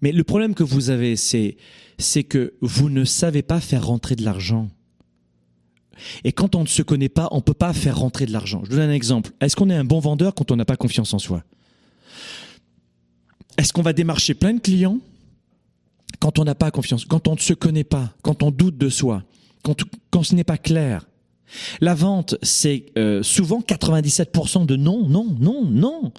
Mais 0.00 0.12
le 0.12 0.24
problème 0.24 0.54
que 0.54 0.62
vous 0.62 0.88
avez, 0.88 1.16
c'est, 1.16 1.56
c'est 1.98 2.24
que 2.24 2.54
vous 2.62 2.88
ne 2.88 3.04
savez 3.04 3.42
pas 3.42 3.60
faire 3.60 3.86
rentrer 3.86 4.16
de 4.16 4.24
l'argent. 4.24 4.68
Et 6.24 6.32
quand 6.32 6.54
on 6.54 6.62
ne 6.62 6.66
se 6.66 6.82
connaît 6.82 7.08
pas, 7.08 7.28
on 7.32 7.40
peut 7.40 7.54
pas 7.54 7.72
faire 7.72 7.98
rentrer 7.98 8.26
de 8.26 8.32
l'argent. 8.32 8.62
Je 8.64 8.70
vous 8.70 8.76
donne 8.76 8.90
un 8.90 8.92
exemple. 8.92 9.32
Est-ce 9.40 9.56
qu'on 9.56 9.70
est 9.70 9.74
un 9.74 9.84
bon 9.84 10.00
vendeur 10.00 10.34
quand 10.34 10.50
on 10.50 10.56
n'a 10.56 10.64
pas 10.64 10.76
confiance 10.76 11.12
en 11.14 11.18
soi? 11.18 11.42
Est-ce 13.58 13.72
qu'on 13.72 13.82
va 13.82 13.92
démarcher 13.92 14.34
plein 14.34 14.54
de 14.54 14.60
clients 14.60 14.98
quand 16.20 16.38
on 16.38 16.44
n'a 16.44 16.54
pas 16.54 16.70
confiance, 16.70 17.04
quand 17.04 17.26
on 17.28 17.34
ne 17.34 17.40
se 17.40 17.52
connaît 17.52 17.84
pas, 17.84 18.12
quand 18.22 18.42
on 18.42 18.50
doute 18.50 18.78
de 18.78 18.88
soi, 18.88 19.24
quand, 19.62 20.22
ce 20.22 20.34
n'est 20.34 20.44
pas 20.44 20.58
clair? 20.58 21.06
La 21.80 21.94
vente, 21.94 22.36
c'est 22.42 22.86
euh, 22.96 23.22
souvent 23.22 23.60
97% 23.60 24.64
de 24.64 24.76
non, 24.76 25.06
non, 25.08 25.36
non, 25.38 25.64
non. 25.64 26.12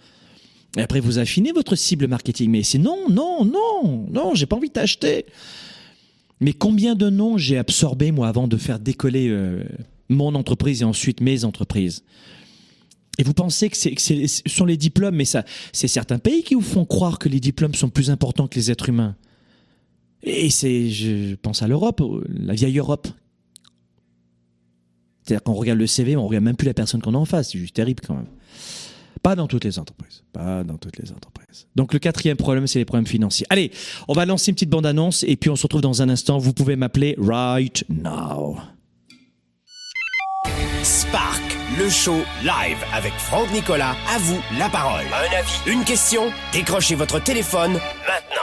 Et 0.78 0.82
après, 0.82 1.00
vous 1.00 1.20
affinez 1.20 1.52
votre 1.52 1.76
cible 1.76 2.08
marketing, 2.08 2.50
mais 2.50 2.64
c'est 2.64 2.78
non, 2.78 3.10
non, 3.10 3.46
non, 3.46 4.06
non, 4.12 4.36
j'ai 4.36 4.46
pas 4.46 4.56
envie 4.56 4.70
d'acheter. 4.70 5.26
Mais 6.44 6.52
combien 6.52 6.96
de 6.96 7.10
noms 7.10 7.38
j'ai 7.38 7.58
absorbé 7.58 8.12
moi 8.12 8.28
avant 8.28 8.50
de 8.50 8.58
faire 8.58 8.78
décoller 8.78 9.30
euh, 9.30 9.64
mon 10.10 10.36
entreprise 10.36 10.82
et 10.82 10.86
ensuite 10.86 11.22
mes 11.22 11.46
entreprises? 11.46 12.04
Et 13.18 13.24
vous 13.24 13.34
pensez 13.34 13.70
que, 13.70 13.78
c'est, 13.78 13.96
ce 13.98 14.42
sont 14.48 14.66
les 14.66 14.76
diplômes, 14.76 15.16
mais 15.16 15.24
ça, 15.24 15.46
c'est 15.72 15.88
certains 15.88 16.20
pays 16.20 16.44
qui 16.44 16.56
vous 16.56 16.62
font 16.62 16.84
croire 16.84 17.18
que 17.18 17.30
les 17.30 17.40
diplômes 17.40 17.76
sont 17.76 17.90
plus 17.90 18.10
importants 18.10 18.48
que 18.48 18.56
les 18.56 18.72
êtres 18.72 18.90
humains. 18.90 19.16
Et 20.22 20.50
c'est, 20.50 20.90
je 20.90 21.36
pense 21.36 21.62
à 21.62 21.68
l'Europe, 21.68 22.02
la 22.28 22.54
vieille 22.54 22.78
Europe. 22.78 23.08
C'est-à-dire 25.22 25.44
qu'on 25.44 25.54
regarde 25.54 25.80
le 25.80 25.88
CV, 25.88 26.18
on 26.18 26.28
regarde 26.28 26.44
même 26.44 26.58
plus 26.58 26.66
la 26.66 26.74
personne 26.74 27.02
qu'on 27.02 27.14
a 27.14 27.18
en 27.18 27.26
face. 27.26 27.52
C'est 27.52 27.60
juste 27.60 27.76
terrible 27.76 28.04
quand 28.06 28.16
même. 28.16 28.28
Pas 29.22 29.36
dans 29.36 29.48
toutes 29.48 29.64
les 29.64 29.80
entreprises. 29.80 30.24
Pas 30.34 30.64
dans 30.64 30.78
toutes 30.78 30.98
les 30.98 31.12
entreprises. 31.12 31.68
Donc 31.76 31.94
le 31.94 32.00
quatrième 32.00 32.38
problème, 32.38 32.68
c'est 32.68 32.80
les 32.80 32.86
problèmes 32.86 33.08
financiers. 33.08 33.46
Allez, 33.50 33.72
on 34.08 34.14
va 34.14 34.26
lancer 34.26 34.52
une 34.52 34.56
petite 34.56 34.70
bande-annonce 34.70 35.24
et 35.24 35.36
puis 35.36 35.50
on 35.50 35.56
se 35.56 35.64
retrouve 35.64 35.82
dans 35.82 36.02
un 36.02 36.10
instant. 36.10 36.38
Vous 36.38 36.54
pouvez 36.54 36.76
m'appeler 36.76 37.16
right 37.20 37.84
now. 37.90 38.58
Spark, 40.84 41.42
le 41.80 41.90
show 41.90 42.18
live 42.42 42.78
avec 42.94 43.14
Franck 43.14 43.52
Nicolas. 43.54 43.96
À 44.14 44.18
vous 44.20 44.40
la 44.58 44.70
parole. 44.70 45.06
Un 45.06 45.38
avis, 45.38 45.72
une 45.72 45.84
question 45.86 46.24
Décrochez 46.52 46.96
votre 46.96 47.24
téléphone 47.24 47.74
maintenant. 47.74 48.43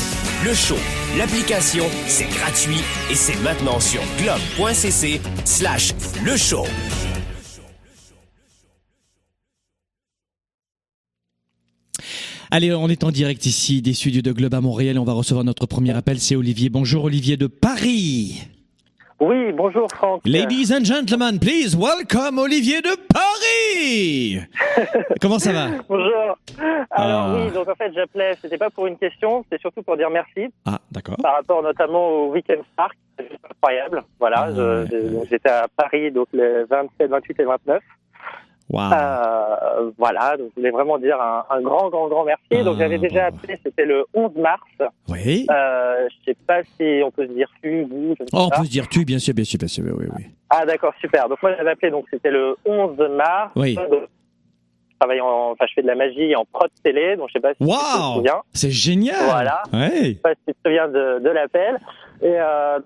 Le 0.43 0.55
show, 0.55 0.77
l'application, 1.19 1.85
c'est 2.07 2.25
gratuit 2.25 2.79
et 3.11 3.15
c'est 3.15 3.39
maintenant 3.43 3.79
sur 3.79 4.01
globe.cc 4.17 5.21
slash 5.45 5.91
le 6.25 6.35
show. 6.35 6.65
Allez, 12.49 12.73
on 12.73 12.89
est 12.89 13.03
en 13.03 13.11
direct 13.11 13.45
ici 13.45 13.83
des 13.83 13.93
studios 13.93 14.23
de 14.23 14.31
Globe 14.31 14.55
à 14.55 14.61
Montréal. 14.61 14.97
On 14.97 15.03
va 15.03 15.13
recevoir 15.13 15.45
notre 15.45 15.67
premier 15.67 15.91
appel. 15.91 16.19
C'est 16.19 16.35
Olivier. 16.35 16.69
Bonjour 16.69 17.03
Olivier 17.03 17.37
de 17.37 17.45
Paris. 17.45 18.41
Oui, 19.21 19.51
bonjour 19.51 19.87
Franck. 19.87 20.23
Ladies 20.25 20.73
and 20.73 20.83
gentlemen, 20.83 21.37
please 21.37 21.77
welcome 21.77 22.39
Olivier 22.39 22.81
de 22.81 22.89
Paris. 23.13 24.39
Comment 25.21 25.37
ça 25.37 25.53
va 25.53 25.67
Bonjour. 25.87 26.39
Alors 26.89 27.25
ah. 27.27 27.35
oui, 27.35 27.51
donc 27.51 27.69
en 27.69 27.75
fait 27.75 27.93
j'appelais, 27.93 28.35
c'était 28.41 28.57
pas 28.57 28.71
pour 28.71 28.87
une 28.87 28.97
question, 28.97 29.43
c'était 29.43 29.61
surtout 29.61 29.83
pour 29.83 29.95
dire 29.95 30.09
merci. 30.09 30.51
Ah, 30.65 30.79
d'accord. 30.89 31.17
Par 31.21 31.35
rapport 31.35 31.61
notamment 31.61 32.09
au 32.09 32.31
Weekend 32.31 32.63
Park, 32.75 32.97
c'est 33.15 33.29
incroyable. 33.47 34.01
Voilà, 34.19 34.49
ah, 34.57 34.85
j'étais 35.29 35.49
à 35.49 35.67
Paris 35.77 36.09
donc 36.09 36.27
les 36.33 36.63
27, 36.63 37.11
28 37.11 37.39
et 37.41 37.43
29. 37.43 37.83
Euh, 38.73 39.91
voilà, 39.97 40.37
donc 40.37 40.49
je 40.51 40.61
voulais 40.61 40.71
vraiment 40.71 40.97
dire 40.97 41.19
un, 41.21 41.45
un 41.49 41.61
grand, 41.61 41.89
grand, 41.89 42.07
grand 42.07 42.23
merci. 42.23 42.63
donc 42.63 42.77
j'avais 42.77 42.95
ah, 42.95 42.99
déjà 42.99 43.25
appelé, 43.25 43.59
c'était 43.63 43.85
le 43.85 44.05
11 44.13 44.35
mars. 44.35 44.61
Oui. 45.09 45.45
Euh, 45.49 46.07
je 46.09 46.31
sais 46.31 46.37
pas 46.47 46.63
si 46.63 47.01
on 47.03 47.11
peut 47.11 47.27
se 47.27 47.33
dire 47.33 47.49
tu, 47.61 47.83
vous. 47.83 48.15
Je 48.19 48.25
oh, 48.33 48.47
on 48.47 48.49
peut 48.49 48.65
se 48.65 48.71
dire 48.71 48.87
tu, 48.87 49.03
bien 49.03 49.19
sûr, 49.19 49.33
bien 49.33 49.43
sûr, 49.43 49.59
bien 49.59 49.67
sûr, 49.67 49.83
oui, 49.85 50.05
oui. 50.15 50.25
Ah 50.49 50.65
d'accord, 50.65 50.93
super. 51.01 51.27
Donc 51.27 51.41
moi 51.41 51.55
j'avais 51.55 51.71
appelé, 51.71 51.91
donc 51.91 52.05
c'était 52.09 52.31
le 52.31 52.55
11 52.65 52.97
mars. 53.17 53.51
Oui. 53.55 53.77
je 53.77 53.95
en, 55.19 55.51
enfin 55.51 55.65
je 55.67 55.73
fais 55.73 55.81
de 55.81 55.87
la 55.87 55.95
magie 55.95 56.35
en 56.35 56.45
prod 56.45 56.69
télé, 56.83 57.15
donc 57.17 57.29
je 57.29 57.33
sais 57.33 57.39
pas 57.39 57.53
si 57.53 57.59
tu 57.59 57.65
te 57.65 58.13
souviens. 58.15 58.41
C'est 58.53 58.71
génial. 58.71 59.25
Voilà. 59.25 59.63
Ouais. 59.73 59.89
Je 59.93 60.07
sais 60.09 60.15
pas 60.15 60.33
si 60.33 60.41
tu 60.47 60.53
te 60.53 60.59
souviens 60.65 60.87
de, 60.87 61.19
de 61.19 61.29
l'appel. 61.29 61.77
Et 62.21 62.35
euh... 62.39 62.79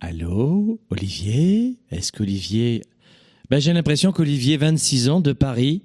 Allô, 0.00 0.78
Olivier? 0.90 1.76
Est-ce 1.90 2.12
qu'Olivier 2.12 2.82
Ben, 3.54 3.60
j'ai 3.60 3.72
l'impression 3.72 4.10
qu'Olivier, 4.10 4.56
26 4.56 5.08
ans, 5.10 5.20
de 5.20 5.32
Paris, 5.32 5.82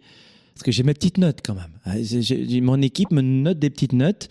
parce 0.55 0.63
que 0.63 0.71
j'ai 0.71 0.82
mes 0.82 0.95
petites 0.95 1.19
notes 1.19 1.41
quand 1.45 1.53
même. 1.53 1.69
Ah, 1.86 1.97
j'ai- 2.01 2.62
mon 2.62 2.82
équipe 2.82 3.12
me 3.12 3.21
note 3.21 3.60
des 3.60 3.69
petites 3.69 3.93
notes. 3.93 4.27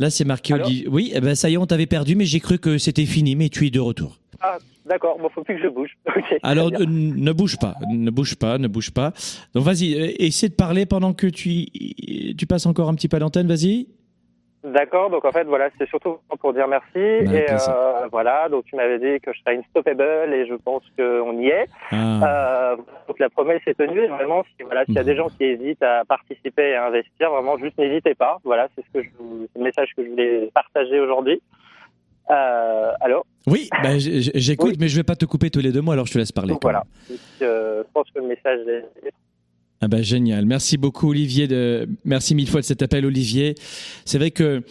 Là, 0.00 0.10
c'est 0.10 0.24
marqué 0.24 0.54
Alors 0.54 0.66
Olivier. 0.66 0.88
Oui, 0.88 1.12
eh 1.14 1.20
ben, 1.20 1.36
ça 1.36 1.48
y 1.48 1.54
est, 1.54 1.58
on 1.58 1.66
t'avait 1.66 1.86
perdu, 1.86 2.16
mais 2.16 2.24
j'ai 2.24 2.40
cru 2.40 2.58
que 2.58 2.78
c'était 2.78 3.06
fini, 3.06 3.36
mais 3.36 3.50
tu 3.50 3.64
es 3.68 3.70
de 3.70 3.78
retour. 3.78 4.18
Ah, 4.40 4.58
d'accord. 4.84 5.16
Bon, 5.20 5.28
faut 5.32 5.44
plus 5.44 5.58
que 5.58 5.62
je 5.62 5.68
bouge. 5.68 5.90
Alors, 6.42 6.72
euh, 6.74 6.84
ne 6.88 7.30
bouge 7.30 7.56
pas, 7.56 7.76
ne 7.88 8.10
bouge 8.10 8.34
pas, 8.34 8.58
ne 8.58 8.66
bouge 8.66 8.90
pas. 8.90 9.12
Donc, 9.54 9.62
vas-y, 9.62 9.94
euh, 9.94 10.10
essaie 10.18 10.48
de 10.48 10.54
parler 10.54 10.84
pendant 10.84 11.12
que 11.12 11.28
tu, 11.28 11.66
tu 12.36 12.46
passes 12.48 12.66
encore 12.66 12.88
un 12.88 12.96
petit 12.96 13.06
peu 13.06 13.18
à 13.18 13.20
l'antenne, 13.20 13.46
vas-y. 13.46 13.86
D'accord, 14.64 15.10
donc 15.10 15.24
en 15.24 15.32
fait, 15.32 15.42
voilà, 15.44 15.70
c'est 15.76 15.88
surtout 15.88 16.18
pour 16.40 16.52
dire 16.52 16.68
merci. 16.68 16.86
et 16.96 17.46
euh, 17.50 18.06
voilà, 18.12 18.48
donc 18.48 18.64
tu 18.66 18.76
m'avais 18.76 18.98
dit 19.00 19.20
que 19.20 19.32
je 19.32 19.40
serais 19.40 19.56
unstoppable 19.56 20.32
et 20.32 20.46
je 20.46 20.54
pense 20.54 20.84
qu'on 20.96 21.36
y 21.40 21.48
est. 21.48 21.66
Ah, 21.90 22.72
Euh, 22.72 22.76
donc 23.08 23.18
la 23.18 23.28
promesse 23.28 23.60
est 23.66 23.74
tenue. 23.74 24.04
Et 24.04 24.06
vraiment, 24.06 24.44
si, 24.44 24.62
voilà, 24.62 24.84
s'il 24.84 24.94
y 24.94 24.98
a 24.98 25.04
des 25.04 25.16
gens 25.16 25.28
qui 25.28 25.42
hésitent 25.44 25.82
à 25.82 26.04
participer 26.04 26.70
et 26.70 26.74
à 26.76 26.86
investir, 26.86 27.30
vraiment, 27.32 27.58
juste 27.58 27.76
n'hésitez 27.76 28.14
pas. 28.14 28.38
Voilà, 28.44 28.68
c'est 28.76 28.84
ce 28.86 28.90
que 29.00 29.02
je 29.04 29.08
le 29.56 29.62
message 29.62 29.88
que 29.96 30.04
je 30.04 30.10
voulais 30.10 30.50
partager 30.54 31.00
aujourd'hui. 31.00 31.42
Euh, 32.30 32.92
alors, 33.00 33.26
Oui, 33.48 33.68
j- 33.98 34.30
j'écoute, 34.34 34.70
Oui. 34.72 34.76
mais 34.78 34.86
je 34.88 34.96
vais 34.96 35.02
pas 35.02 35.16
te 35.16 35.24
couper 35.24 35.50
tous 35.50 35.58
les 35.60 35.72
deux 35.72 35.80
mots, 35.82 35.90
alors 35.92 36.06
je 36.06 36.12
te 36.12 36.18
laisse 36.18 36.30
parler. 36.32 36.52
donc 36.52 36.62
voilà. 36.62 36.84
Donc, 37.10 37.18
euh, 37.42 37.82
je 37.84 37.92
pense 37.92 38.08
que 38.12 38.20
le 38.20 38.26
message 38.28 38.60
est, 38.68 39.12
Ah 39.84 39.88
ben 39.88 40.00
génial. 40.00 40.46
Merci 40.46 40.76
beaucoup 40.76 41.10
Olivier. 41.10 41.48
De... 41.48 41.88
Merci 42.04 42.36
mille 42.36 42.48
fois 42.48 42.60
de 42.60 42.66
cet 42.66 42.82
appel 42.82 43.04
Olivier. 43.04 43.56
C'est 44.04 44.16
vrai 44.16 44.30
que 44.30 44.62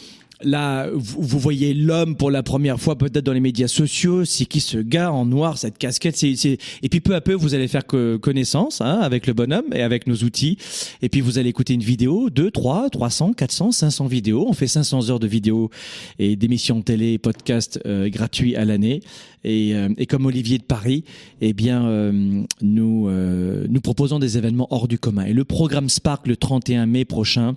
là, 0.44 0.90
vous, 0.94 1.22
vous 1.22 1.40
voyez 1.40 1.74
l'homme 1.74 2.16
pour 2.16 2.32
la 2.32 2.44
première 2.44 2.80
fois 2.80 2.98
peut-être 2.98 3.26
dans 3.26 3.34
les 3.34 3.40
médias 3.40 3.68
sociaux. 3.68 4.26
C'est 4.26 4.46
qui 4.46 4.60
ce 4.60 4.78
gars 4.78 5.12
en 5.12 5.26
noir, 5.26 5.58
cette 5.58 5.78
casquette 5.78 6.18
c'est, 6.18 6.36
c'est... 6.36 6.58
Et 6.84 6.90
puis 6.90 7.00
peu 7.00 7.16
à 7.16 7.22
peu, 7.22 7.34
vous 7.34 7.54
allez 7.54 7.68
faire 7.68 7.86
co- 7.86 8.20
connaissance 8.20 8.82
hein, 8.82 9.00
avec 9.02 9.28
le 9.28 9.34
bonhomme 9.34 9.66
et 9.74 9.82
avec 9.82 10.08
nos 10.08 10.16
outils. 10.16 10.58
Et 11.02 11.10
puis 11.10 11.22
vous 11.22 11.38
allez 11.38 11.50
écouter 11.50 11.74
une 11.74 11.84
vidéo, 11.84 12.30
2, 12.30 12.52
3, 12.52 12.90
300, 12.90 13.34
400, 13.34 13.72
500 13.72 14.06
vidéos. 14.08 14.46
On 14.48 14.54
fait 14.54 14.68
500 14.68 15.10
heures 15.10 15.20
de 15.20 15.28
vidéos 15.28 15.70
et 16.20 16.36
d'émissions 16.36 16.82
télé 16.82 17.18
podcasts 17.18 17.80
euh, 17.86 18.10
gratuits 18.10 18.56
à 18.56 18.66
l'année. 18.66 19.02
Et, 19.44 19.74
euh, 19.74 19.90
et 19.98 20.06
comme 20.06 20.26
Olivier 20.26 20.58
de 20.60 20.64
Paris, 20.64 21.04
eh 21.42 21.54
bien, 21.54 21.86
euh, 21.86 22.44
nous, 22.62 23.08
euh, 23.08 23.66
nous 23.70 23.82
proposons 23.82 24.20
des 24.20 24.38
événements 24.38 24.68
hors 24.70 24.88
du 24.88 25.00
commun. 25.00 25.26
Et 25.26 25.34
le 25.34 25.46
programme 25.46 25.90
Spark 25.90 26.28
le 26.28 26.36
31 26.36 26.86
mai 26.86 27.06
prochain, 27.06 27.56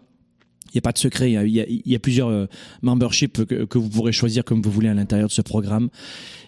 n'y 0.77 0.81
a 0.81 0.83
pas 0.83 0.93
de 0.93 0.99
secret, 0.99 1.31
il 1.31 1.35
y 1.35 1.37
a, 1.37 1.45
il 1.45 1.53
y 1.53 1.61
a- 1.61 1.67
il 1.69 2.01
plusieurs 2.01 2.29
euh, 2.29 2.47
memberships 2.83 3.45
que, 3.45 3.65
que 3.65 3.79
vous 3.79 3.89
pourrez 3.89 4.13
choisir 4.13 4.45
comme 4.45 4.63
vous 4.63 4.71
voulez 4.71 4.89
à 4.89 4.95
l'intérieur 4.95 5.29
de 5.29 5.33
ce 5.33 5.43
programme. 5.43 5.89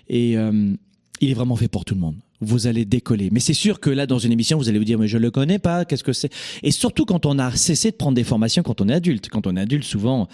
Et 0.08 0.36
euh, 0.36 0.74
il 1.20 1.30
est 1.30 1.34
vraiment 1.34 1.56
fait 1.56 1.68
pour 1.68 1.84
tout 1.84 1.94
le 1.94 2.00
monde. 2.00 2.16
Vous 2.42 2.66
allez 2.66 2.84
décoller. 2.84 3.30
Mais 3.32 3.40
c'est 3.40 3.54
sûr 3.54 3.80
que 3.80 3.88
là, 3.88 4.06
dans 4.06 4.18
une 4.18 4.30
émission, 4.32 4.58
vous 4.58 4.68
allez 4.68 4.78
vous 4.78 4.84
dire, 4.84 4.98
mais 4.98 5.08
je 5.08 5.16
le 5.16 5.30
connais 5.30 5.58
pas, 5.58 5.84
qu'est-ce 5.86 6.04
que 6.04 6.12
c'est? 6.12 6.30
Et 6.62 6.70
surtout 6.70 7.06
quand 7.06 7.24
on 7.24 7.38
a 7.38 7.50
cessé 7.52 7.90
de 7.90 7.96
prendre 7.96 8.14
des 8.14 8.24
formations 8.24 8.62
quand 8.62 8.80
on 8.82 8.88
est 8.90 8.94
adulte. 8.94 9.28
Quand 9.30 9.46
on 9.46 9.56
est 9.56 9.60
adulte, 9.60 9.84
souvent, 9.84 10.28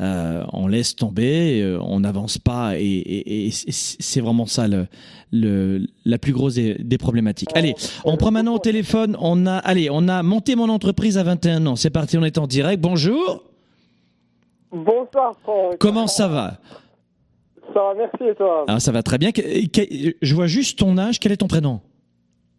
euh, 0.00 0.42
on 0.52 0.66
laisse 0.66 0.96
tomber, 0.96 1.60
euh, 1.62 1.78
on 1.80 2.00
n'avance 2.00 2.38
pas, 2.38 2.76
et, 2.78 2.82
et- 2.84 3.46
et 3.46 3.50
c'est 3.52 4.20
vraiment 4.20 4.46
ça 4.46 4.66
le, 4.66 4.88
le, 5.32 5.86
la 6.04 6.18
plus 6.18 6.32
grosse 6.32 6.54
des, 6.54 6.74
des 6.74 6.98
problématiques. 6.98 7.50
Allez, 7.54 7.74
on 8.04 8.16
prend 8.16 8.32
maintenant 8.32 8.54
au 8.54 8.58
téléphone. 8.58 9.16
On 9.20 9.46
a, 9.46 9.54
allez, 9.58 9.88
on 9.90 10.08
a 10.08 10.24
monté 10.24 10.56
mon 10.56 10.68
entreprise 10.68 11.18
à 11.18 11.22
21 11.22 11.66
ans. 11.66 11.76
C'est 11.76 11.90
parti, 11.90 12.18
on 12.18 12.24
est 12.24 12.38
en 12.38 12.48
direct. 12.48 12.80
Bonjour. 12.82 13.44
Bonsoir 14.72 15.36
Franck. 15.42 15.78
Comment 15.78 16.08
ça 16.08 16.26
va? 16.26 16.58
Ça 17.74 17.80
va, 17.80 17.94
merci 17.94 18.24
et 18.30 18.34
toi 18.34 18.64
Ah, 18.68 18.78
ça 18.80 18.92
va 18.92 19.02
très 19.02 19.18
bien. 19.18 19.30
Je 19.34 20.34
vois 20.34 20.46
juste 20.46 20.78
ton 20.78 20.96
âge. 20.96 21.18
Quel 21.20 21.32
est 21.32 21.36
ton 21.38 21.48
prénom? 21.48 21.80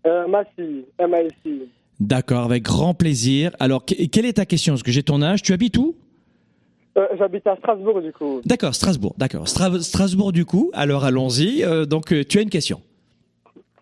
Euh, 0.06 0.28
Massy, 0.28 0.86
M-A-S-I. 1.00 1.62
D'accord, 2.00 2.44
avec 2.44 2.64
grand 2.64 2.94
plaisir. 2.94 3.56
Alors, 3.60 3.86
que- 3.86 4.06
quelle 4.08 4.26
est 4.26 4.34
ta 4.34 4.46
question? 4.46 4.74
Parce 4.74 4.84
que 4.84 4.92
j'ai 4.92 5.04
ton 5.04 5.22
âge. 5.22 5.42
Tu 5.42 5.54
habites 5.54 5.78
où? 5.78 5.96
Euh, 6.98 7.08
J'habite 7.18 7.48
à 7.48 7.56
Strasbourg 7.58 8.02
du 8.02 8.12
coup. 8.14 8.42
D'accord, 8.46 8.76
Strasbourg. 8.76 9.16
D'accord, 9.18 9.46
Stra- 9.48 9.82
Strasbourg 9.82 10.32
du 10.32 10.46
coup. 10.46 10.70
Alors 10.74 11.06
allons-y. 11.06 11.64
Euh, 11.64 11.86
donc, 11.86 12.12
euh, 12.14 12.24
tu 12.24 12.38
as 12.38 12.42
une 12.42 12.50
question. 12.50 12.82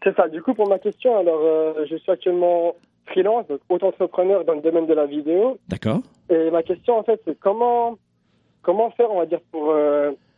C'est 0.04 0.16
ça, 0.16 0.28
du 0.28 0.42
coup 0.42 0.54
pour 0.54 0.68
ma 0.68 0.80
question, 0.80 1.18
alors 1.18 1.40
euh, 1.42 1.86
je 1.90 1.96
suis 1.96 2.12
actuellement 2.12 2.76
freelance, 3.06 3.48
donc 3.48 3.60
auto-entrepreneur 3.70 4.44
dans 4.46 4.54
le 4.56 4.62
domaine 4.62 4.86
de 4.86 4.94
la 4.94 5.06
vidéo. 5.06 5.58
D'accord. 5.70 6.02
Et 6.30 6.50
ma 6.52 6.62
question 6.64 6.98
en 6.98 7.04
fait 7.04 7.22
c'est 7.26 7.38
comment, 7.40 7.98
comment 8.64 8.92
faire 8.92 9.10
on 9.12 9.20
va 9.20 9.26
dire 9.26 9.40
pour, 9.52 9.72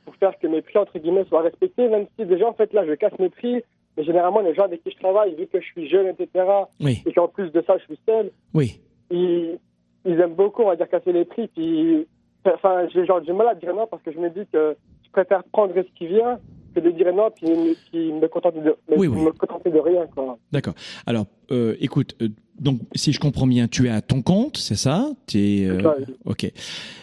pour 0.06 0.16
faire 0.16 0.38
que 0.40 0.48
mes 0.48 0.62
prix 0.62 0.78
entre 0.78 0.98
guillemets 1.00 1.26
soient 1.26 1.42
respectés, 1.42 1.88
même 1.90 2.06
si 2.18 2.26
déjà 2.26 2.48
en 2.48 2.54
fait 2.54 2.72
là 2.74 2.86
je 2.86 2.94
casse 2.94 3.18
mes 3.20 3.30
prix, 3.30 3.62
mais 3.98 4.04
généralement 4.04 4.42
les 4.42 4.54
gens 4.54 4.64
avec 4.64 4.84
qui 4.84 4.92
je 4.92 4.98
travaille, 4.98 5.36
vu 5.36 5.48
que 5.48 5.60
je 5.60 5.66
suis 5.66 5.90
jeune, 5.90 6.08
etc., 6.08 6.46
Oui, 6.80 7.02
et 7.06 7.14
qu'en 7.14 7.28
plus 7.28 7.52
de 7.52 7.62
ça 7.66 7.78
je 7.80 7.84
suis 7.86 8.00
seul, 8.06 8.32
oui. 8.54 8.80
ils, 9.10 9.58
ils 10.06 10.20
aiment 10.20 10.36
beaucoup, 10.36 10.62
on 10.62 10.68
va 10.68 10.76
dire, 10.76 10.88
casser 10.88 11.12
les 11.12 11.26
prix. 11.26 11.48
Puis, 11.48 12.08
enfin, 12.46 12.88
j'ai 12.94 13.06
genre 13.06 13.22
du 13.22 13.34
mal 13.34 13.48
à 13.48 13.56
dire 13.56 13.74
non 13.76 13.88
parce 13.88 14.04
que 14.04 14.12
je 14.12 14.20
me 14.20 14.30
dis 14.30 14.46
que 14.52 14.78
je 15.04 15.10
préfère 15.12 15.44
prendre 15.46 15.74
ce 15.76 15.82
qui 15.98 16.08
vient 16.08 16.40
que 16.76 16.80
de 16.82 16.92
dire 16.92 17.14
non 17.14 17.30
puis, 17.36 17.48
puis 17.92 18.12
me 18.12 18.28
contenter 18.28 18.60
de, 18.60 18.76
me, 18.90 18.98
Oui, 18.98 19.08
oui. 19.08 19.22
me 19.24 19.32
contenter 19.32 19.72
de 19.72 19.80
rien. 19.80 20.06
D'accord. 20.52 20.76
Alors, 21.06 21.26
euh, 21.52 21.76
écoute, 21.80 22.16
euh, 22.22 22.30
donc 22.60 22.80
si 22.96 23.12
je 23.14 23.20
comprends 23.20 23.48
bien, 23.48 23.68
tu 23.68 23.88
es 23.88 23.90
à 23.90 24.02
ton 24.02 24.22
compte, 24.22 24.58
c'est 24.58 24.76
ça? 24.76 25.10
T'es, 25.28 25.66
euh, 25.68 25.78
C'est 25.78 25.84
ça, 25.84 25.96
oui. 26.00 26.06
Ok. 26.26 26.52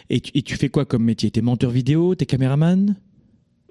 Et 0.09 0.19
tu, 0.19 0.31
et 0.37 0.41
tu 0.41 0.55
fais 0.55 0.69
quoi 0.69 0.85
comme 0.85 1.03
métier? 1.03 1.29
T'es 1.31 1.41
monteur 1.41 1.71
vidéo? 1.71 2.15
T'es 2.15 2.25
caméraman? 2.25 2.95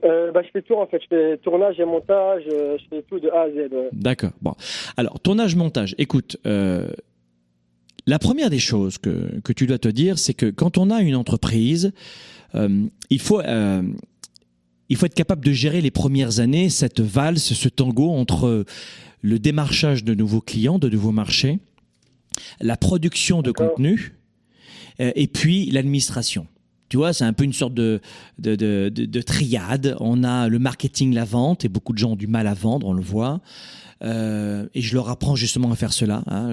Euh, 0.05 0.33
bah, 0.33 0.43
je 0.45 0.51
fais 0.53 0.63
tout 0.63 0.75
en 0.75 0.87
fait. 0.87 1.01
Je 1.03 1.07
fais 1.09 1.39
tournage 1.39 1.79
et 1.79 1.85
montage. 1.85 2.43
je 2.47 2.83
fais 2.91 3.03
tout 3.03 3.21
de 3.21 3.29
A 3.31 3.43
à 3.43 3.51
Z. 3.51 3.55
ouais. 3.73 3.89
D'accord. 3.93 4.33
Bon. 4.43 4.53
Alors, 4.97 5.21
tournage, 5.21 5.55
montage. 5.57 5.95
Écoute, 5.99 6.37
euh, 6.47 6.89
la 8.07 8.19
première 8.19 8.51
des 8.51 8.59
choses 8.59 8.99
que, 8.99 9.41
que 9.45 9.53
tu 9.53 9.67
dois 9.67 9.79
te 9.79 9.89
dire, 9.89 10.19
c'est 10.19 10.35
que 10.35 10.47
quand 10.51 10.77
on 10.77 10.91
a 10.91 11.01
une 11.03 11.15
entreprise, 11.15 11.93
euh, 12.57 12.69
il 13.11 13.21
faut 13.21 13.41
il 14.93 14.97
faut 14.97 15.07
être 15.07 15.15
capable 15.15 15.43
de 15.43 15.53
gérer 15.53 15.81
les 15.81 15.91
premières 15.91 16.39
années 16.39 16.69
cette 16.69 17.01
valse, 17.01 17.55
ce 17.55 17.69
tango 17.71 18.11
entre 18.11 18.67
le 19.23 19.39
démarchage 19.39 20.05
de 20.05 20.13
nouveaux 20.13 20.43
clients, 20.43 20.79
de 20.79 20.91
nouveaux 20.91 21.13
marchés, 21.13 21.61
la 22.61 22.77
production 22.77 23.41
de 23.41 23.53
contenu 23.53 24.17
euh, 25.01 25.11
et 25.15 25.29
puis 25.29 25.71
l'administration. 25.71 26.47
Tu 26.91 26.99
vois, 26.99 27.15
c'est 27.15 27.25
un 27.25 27.33
peu 27.33 27.45
une 27.45 27.55
sorte 27.55 27.73
de, 27.73 28.03
de, 28.39 28.55
de, 28.55 28.91
de, 28.95 29.07
de 29.07 29.23
triade. 29.23 29.97
On 29.99 30.25
a 30.25 30.49
le 30.49 30.59
marketing, 30.59 31.15
la 31.15 31.25
vente, 31.25 31.65
et 31.65 31.71
beaucoup 31.71 31.95
de 31.95 31.99
gens 31.99 32.11
ont 32.11 32.17
du 32.17 32.27
mal 32.27 32.47
à 32.47 32.53
vendre, 32.53 32.87
on 32.87 32.93
le 32.93 33.01
voit. 33.03 33.41
Euh, 34.03 34.67
et 34.75 34.81
je 34.81 34.95
leur 34.95 35.09
apprends 35.09 35.37
justement 35.37 35.71
à 35.71 35.77
faire 35.77 35.93
cela. 35.93 36.23
hein. 36.27 36.53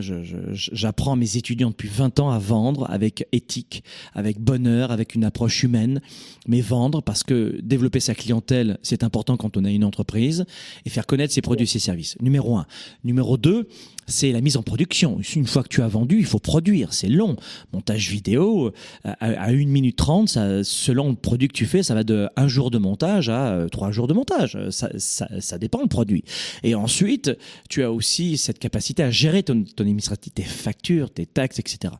J'apprends 0.54 1.14
à 1.14 1.16
mes 1.16 1.38
étudiants 1.38 1.70
depuis 1.70 1.90
20 1.90 2.20
ans 2.20 2.30
à 2.30 2.40
vendre 2.40 2.90
avec 2.90 3.28
éthique, 3.32 3.84
avec 4.14 4.40
bonheur, 4.40 4.92
avec 4.92 5.16
une 5.16 5.24
approche 5.24 5.64
humaine. 5.64 6.02
Mais 6.48 6.62
vendre, 6.62 7.02
parce 7.02 7.24
que 7.24 7.60
développer 7.62 8.00
sa 8.00 8.16
clientèle, 8.16 8.78
c'est 8.82 9.04
important 9.04 9.38
quand 9.38 9.58
on 9.58 9.66
a 9.66 9.70
une 9.70 9.84
entreprise, 9.84 10.46
et 10.86 10.90
faire 10.90 11.06
connaître 11.06 11.34
ses 11.34 11.42
produits 11.42 11.64
et 11.64 11.68
ses 11.68 11.80
services. 11.80 12.16
Numéro 12.22 12.58
un. 12.58 12.66
Numéro 13.04 13.38
deux, 13.38 13.68
c'est 14.08 14.32
la 14.32 14.42
mise 14.42 14.58
en 14.58 14.64
production. 14.64 15.20
Une 15.36 15.46
fois 15.46 15.62
que 15.64 15.68
tu 15.68 15.82
as 15.84 15.88
vendu, 15.88 16.18
il 16.18 16.26
faut 16.26 16.40
produire. 16.40 16.94
C'est 16.94 17.10
long. 17.10 17.36
Montage 17.74 18.10
vidéo, 18.10 18.72
à, 19.04 19.12
à 19.20 19.50
1 19.52 19.66
minute 19.66 19.96
30, 19.98 20.30
ça, 20.30 20.64
selon 20.64 21.10
le 21.10 21.16
produit 21.16 21.48
que 21.48 21.54
tu 21.54 21.66
fais, 21.66 21.84
ça 21.84 21.94
va 21.94 22.04
de 22.04 22.28
un 22.36 22.48
jour 22.48 22.72
de 22.72 22.80
montage 22.80 23.30
à 23.30 23.54
euh, 23.54 23.68
trois 23.70 23.92
jours 23.92 24.08
de 24.08 24.14
montage. 24.14 24.58
Ça, 24.72 24.90
ça, 24.98 25.28
ça 25.40 25.58
dépend 25.60 25.82
le 25.82 25.88
produit. 25.88 26.24
Et 26.64 26.74
ensuite, 26.74 27.32
tu 27.70 27.84
as 27.84 27.92
aussi 27.92 28.38
cette 28.38 28.60
capacité 28.60 29.04
à 29.04 29.12
gérer 29.12 29.44
ton, 29.44 29.64
ton 29.64 29.84
administratif, 29.84 30.34
tes 30.34 30.44
factures, 30.44 31.12
tes 31.12 31.26
taxes, 31.26 31.60
etc. 31.60 31.94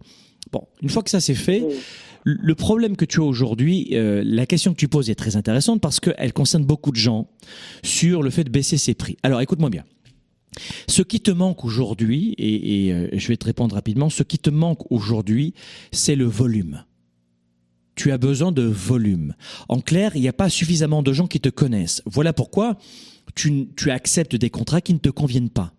Bon, 0.52 0.68
une 0.82 0.90
fois 0.90 1.04
que 1.04 1.10
ça 1.10 1.20
c'est 1.20 1.36
fait, 1.36 1.64
le 2.24 2.56
problème 2.56 2.96
que 2.96 3.06
tu 3.06 3.20
as 3.20 3.24
aujourd'hui, 3.24 3.90
euh, 3.94 4.24
la 4.26 4.46
question 4.46 4.74
que 4.74 4.78
tu 4.78 4.88
poses 4.88 5.10
est 5.10 5.16
très 5.16 5.36
intéressante 5.36 5.82
parce 5.82 6.00
qu'elle 6.00 6.34
concerne 6.34 6.66
beaucoup 6.66 6.92
de 6.92 6.98
gens 6.98 7.28
sur 7.84 8.24
le 8.24 8.30
fait 8.30 8.44
de 8.44 8.50
baisser 8.50 8.78
ses 8.78 8.94
prix. 8.94 9.18
Alors 9.24 9.42
écoute-moi 9.42 9.70
bien. 9.70 9.84
Ce 10.88 11.02
qui 11.04 11.22
te 11.22 11.32
manque 11.32 11.64
aujourd'hui, 11.64 12.34
et, 12.38 12.88
et, 12.88 12.94
euh, 12.94 13.08
je 13.14 13.28
vais 13.28 13.38
te 13.38 13.46
répondre 13.46 13.76
rapidement, 13.76 14.10
ce 14.10 14.24
qui 14.24 14.40
te 14.40 14.50
manque 14.50 14.92
aujourd'hui, 14.92 15.54
c'est 15.92 16.16
le 16.16 16.26
volume. 16.26 16.84
Tu 17.96 18.12
as 18.12 18.18
besoin 18.18 18.52
de 18.52 18.64
volume. 18.64 19.36
En 19.68 19.80
clair, 19.80 20.14
il 20.16 20.22
n'y 20.22 20.28
a 20.28 20.34
pas 20.34 20.50
suffisamment 20.50 21.04
de 21.04 21.14
gens 21.14 21.28
qui 21.28 21.40
te 21.40 21.50
connaissent. 21.50 22.02
Voilà 22.06 22.34
pourquoi 22.34 22.78
tu, 23.36 23.68
tu 23.76 23.92
acceptes 23.92 24.36
des 24.36 24.50
contrats 24.50 24.82
qui 24.82 24.94
ne 24.94 25.00
te 25.00 25.10
conviennent 25.10 25.50
pas. 25.50 25.74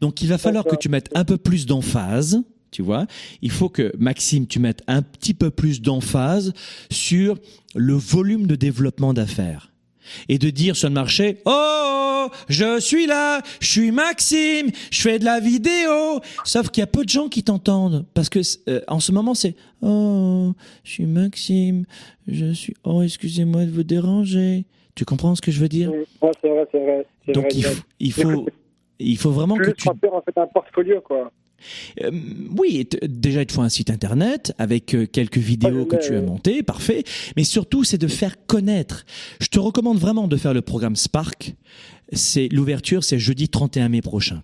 Donc 0.00 0.22
il 0.22 0.28
va 0.28 0.38
falloir 0.38 0.64
que 0.64 0.76
tu 0.76 0.88
mettes 0.88 1.10
un 1.14 1.24
peu 1.24 1.36
plus 1.36 1.66
d'emphase, 1.66 2.42
tu 2.70 2.82
vois. 2.82 3.06
Il 3.42 3.50
faut 3.50 3.68
que 3.68 3.92
Maxime, 3.98 4.46
tu 4.46 4.58
mettes 4.58 4.82
un 4.86 5.02
petit 5.02 5.34
peu 5.34 5.50
plus 5.50 5.80
d'emphase 5.80 6.52
sur 6.90 7.38
le 7.74 7.94
volume 7.94 8.46
de 8.46 8.56
développement 8.56 9.14
d'affaires. 9.14 9.72
Et 10.28 10.38
de 10.38 10.50
dire 10.50 10.76
sur 10.76 10.88
le 10.88 10.94
marché, 10.94 11.38
oh, 11.46 12.28
je 12.48 12.78
suis 12.78 13.06
là, 13.06 13.42
je 13.60 13.66
suis 13.66 13.90
Maxime, 13.90 14.70
je 14.90 15.00
fais 15.00 15.18
de 15.18 15.24
la 15.24 15.40
vidéo. 15.40 16.20
Sauf 16.44 16.68
qu'il 16.68 16.80
y 16.80 16.84
a 16.84 16.86
peu 16.86 17.04
de 17.04 17.08
gens 17.08 17.28
qui 17.28 17.42
t'entendent. 17.42 18.06
Parce 18.14 18.28
que 18.28 18.38
euh, 18.68 18.80
en 18.86 19.00
ce 19.00 19.10
moment, 19.10 19.34
c'est, 19.34 19.56
oh, 19.82 20.52
je 20.84 20.90
suis 20.90 21.06
Maxime, 21.06 21.86
je 22.28 22.52
suis, 22.52 22.74
oh, 22.84 23.02
excusez-moi 23.02 23.64
de 23.64 23.70
vous 23.70 23.82
déranger. 23.82 24.66
Tu 24.96 25.04
comprends 25.04 25.34
ce 25.34 25.40
que 25.42 25.50
je 25.52 25.60
veux 25.60 25.68
dire 25.68 25.90
Oui. 25.92 26.04
Ouais, 26.22 26.30
c'est 26.40 26.48
vrai, 26.48 26.66
c'est 26.72 26.80
vrai. 26.80 27.06
donc 27.28 27.44
vrai, 27.44 27.48
il, 27.54 27.58
exact. 27.66 27.76
f- 27.76 27.82
il 28.00 28.12
faut 28.12 28.46
Il 28.98 29.16
faut 29.18 29.30
vraiment 29.30 29.54
Plus 29.56 29.66
que 29.72 29.76
tu... 29.76 29.88
remplir 29.88 30.14
en 30.14 30.22
fait 30.22 30.36
un 30.38 30.46
portfolio, 30.46 31.00
quoi. 31.02 31.30
Euh, 32.02 32.10
oui, 32.58 32.86
déjà 33.02 33.40
il 33.42 33.46
te 33.46 33.52
faut 33.52 33.62
un 33.62 33.68
site 33.70 33.88
internet 33.90 34.52
avec 34.58 34.94
euh, 34.94 35.06
quelques 35.06 35.38
vidéos 35.38 35.86
que 35.86 35.96
tu 35.96 36.14
as 36.14 36.20
montées, 36.22 36.62
parfait. 36.62 37.02
Mais 37.36 37.44
surtout, 37.44 37.82
c'est 37.84 37.98
de 37.98 38.08
faire 38.08 38.46
connaître. 38.46 39.04
Je 39.40 39.48
te 39.48 39.58
recommande 39.58 39.98
vraiment 39.98 40.28
de 40.28 40.36
faire 40.36 40.52
le 40.54 40.60
programme 40.62 40.96
Spark. 40.96 41.54
C'est 42.12 42.48
l'ouverture, 42.52 43.04
c'est 43.04 43.18
jeudi 43.18 43.48
31 43.48 43.88
mai 43.88 44.00
prochain. 44.02 44.42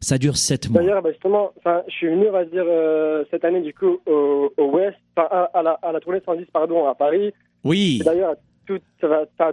Ça 0.00 0.18
dure 0.18 0.36
7 0.36 0.70
mois. 0.70 0.80
D'ailleurs, 0.82 1.02
bah, 1.02 1.10
justement, 1.12 1.52
je 1.88 1.92
suis 1.92 2.08
venu, 2.08 2.28
on 2.28 2.32
va 2.32 2.44
dire, 2.44 2.64
euh, 2.66 3.24
cette 3.30 3.44
année, 3.44 3.60
du 3.60 3.72
coup, 3.74 3.98
au, 4.06 4.52
au 4.56 4.64
Ouest, 4.70 4.96
enfin, 5.16 5.28
à, 5.30 5.42
à 5.58 5.62
la, 5.62 5.72
à 5.82 5.92
la 5.92 6.00
tournée 6.00 6.20
110, 6.24 6.46
pardon, 6.52 6.86
à 6.86 6.94
Paris. 6.94 7.32
Oui. 7.64 8.00
D'ailleurs, 8.04 8.34
toutes, 8.66 8.82
ça 9.00 9.08
va- 9.08 9.26
ça- 9.38 9.52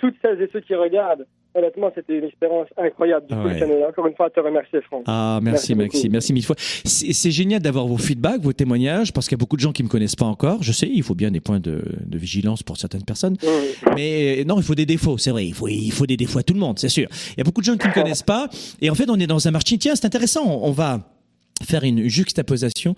toutes 0.00 0.14
celles 0.22 0.40
et 0.42 0.48
ceux 0.52 0.60
qui 0.60 0.74
regardent, 0.74 1.26
honnêtement, 1.54 1.90
c'était 1.94 2.16
une 2.18 2.24
expérience 2.24 2.68
incroyable. 2.76 3.26
Du 3.28 3.34
coup, 3.34 3.40
Ouais. 3.42 3.58
tenais 3.60 3.84
encore 3.84 4.06
une 4.06 4.14
fois 4.14 4.26
à 4.26 4.30
te 4.30 4.40
remercier, 4.40 4.80
Franck. 4.82 5.02
Ah, 5.06 5.40
merci, 5.42 5.74
Merci 5.74 5.96
Maxime, 5.96 6.12
merci 6.12 6.32
mille 6.32 6.44
fois. 6.44 6.56
C'est 6.58 7.30
génial 7.30 7.60
d'avoir 7.60 7.86
vos 7.86 7.98
feedbacks, 7.98 8.40
vos 8.40 8.52
témoignages, 8.52 9.12
parce 9.12 9.26
qu'il 9.28 9.36
y 9.36 9.38
a 9.38 9.42
beaucoup 9.42 9.56
de 9.56 9.60
gens 9.60 9.72
qui 9.72 9.82
me 9.82 9.88
connaissent 9.88 10.16
pas 10.16 10.24
encore. 10.26 10.62
Je 10.62 10.72
sais, 10.72 10.88
il 10.92 11.02
faut 11.02 11.14
bien 11.14 11.30
des 11.30 11.40
points 11.40 11.60
de, 11.60 11.82
de 12.06 12.18
vigilance 12.18 12.62
pour 12.62 12.76
certaines 12.76 13.04
personnes. 13.04 13.34
Mmh. 13.42 13.90
Mais 13.96 14.40
euh, 14.40 14.44
non, 14.44 14.56
il 14.58 14.62
faut 14.62 14.74
des 14.74 14.86
défauts, 14.86 15.18
c'est 15.18 15.30
vrai. 15.30 15.46
Il 15.46 15.54
faut, 15.54 15.68
il 15.68 15.90
faut 15.92 16.06
des 16.06 16.16
défauts 16.16 16.38
à 16.38 16.42
tout 16.42 16.54
le 16.54 16.60
monde, 16.60 16.78
c'est 16.78 16.88
sûr. 16.88 17.08
Il 17.32 17.38
y 17.38 17.40
a 17.40 17.44
beaucoup 17.44 17.60
de 17.60 17.66
gens 17.66 17.76
qui 17.76 17.86
ne 17.86 17.90
me 17.90 17.94
connaissent 17.94 18.22
pas. 18.22 18.48
Et 18.80 18.88
en 18.90 18.94
fait, 18.94 19.08
on 19.10 19.16
est 19.18 19.26
dans 19.26 19.46
un 19.46 19.50
marché. 19.50 19.76
Tiens, 19.78 19.94
c'est 19.96 20.06
intéressant. 20.06 20.60
On 20.62 20.70
va 20.72 21.00
faire 21.62 21.84
une 21.84 22.08
juxtaposition, 22.08 22.94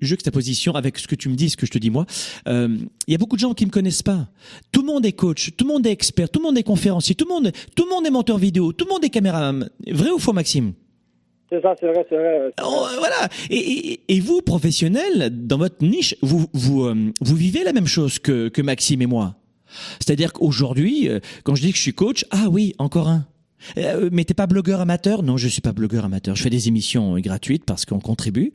juxtaposition 0.00 0.74
avec 0.74 0.98
ce 0.98 1.06
que 1.06 1.14
tu 1.14 1.28
me 1.28 1.34
dis, 1.34 1.50
ce 1.50 1.56
que 1.56 1.66
je 1.66 1.70
te 1.70 1.78
dis 1.78 1.90
moi. 1.90 2.06
Euh, 2.48 2.76
Il 3.06 3.12
y 3.12 3.14
a 3.14 3.18
beaucoup 3.18 3.36
de 3.36 3.40
gens 3.40 3.54
qui 3.54 3.66
me 3.66 3.70
connaissent 3.70 4.02
pas. 4.02 4.28
Tout 4.72 4.80
le 4.82 4.86
monde 4.86 5.06
est 5.06 5.12
coach, 5.12 5.50
tout 5.56 5.64
le 5.64 5.72
monde 5.72 5.86
est 5.86 5.92
expert, 5.92 6.28
tout 6.30 6.40
le 6.40 6.44
monde 6.44 6.58
est 6.58 6.62
conférencier, 6.62 7.14
tout 7.14 7.26
le 7.28 7.34
monde, 7.34 7.52
tout 7.74 7.84
le 7.84 7.90
monde 7.90 8.06
est 8.06 8.10
monteur 8.10 8.38
vidéo, 8.38 8.72
tout 8.72 8.84
le 8.84 8.90
monde 8.90 9.04
est 9.04 9.10
caméraman. 9.10 9.68
Vrai 9.88 10.10
ou 10.10 10.18
faux, 10.18 10.32
Maxime? 10.32 10.72
C'est 11.50 11.62
ça, 11.62 11.74
c'est 11.80 11.86
vrai, 11.86 12.04
c'est 12.10 12.16
vrai. 12.16 12.52
Oh, 12.62 12.86
euh, 12.90 12.98
voilà. 12.98 13.28
Et, 13.48 13.56
et, 13.56 14.00
et 14.08 14.20
vous, 14.20 14.42
professionnels, 14.42 15.30
dans 15.32 15.56
votre 15.58 15.82
niche, 15.82 16.14
vous, 16.20 16.46
vous, 16.52 16.84
euh, 16.84 17.12
vous 17.20 17.36
vivez 17.36 17.64
la 17.64 17.72
même 17.72 17.86
chose 17.86 18.18
que, 18.18 18.48
que 18.48 18.60
Maxime 18.60 19.00
et 19.02 19.06
moi. 19.06 19.36
C'est-à-dire 20.00 20.32
qu'aujourd'hui, 20.32 21.10
quand 21.44 21.54
je 21.54 21.60
dis 21.62 21.70
que 21.72 21.76
je 21.76 21.82
suis 21.82 21.92
coach, 21.92 22.24
ah 22.30 22.46
oui, 22.50 22.74
encore 22.78 23.08
un. 23.08 23.26
Euh, 23.76 24.08
mais 24.12 24.24
t'es 24.24 24.34
pas 24.34 24.46
blogueur 24.46 24.80
amateur? 24.80 25.22
Non, 25.22 25.36
je 25.36 25.48
suis 25.48 25.60
pas 25.60 25.72
blogueur 25.72 26.04
amateur. 26.04 26.36
Je 26.36 26.42
fais 26.42 26.50
des 26.50 26.68
émissions 26.68 27.16
euh, 27.16 27.20
gratuites 27.20 27.64
parce 27.64 27.84
qu'on 27.84 28.00
contribue, 28.00 28.52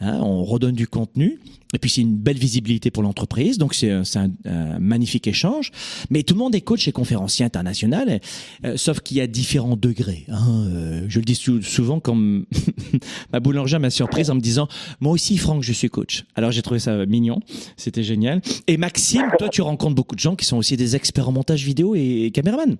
hein, 0.00 0.18
on 0.22 0.44
redonne 0.44 0.74
du 0.74 0.86
contenu, 0.86 1.38
et 1.74 1.78
puis 1.78 1.90
c'est 1.90 2.02
une 2.02 2.16
belle 2.16 2.36
visibilité 2.38 2.90
pour 2.90 3.02
l'entreprise. 3.02 3.56
Donc 3.58 3.74
c'est 3.74 3.90
un, 3.90 4.02
un- 4.44 4.78
magnifique 4.78 5.26
échange. 5.26 5.70
Mais 6.10 6.22
tout 6.22 6.34
le 6.34 6.38
monde 6.38 6.54
est 6.54 6.60
coach 6.60 6.86
et 6.86 6.92
conférencier 6.92 7.44
international, 7.44 8.20
euh, 8.64 8.76
sauf 8.76 9.00
qu'il 9.00 9.16
y 9.16 9.20
a 9.20 9.26
différents 9.26 9.76
degrés. 9.76 10.26
hein. 10.28 10.66
Euh, 10.68 11.04
je 11.08 11.18
le 11.18 11.24
dis 11.24 11.34
sou- 11.34 11.62
souvent 11.62 11.98
comme 12.00 12.44
ma 13.32 13.40
boulangère 13.40 13.80
m'a 13.80 13.90
surprise 13.90 14.30
en 14.30 14.34
me 14.34 14.40
disant 14.40 14.68
moi 15.00 15.12
aussi 15.12 15.38
Franck 15.38 15.62
je 15.62 15.72
suis 15.72 15.88
coach. 15.88 16.24
Alors 16.34 16.50
j'ai 16.52 16.62
trouvé 16.62 16.78
ça 16.80 17.06
mignon, 17.06 17.40
c'était 17.76 18.02
génial. 18.02 18.42
Et 18.66 18.76
Maxime, 18.76 19.28
toi 19.38 19.48
tu 19.48 19.62
rencontres 19.62 19.94
beaucoup 19.94 20.14
de 20.14 20.20
gens 20.20 20.36
qui 20.36 20.44
sont 20.44 20.56
aussi 20.58 20.76
des 20.76 20.94
experts 20.96 21.28
en 21.28 21.32
montage 21.32 21.64
vidéo 21.64 21.94
et 21.94 22.30
caméraman. 22.34 22.76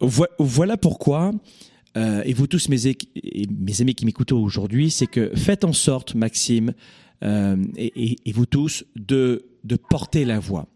Vo- 0.00 0.26
Voilà 0.38 0.76
pourquoi, 0.76 1.32
euh, 1.96 2.22
et 2.24 2.32
vous 2.32 2.46
tous 2.46 2.68
mes, 2.68 2.86
amis 3.80 3.94
qui 3.94 4.06
m'écoutent 4.06 4.32
aujourd'hui, 4.32 4.90
c'est 4.90 5.06
que 5.06 5.30
faites 5.34 5.64
en 5.64 5.72
sorte, 5.72 6.14
Maxime, 6.14 6.72
euh, 7.22 7.56
et 7.76 8.32
vous 8.32 8.46
tous, 8.46 8.84
de, 8.96 9.50
de 9.64 9.76
porter 9.76 10.24
la 10.24 10.38
voix. 10.38 10.66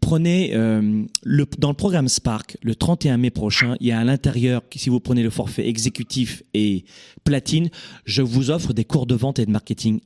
Prenez 0.00 0.50
euh, 0.54 1.04
le, 1.22 1.46
dans 1.58 1.68
le 1.68 1.74
programme 1.76 2.08
Spark, 2.08 2.56
le 2.62 2.74
31 2.74 3.16
mai 3.18 3.30
prochain, 3.30 3.76
il 3.80 3.86
y 3.86 3.92
a 3.92 4.00
à 4.00 4.04
l'intérieur, 4.04 4.62
si 4.74 4.90
vous 4.90 5.00
prenez 5.00 5.22
le 5.22 5.30
forfait 5.30 5.68
exécutif 5.68 6.42
et 6.54 6.84
platine, 7.24 7.70
je 8.04 8.22
vous 8.22 8.50
offre 8.50 8.72
des 8.72 8.84
cours 8.84 9.06
de 9.06 9.14
vente 9.14 9.38
et 9.38 9.46
de 9.46 9.50
marketing 9.50 10.00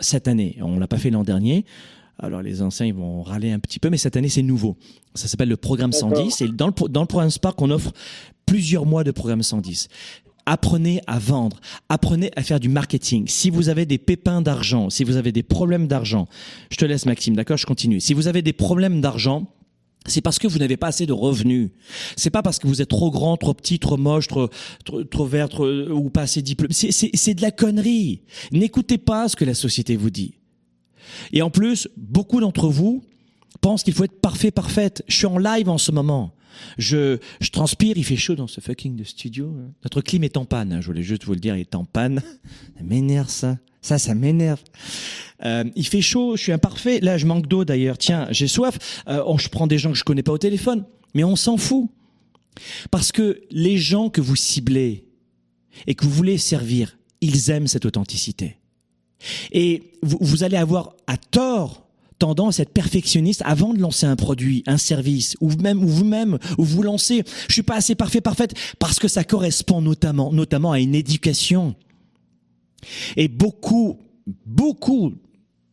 cette 0.00 0.28
année. 0.28 0.56
On 0.60 0.78
l'a 0.78 0.88
pas 0.88 0.98
fait 0.98 1.10
l'an 1.10 1.24
dernier. 1.24 1.64
Alors 2.18 2.42
les 2.42 2.62
anciens 2.62 2.86
ils 2.86 2.94
vont 2.94 3.22
râler 3.22 3.52
un 3.52 3.58
petit 3.58 3.78
peu, 3.78 3.90
mais 3.90 3.96
cette 3.98 4.16
année 4.16 4.28
c'est 4.28 4.42
nouveau. 4.42 4.76
Ça 5.14 5.28
s'appelle 5.28 5.48
le 5.48 5.56
programme 5.56 5.90
D'accord. 5.92 6.16
110. 6.16 6.42
Et 6.42 6.48
dans 6.48 6.66
le, 6.66 6.88
dans 6.88 7.00
le 7.02 7.06
programme 7.06 7.30
Spark, 7.30 7.60
on 7.62 7.70
offre 7.70 7.92
plusieurs 8.46 8.86
mois 8.86 9.04
de 9.04 9.10
programme 9.10 9.42
110. 9.42 9.88
Apprenez 10.46 11.00
à 11.06 11.18
vendre, 11.18 11.60
apprenez 11.90 12.30
à 12.34 12.42
faire 12.42 12.58
du 12.58 12.70
marketing. 12.70 13.26
Si 13.28 13.50
vous 13.50 13.68
avez 13.68 13.84
des 13.84 13.98
pépins 13.98 14.40
d'argent, 14.40 14.88
si 14.88 15.04
vous 15.04 15.16
avez 15.16 15.30
des 15.30 15.42
problèmes 15.42 15.86
d'argent, 15.86 16.26
je 16.70 16.76
te 16.76 16.86
laisse 16.86 17.04
Maxime, 17.04 17.36
d'accord? 17.36 17.58
Je 17.58 17.66
continue. 17.66 18.00
Si 18.00 18.14
vous 18.14 18.28
avez 18.28 18.40
des 18.40 18.54
problèmes 18.54 19.02
d'argent, 19.02 19.46
c'est 20.06 20.22
parce 20.22 20.38
que 20.38 20.48
vous 20.48 20.58
n'avez 20.58 20.78
pas 20.78 20.86
assez 20.86 21.04
de 21.04 21.12
revenus. 21.12 21.68
C'est 22.16 22.30
pas 22.30 22.40
parce 22.42 22.58
que 22.58 22.66
vous 22.66 22.80
êtes 22.80 22.88
trop 22.88 23.10
grand, 23.10 23.36
trop 23.36 23.52
petit, 23.52 23.78
trop 23.78 23.98
moche, 23.98 24.26
trop, 24.26 24.48
trop, 24.86 25.04
trop 25.04 25.26
vert, 25.26 25.50
trop- 25.50 25.68
ou 25.68 26.08
pas 26.08 26.22
assez 26.22 26.40
diplômé. 26.40 26.72
C'est 26.72 27.34
de 27.34 27.42
la 27.42 27.50
connerie. 27.50 28.22
N'écoutez 28.50 28.96
pas 28.96 29.28
ce 29.28 29.36
que 29.36 29.44
la 29.44 29.54
société 29.54 29.96
vous 29.96 30.08
dit. 30.10 30.34
Et 31.32 31.42
en 31.42 31.50
plus, 31.50 31.88
beaucoup 31.96 32.40
d'entre 32.40 32.68
vous 32.68 33.04
pensent 33.60 33.82
qu'il 33.82 33.94
faut 33.94 34.04
être 34.04 34.20
parfait, 34.20 34.50
parfaite. 34.50 35.02
Je 35.08 35.16
suis 35.16 35.26
en 35.26 35.38
live 35.38 35.68
en 35.68 35.78
ce 35.78 35.90
moment. 35.92 36.34
Je, 36.76 37.18
je 37.40 37.50
transpire, 37.50 37.96
il 37.96 38.04
fait 38.04 38.16
chaud 38.16 38.34
dans 38.34 38.46
ce 38.46 38.60
fucking 38.60 38.96
de 38.96 39.04
studio. 39.04 39.54
Notre 39.84 40.00
clim 40.00 40.24
est 40.24 40.36
en 40.36 40.44
panne. 40.44 40.72
hein. 40.72 40.80
Je 40.80 40.86
voulais 40.86 41.02
juste 41.02 41.24
vous 41.24 41.34
le 41.34 41.40
dire, 41.40 41.56
il 41.56 41.60
est 41.60 41.74
en 41.74 41.84
panne. 41.84 42.20
Ça 42.76 42.82
m'énerve 42.82 43.28
ça. 43.28 43.58
Ça, 43.80 43.96
ça 43.96 44.14
m'énerve. 44.14 44.60
Euh, 45.44 45.62
il 45.76 45.86
fait 45.86 46.00
chaud, 46.00 46.36
je 46.36 46.42
suis 46.42 46.52
imparfait. 46.52 46.98
Là, 47.00 47.16
je 47.16 47.26
manque 47.26 47.46
d'eau 47.46 47.64
d'ailleurs. 47.64 47.96
Tiens, 47.96 48.26
j'ai 48.30 48.48
soif. 48.48 49.02
Euh, 49.08 49.22
oh, 49.24 49.38
je 49.38 49.48
prends 49.48 49.68
des 49.68 49.78
gens 49.78 49.92
que 49.92 49.96
je 49.96 50.02
connais 50.04 50.24
pas 50.24 50.32
au 50.32 50.38
téléphone. 50.38 50.84
Mais 51.14 51.22
on 51.22 51.36
s'en 51.36 51.56
fout. 51.56 51.88
Parce 52.90 53.12
que 53.12 53.40
les 53.52 53.78
gens 53.78 54.10
que 54.10 54.20
vous 54.20 54.34
ciblez 54.34 55.06
et 55.86 55.94
que 55.94 56.04
vous 56.04 56.10
voulez 56.10 56.38
servir, 56.38 56.98
ils 57.20 57.50
aiment 57.50 57.68
cette 57.68 57.86
authenticité. 57.86 58.57
Et 59.52 59.92
vous, 60.02 60.44
allez 60.44 60.56
avoir 60.56 60.94
à 61.06 61.16
tort 61.16 61.84
tendance 62.18 62.58
à 62.58 62.64
être 62.64 62.72
perfectionniste 62.72 63.42
avant 63.44 63.72
de 63.72 63.78
lancer 63.78 64.06
un 64.06 64.16
produit, 64.16 64.64
un 64.66 64.76
service, 64.76 65.36
ou 65.40 65.50
même, 65.52 65.82
ou 65.82 65.86
vous-même, 65.86 66.38
ou 66.58 66.64
vous 66.64 66.82
lancez, 66.82 67.22
je 67.46 67.52
suis 67.52 67.62
pas 67.62 67.76
assez 67.76 67.94
parfait, 67.94 68.20
parfaite, 68.20 68.54
parce 68.80 68.98
que 68.98 69.06
ça 69.06 69.22
correspond 69.22 69.80
notamment, 69.80 70.32
notamment 70.32 70.72
à 70.72 70.80
une 70.80 70.96
éducation. 70.96 71.76
Et 73.16 73.28
beaucoup, 73.28 73.98
beaucoup 74.46 75.14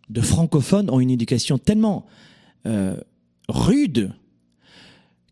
de 0.10 0.22
francophones 0.22 0.90
ont 0.92 1.00
une 1.00 1.10
éducation 1.10 1.58
tellement 1.58 2.06
euh, 2.68 2.96
rude 3.50 4.12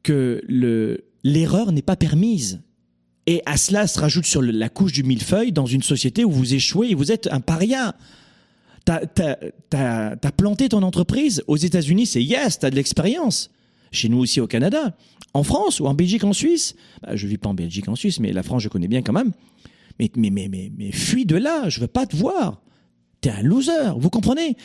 que 0.02 0.42
le, 0.48 1.06
l'erreur 1.24 1.72
n'est 1.72 1.82
pas 1.82 1.96
permise. 1.96 2.62
Et 3.26 3.42
à 3.46 3.58
cela 3.58 3.88
se 3.88 4.00
rajoute 4.00 4.26
sur 4.26 4.42
la 4.42 4.70
couche 4.70 4.92
du 4.92 5.04
millefeuille 5.04 5.52
dans 5.52 5.66
une 5.66 5.84
société 5.84 6.26
où 6.26 6.32
vous 6.32 6.54
échouez 6.54 6.92
et 6.92 6.96
vous 6.96 7.12
êtes 7.12 7.28
un 7.32 7.40
paria. 7.40 7.96
T'as 8.86 10.32
planté 10.36 10.70
ton 10.70 10.84
entreprise. 10.84 11.44
Aux 11.48 11.56
États-Unis, 11.56 12.06
c'est 12.06 12.24
yes, 12.24 12.60
t'as 12.60 12.70
de 12.70 12.76
l'expérience. 12.76 13.50
Chez 13.92 14.10
nous 14.10 14.18
aussi 14.18 14.42
au 14.42 14.48
Canada. 14.48 14.96
En 15.34 15.44
France 15.44 15.80
ou 15.80 15.86
en 15.86 15.94
Belgique, 15.94 16.24
en 16.24 16.34
Suisse. 16.34 16.76
Bah, 17.02 17.16
je 17.16 17.28
vis 17.28 17.38
pas 17.38 17.50
en 17.50 17.54
Belgique, 17.54 17.88
en 17.88 17.96
Suisse, 17.96 18.20
mais 18.20 18.34
la 18.34 18.44
France, 18.44 18.64
je 18.64 18.70
connais 18.70 18.88
bien 18.88 19.02
quand 19.02 19.14
même. 19.14 19.32
Mais, 20.00 20.12
mais, 20.16 20.30
mais, 20.30 20.48
mais, 20.50 20.72
mais 20.78 20.92
fuis 20.92 21.26
de 21.26 21.36
là, 21.36 21.70
je 21.70 21.80
veux 21.80 21.88
pas 21.88 22.06
te 22.06 22.16
voir. 22.16 22.62
T'es 23.24 23.30
un 23.30 23.42
loser, 23.42 23.94
vous 23.96 24.10
comprenez? 24.10 24.58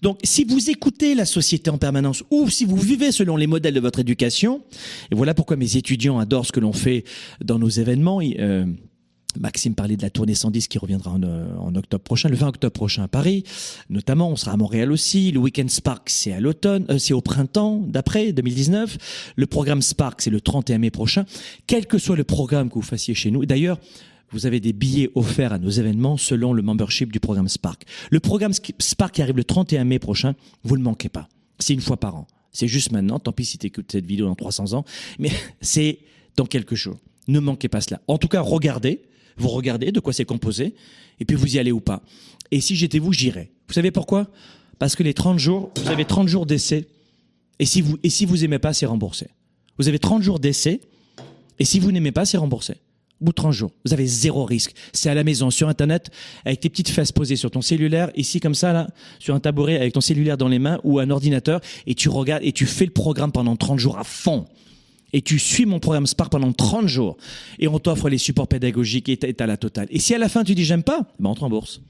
Donc, 0.00 0.20
si 0.22 0.44
vous 0.44 0.70
écoutez 0.70 1.16
la 1.16 1.24
société 1.24 1.70
en 1.70 1.78
permanence 1.78 2.22
ou 2.30 2.48
si 2.48 2.64
vous 2.64 2.76
vivez 2.76 3.10
selon 3.10 3.36
les 3.36 3.48
modèles 3.48 3.74
de 3.74 3.80
votre 3.80 3.98
éducation, 3.98 4.62
et 5.10 5.16
voilà 5.16 5.34
pourquoi 5.34 5.56
mes 5.56 5.76
étudiants 5.76 6.20
adorent 6.20 6.46
ce 6.46 6.52
que 6.52 6.60
l'on 6.60 6.72
fait 6.72 7.02
dans 7.44 7.58
nos 7.58 7.68
événements. 7.68 8.20
euh, 8.22 8.64
Maxime 9.40 9.74
parlait 9.74 9.96
de 9.96 10.02
la 10.02 10.10
tournée 10.10 10.36
110 10.36 10.68
qui 10.68 10.78
reviendra 10.78 11.10
en, 11.10 11.22
euh, 11.24 11.48
en 11.58 11.74
octobre 11.74 12.04
prochain, 12.04 12.28
le 12.28 12.36
20 12.36 12.46
octobre 12.46 12.72
prochain 12.72 13.02
à 13.02 13.08
Paris. 13.08 13.42
Notamment, 13.90 14.30
on 14.30 14.36
sera 14.36 14.52
à 14.52 14.56
Montréal 14.56 14.92
aussi. 14.92 15.32
Le 15.32 15.40
Weekend 15.40 15.68
Spark, 15.68 16.08
c'est 16.08 16.32
à 16.32 16.38
l'automne, 16.38 16.86
euh, 16.90 16.98
c'est 16.98 17.12
au 17.12 17.20
printemps 17.20 17.82
d'après 17.88 18.32
2019. 18.32 19.32
Le 19.34 19.46
programme 19.48 19.82
Spark, 19.82 20.22
c'est 20.22 20.30
le 20.30 20.40
31 20.40 20.78
mai 20.78 20.90
prochain. 20.92 21.24
Quel 21.66 21.86
que 21.86 21.98
soit 21.98 22.14
le 22.14 22.22
programme 22.22 22.68
que 22.68 22.74
vous 22.74 22.82
fassiez 22.82 23.14
chez 23.14 23.32
nous. 23.32 23.44
D'ailleurs, 23.46 23.80
vous 24.30 24.46
avez 24.46 24.60
des 24.60 24.72
billets 24.72 25.10
offerts 25.14 25.52
à 25.52 25.58
nos 25.58 25.70
événements 25.70 26.16
selon 26.16 26.52
le 26.52 26.62
membership 26.62 27.12
du 27.12 27.20
programme 27.20 27.48
Spark. 27.48 27.84
Le 28.10 28.20
programme 28.20 28.52
Spark 28.52 29.14
qui 29.14 29.22
arrive 29.22 29.36
le 29.36 29.44
31 29.44 29.84
mai 29.84 29.98
prochain, 29.98 30.34
vous 30.64 30.74
ne 30.74 30.80
le 30.80 30.84
manquez 30.84 31.08
pas. 31.08 31.28
C'est 31.58 31.74
une 31.74 31.80
fois 31.80 31.96
par 31.96 32.16
an. 32.16 32.26
C'est 32.52 32.68
juste 32.68 32.90
maintenant. 32.92 33.18
Tant 33.18 33.32
pis 33.32 33.44
si 33.44 33.58
tu 33.58 33.66
écoutes 33.66 33.92
cette 33.92 34.06
vidéo 34.06 34.26
dans 34.26 34.34
300 34.34 34.72
ans. 34.72 34.84
Mais 35.18 35.30
c'est 35.60 35.98
dans 36.36 36.46
quelques 36.46 36.74
jours. 36.74 36.98
Ne 37.28 37.40
manquez 37.40 37.68
pas 37.68 37.80
cela. 37.80 38.00
En 38.08 38.18
tout 38.18 38.28
cas, 38.28 38.40
regardez. 38.40 39.02
Vous 39.36 39.48
regardez 39.48 39.92
de 39.92 40.00
quoi 40.00 40.12
c'est 40.12 40.24
composé. 40.24 40.74
Et 41.20 41.24
puis 41.24 41.36
vous 41.36 41.56
y 41.56 41.58
allez 41.58 41.72
ou 41.72 41.80
pas. 41.80 42.02
Et 42.50 42.60
si 42.60 42.76
j'étais 42.76 42.98
vous, 42.98 43.12
j'irais. 43.12 43.50
Vous 43.68 43.74
savez 43.74 43.90
pourquoi? 43.90 44.30
Parce 44.78 44.96
que 44.96 45.02
les 45.02 45.14
30 45.14 45.38
jours, 45.38 45.70
vous 45.76 45.90
avez 45.90 46.04
30 46.04 46.28
jours 46.28 46.46
d'essai. 46.46 46.86
Et 47.58 47.66
si 47.66 47.80
vous, 47.80 47.98
et 48.02 48.10
si 48.10 48.24
vous 48.26 48.36
pas, 48.58 48.72
c'est 48.72 48.86
remboursé. 48.86 49.28
Vous 49.78 49.88
avez 49.88 49.98
30 49.98 50.22
jours 50.22 50.38
d'essai. 50.38 50.80
Et 51.58 51.64
si 51.64 51.80
vous 51.80 51.92
n'aimez 51.92 52.12
pas, 52.12 52.24
c'est 52.24 52.36
remboursé. 52.36 52.74
Au 53.20 53.24
bout 53.24 53.32
de 53.32 53.36
30 53.36 53.52
jours, 53.52 53.70
vous 53.84 53.94
avez 53.94 54.06
zéro 54.06 54.44
risque. 54.44 54.74
C'est 54.92 55.08
à 55.08 55.14
la 55.14 55.24
maison, 55.24 55.50
sur 55.50 55.68
Internet, 55.68 56.10
avec 56.44 56.60
tes 56.60 56.68
petites 56.68 56.90
fesses 56.90 57.12
posées 57.12 57.36
sur 57.36 57.50
ton 57.50 57.62
cellulaire, 57.62 58.10
ici 58.14 58.40
comme 58.40 58.54
ça, 58.54 58.74
là, 58.74 58.88
sur 59.18 59.34
un 59.34 59.40
tabouret, 59.40 59.76
avec 59.76 59.94
ton 59.94 60.02
cellulaire 60.02 60.36
dans 60.36 60.48
les 60.48 60.58
mains 60.58 60.80
ou 60.84 60.98
un 60.98 61.08
ordinateur, 61.08 61.60
et 61.86 61.94
tu 61.94 62.10
regardes 62.10 62.42
et 62.44 62.52
tu 62.52 62.66
fais 62.66 62.84
le 62.84 62.90
programme 62.90 63.32
pendant 63.32 63.56
30 63.56 63.78
jours 63.78 63.98
à 63.98 64.04
fond. 64.04 64.46
et 65.12 65.22
tu 65.22 65.38
suis 65.38 65.64
mon 65.64 65.78
programme 65.78 66.06
Spark 66.06 66.30
pendant 66.30 66.52
30 66.52 66.88
jours 66.88 67.16
et 67.58 67.68
on 67.68 67.78
t'offre 67.78 68.10
les 68.10 68.18
supports 68.18 68.48
pédagogiques 68.48 69.08
et 69.08 69.16
t'as 69.16 69.46
la 69.46 69.56
totale. 69.56 69.86
Et 69.90 69.98
si 69.98 70.14
à 70.14 70.18
la 70.18 70.28
fin 70.28 70.44
tu 70.44 70.54
dis 70.54 70.64
j'aime 70.64 70.82
pas, 70.82 71.06
ben 71.18 71.30
on 71.30 71.34
te 71.34 71.40
rembourse. 71.40 71.80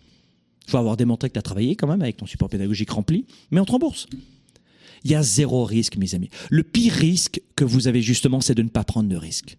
Faut 0.69 0.77
avoir 0.77 0.97
démontré 0.97 1.29
que 1.29 1.33
tu 1.33 1.39
as 1.39 1.43
travaillé 1.43 1.75
quand 1.75 1.89
même 1.89 2.03
avec 2.03 2.19
ton 2.19 2.27
support 2.27 2.49
pédagogique 2.49 2.91
rempli, 2.91 3.25
mais 3.51 3.59
on 3.59 3.65
te 3.65 3.73
rembourse. 3.73 4.07
Il 5.03 5.11
y 5.11 5.15
a 5.15 5.23
zéro 5.23 5.65
risque, 5.65 5.97
mes 5.97 6.15
amis. 6.15 6.31
Le 6.51 6.63
pire 6.63 6.93
risque 6.93 7.41
que 7.57 7.65
vous 7.65 7.89
avez 7.89 8.03
justement, 8.03 8.41
c'est 8.41 8.55
de 8.55 8.63
ne 8.63 8.69
pas 8.69 8.85
prendre 8.85 9.09
de 9.09 9.17
risque. 9.17 9.57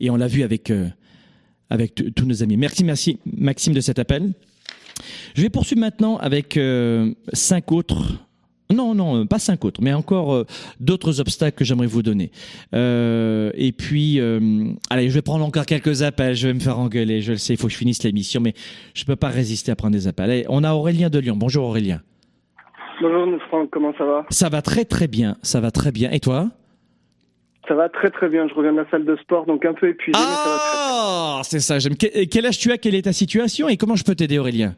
Et 0.00 0.10
on 0.10 0.16
l'a 0.16 0.28
vu 0.28 0.42
avec, 0.42 0.70
euh, 0.70 0.88
avec 1.70 1.94
tous 1.94 2.26
nos 2.26 2.42
amis. 2.42 2.56
Merci, 2.56 2.84
merci 2.84 3.18
Maxime 3.26 3.74
de 3.74 3.80
cet 3.80 3.98
appel. 3.98 4.32
Je 5.34 5.42
vais 5.42 5.50
poursuivre 5.50 5.80
maintenant 5.80 6.16
avec 6.18 6.56
euh, 6.56 7.12
cinq 7.32 7.72
autres 7.72 8.24
non, 8.72 8.94
non, 8.94 9.20
euh, 9.20 9.24
pas 9.26 9.38
cinq 9.38 9.64
autres, 9.64 9.80
mais 9.82 9.92
encore 9.92 10.34
euh, 10.34 10.46
d'autres 10.80 11.20
obstacles 11.20 11.56
que 11.56 11.64
j'aimerais 11.64 11.86
vous 11.86 12.02
donner. 12.02 12.30
Euh, 12.74 13.50
et 13.54 13.72
puis, 13.72 14.20
allez, 14.90 15.08
je 15.08 15.14
vais 15.14 15.22
prendre 15.22 15.44
encore 15.44 15.66
quelques 15.66 16.02
appels. 16.02 16.34
Je 16.34 16.48
vais 16.48 16.54
me 16.54 16.60
faire 16.60 16.78
engueuler. 16.78 17.20
Je 17.20 17.32
le 17.32 17.38
sais, 17.38 17.54
il 17.54 17.56
faut 17.56 17.66
que 17.66 17.72
je 17.72 17.78
finisse 17.78 18.02
l'émission, 18.02 18.40
mais 18.40 18.54
je 18.94 19.02
ne 19.02 19.06
peux 19.06 19.16
pas 19.16 19.28
résister 19.28 19.70
à 19.70 19.76
prendre 19.76 19.92
des 19.92 20.08
appels. 20.08 20.30
Allez, 20.30 20.46
on 20.48 20.64
a 20.64 20.72
Aurélien 20.72 21.10
de 21.10 21.18
Lyon. 21.18 21.36
Bonjour 21.36 21.64
Aurélien. 21.64 22.00
Bonjour 23.00 23.38
Franck, 23.48 23.70
comment 23.70 23.92
ça 23.98 24.04
va? 24.04 24.24
Ça 24.30 24.48
va 24.48 24.62
très 24.62 24.84
très 24.84 25.08
bien. 25.08 25.36
Ça 25.42 25.60
va 25.60 25.70
très 25.70 25.92
bien. 25.92 26.10
Et 26.10 26.20
toi? 26.20 26.50
Ça 27.68 27.74
va 27.74 27.88
très 27.88 28.10
très 28.10 28.28
bien. 28.28 28.46
Je 28.48 28.54
reviens 28.54 28.72
de 28.72 28.78
la 28.78 28.90
salle 28.90 29.04
de 29.04 29.16
sport, 29.16 29.46
donc 29.46 29.64
un 29.64 29.74
peu 29.74 29.88
épuisé, 29.88 30.18
Ah, 30.20 31.40
c'est 31.44 31.60
ça. 31.60 31.78
J'aime. 31.78 31.96
Quel 31.96 32.46
âge 32.46 32.58
tu 32.58 32.70
as? 32.72 32.78
Quelle 32.78 32.94
est 32.94 33.02
ta 33.02 33.12
situation? 33.12 33.68
Et 33.68 33.76
comment 33.76 33.96
je 33.96 34.04
peux 34.04 34.14
t'aider, 34.14 34.38
Aurélien? 34.38 34.74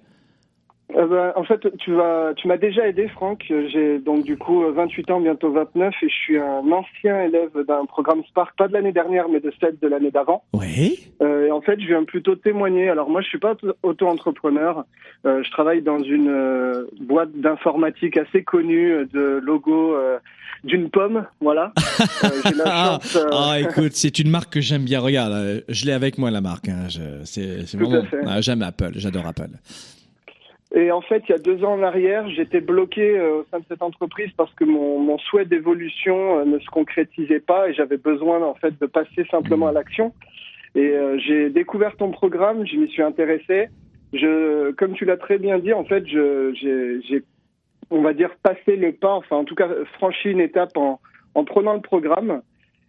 Euh, 0.97 1.07
ben, 1.07 1.33
en 1.37 1.45
fait, 1.45 1.61
tu 1.79 1.93
vas, 1.93 2.33
tu 2.37 2.49
m'as 2.49 2.57
déjà 2.57 2.89
aidé, 2.89 3.09
Franck. 3.09 3.45
J'ai 3.49 3.99
donc 3.99 4.25
du 4.25 4.37
coup 4.39 4.65
28 4.73 5.11
ans, 5.11 5.21
bientôt 5.21 5.51
29, 5.53 5.95
et 6.03 6.09
je 6.09 6.15
suis 6.15 6.39
un 6.39 6.71
ancien 6.73 7.23
élève 7.23 7.51
d'un 7.67 7.85
programme 7.85 8.23
Spark, 8.29 8.57
pas 8.57 8.69
de 8.69 8.73
l'année 8.73 8.93
dernière, 8.93 9.29
mais 9.29 9.41
de 9.41 9.53
celle 9.61 9.79
de 9.79 9.89
l'année 9.89 10.11
d'avant. 10.11 10.43
Oui. 10.55 10.99
Euh, 11.21 11.47
et 11.47 11.51
en 11.51 11.61
fait, 11.61 11.79
je 11.81 11.87
viens 11.87 12.05
plutôt 12.05 12.35
témoigner. 12.35 12.89
Alors 12.89 13.11
moi, 13.11 13.21
je 13.21 13.29
suis 13.29 13.39
pas 13.39 13.57
auto-entrepreneur. 13.83 14.85
Euh, 15.27 15.43
je 15.43 15.51
travaille 15.51 15.83
dans 15.83 16.03
une 16.03 16.29
euh, 16.29 16.87
boîte 17.01 17.33
d'informatique 17.35 18.17
assez 18.17 18.43
connue 18.43 19.07
de 19.13 19.41
logo 19.43 19.95
euh, 19.95 20.19
d'une 20.65 20.89
pomme, 20.89 21.27
voilà. 21.41 21.73
la 22.57 22.65
chance, 22.99 23.19
ah, 23.33 23.57
écoute, 23.61 23.93
c'est 23.93 24.19
une 24.19 24.31
marque 24.31 24.55
que 24.55 24.61
j'aime 24.61 24.85
bien. 24.85 25.01
Regarde, 25.01 25.63
je 25.69 25.85
l'ai 25.85 25.93
avec 25.93 26.17
moi 26.17 26.31
la 26.31 26.41
marque. 26.41 26.69
Hein. 26.69 26.87
C'est 27.25 27.77
vraiment. 27.77 28.03
Ah, 28.27 28.41
j'aime 28.41 28.63
Apple, 28.63 28.93
j'adore 28.95 29.27
Apple. 29.27 29.51
Et 30.77 30.93
en 30.93 31.01
fait, 31.01 31.23
il 31.27 31.33
y 31.33 31.35
a 31.35 31.39
deux 31.39 31.65
ans 31.65 31.73
en 31.73 31.83
arrière, 31.83 32.29
j'étais 32.29 32.61
bloqué 32.61 33.19
euh, 33.19 33.39
au 33.39 33.47
sein 33.51 33.61
de 33.61 33.65
cette 33.67 33.83
entreprise 33.83 34.31
parce 34.37 34.53
que 34.53 34.65
mon, 34.65 35.17
souhait 35.17 35.47
d'évolution 35.47 36.39
euh, 36.39 36.45
ne 36.45 36.59
se 36.59 36.67
concrétisait 36.67 37.41
pas 37.41 37.71
et 37.71 37.73
j'avais 37.73 37.97
besoin 37.97 38.43
en 38.43 38.55
fait 38.55 38.79
de 38.79 38.85
passer 38.85 39.25
simplement 39.31 39.69
à 39.69 39.73
l'action. 39.73 40.13
Et 40.75 40.91
euh, 40.91 41.19
j'ai 41.19 41.49
découvert 41.49 41.97
ton 41.97 42.11
programme, 42.11 42.67
je 42.67 42.77
m'y 42.77 42.91
suis 42.91 43.01
intéressé. 43.01 43.71
Je, 44.13 44.73
comme 44.73 44.93
tu 44.93 45.07
l'as 45.07 45.17
très 45.17 45.39
bien 45.39 45.59
dit, 45.59 45.73
en 45.73 45.85
fait, 45.85 46.07
j'ai, 46.07 47.25
on 47.89 48.03
va 48.03 48.13
dire, 48.13 48.37
passé 48.43 48.77
le 48.77 48.93
pas, 48.93 49.15
enfin 49.15 49.37
en 49.37 49.45
tout 49.45 49.55
cas 49.55 49.71
franchi 49.95 50.29
une 50.29 50.41
étape 50.41 50.77
en, 50.77 51.01
en 51.35 51.45
prenant 51.45 51.73
le 51.73 51.81
programme. 51.81 52.43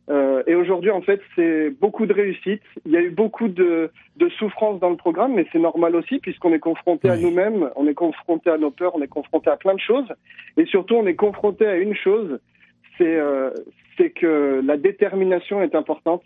Euh, 0.10 0.42
et 0.48 0.56
aujourd'hui, 0.56 0.92
en 0.92 1.02
fait, 1.02 1.22
c'est 1.36 1.70
beaucoup 1.70 2.06
de 2.06 2.14
réussite. 2.14 2.62
Il 2.86 2.92
y 2.92 2.98
a 2.98 3.02
eu 3.02 3.10
beaucoup 3.10 3.50
de, 3.50 3.92
de 4.16 4.30
souffrance 4.30 4.80
dans 4.80 4.90
le 4.90 4.96
programme, 4.96 5.34
mais 5.34 5.46
c'est 5.52 5.60
normal 5.60 5.96
aussi 5.96 6.20
puisqu'on 6.20 6.54
est 6.54 6.60
confronté 6.60 7.10
à 7.10 7.18
nous-mêmes, 7.18 7.70
on 7.76 7.88
est 7.88 7.94
confronté 7.94 8.50
à 8.50 8.58
nos 8.58 8.72
peurs, 8.72 8.96
on 8.96 9.02
est 9.02 9.10
confronté 9.10 9.50
à 9.50 9.58
plein 9.58 9.74
de 9.74 9.80
choses. 9.80 10.08
Et 10.56 10.66
surtout, 10.66 10.96
on 10.96 11.06
est 11.08 11.16
confronté 11.16 11.66
à 11.66 11.76
une 11.76 11.96
chose, 11.96 12.40
c'est 12.98 13.18
euh, 13.18 13.52
que 14.16 14.62
la 14.64 14.78
détermination 14.78 15.62
est 15.62 15.76
importante. 15.76 16.24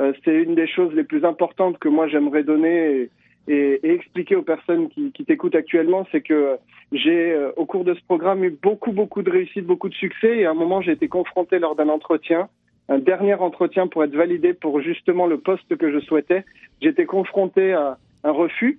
Euh, 0.00 0.12
c'est 0.24 0.34
une 0.34 0.54
des 0.54 0.68
choses 0.68 0.92
les 0.94 1.04
plus 1.04 1.24
importantes 1.24 1.78
que 1.78 1.88
moi 1.88 2.06
j'aimerais 2.06 2.44
donner 2.44 2.90
et, 2.90 3.10
et, 3.48 3.80
et, 3.82 3.94
expliquer 3.94 4.36
aux 4.36 4.42
personnes 4.42 4.88
qui, 4.90 5.10
qui 5.10 5.24
t'écoutent 5.24 5.56
actuellement, 5.56 6.06
c'est 6.12 6.20
que 6.20 6.56
j'ai 6.92 7.32
euh, 7.32 7.50
au 7.56 7.66
cours 7.66 7.84
de 7.84 7.94
ce 7.94 8.00
programme 8.04 8.44
eu 8.44 8.50
beaucoup 8.50 8.92
beaucoup 8.92 9.22
de 9.22 9.30
réussite, 9.30 9.64
beaucoup 9.64 9.88
de 9.88 9.94
succès. 9.94 10.38
Et 10.38 10.46
à 10.46 10.50
un 10.50 10.54
moment, 10.54 10.82
j'ai 10.82 10.92
été 10.92 11.08
confronté 11.08 11.58
lors 11.58 11.74
d'un 11.74 11.88
entretien 11.88 12.48
un 12.88 12.98
dernier 12.98 13.34
entretien 13.34 13.86
pour 13.86 14.04
être 14.04 14.14
validé 14.14 14.54
pour 14.54 14.80
justement 14.80 15.26
le 15.26 15.38
poste 15.38 15.76
que 15.76 15.92
je 15.92 16.00
souhaitais. 16.00 16.44
J'étais 16.80 17.06
confronté 17.06 17.72
à 17.72 17.98
un 18.24 18.30
refus. 18.30 18.78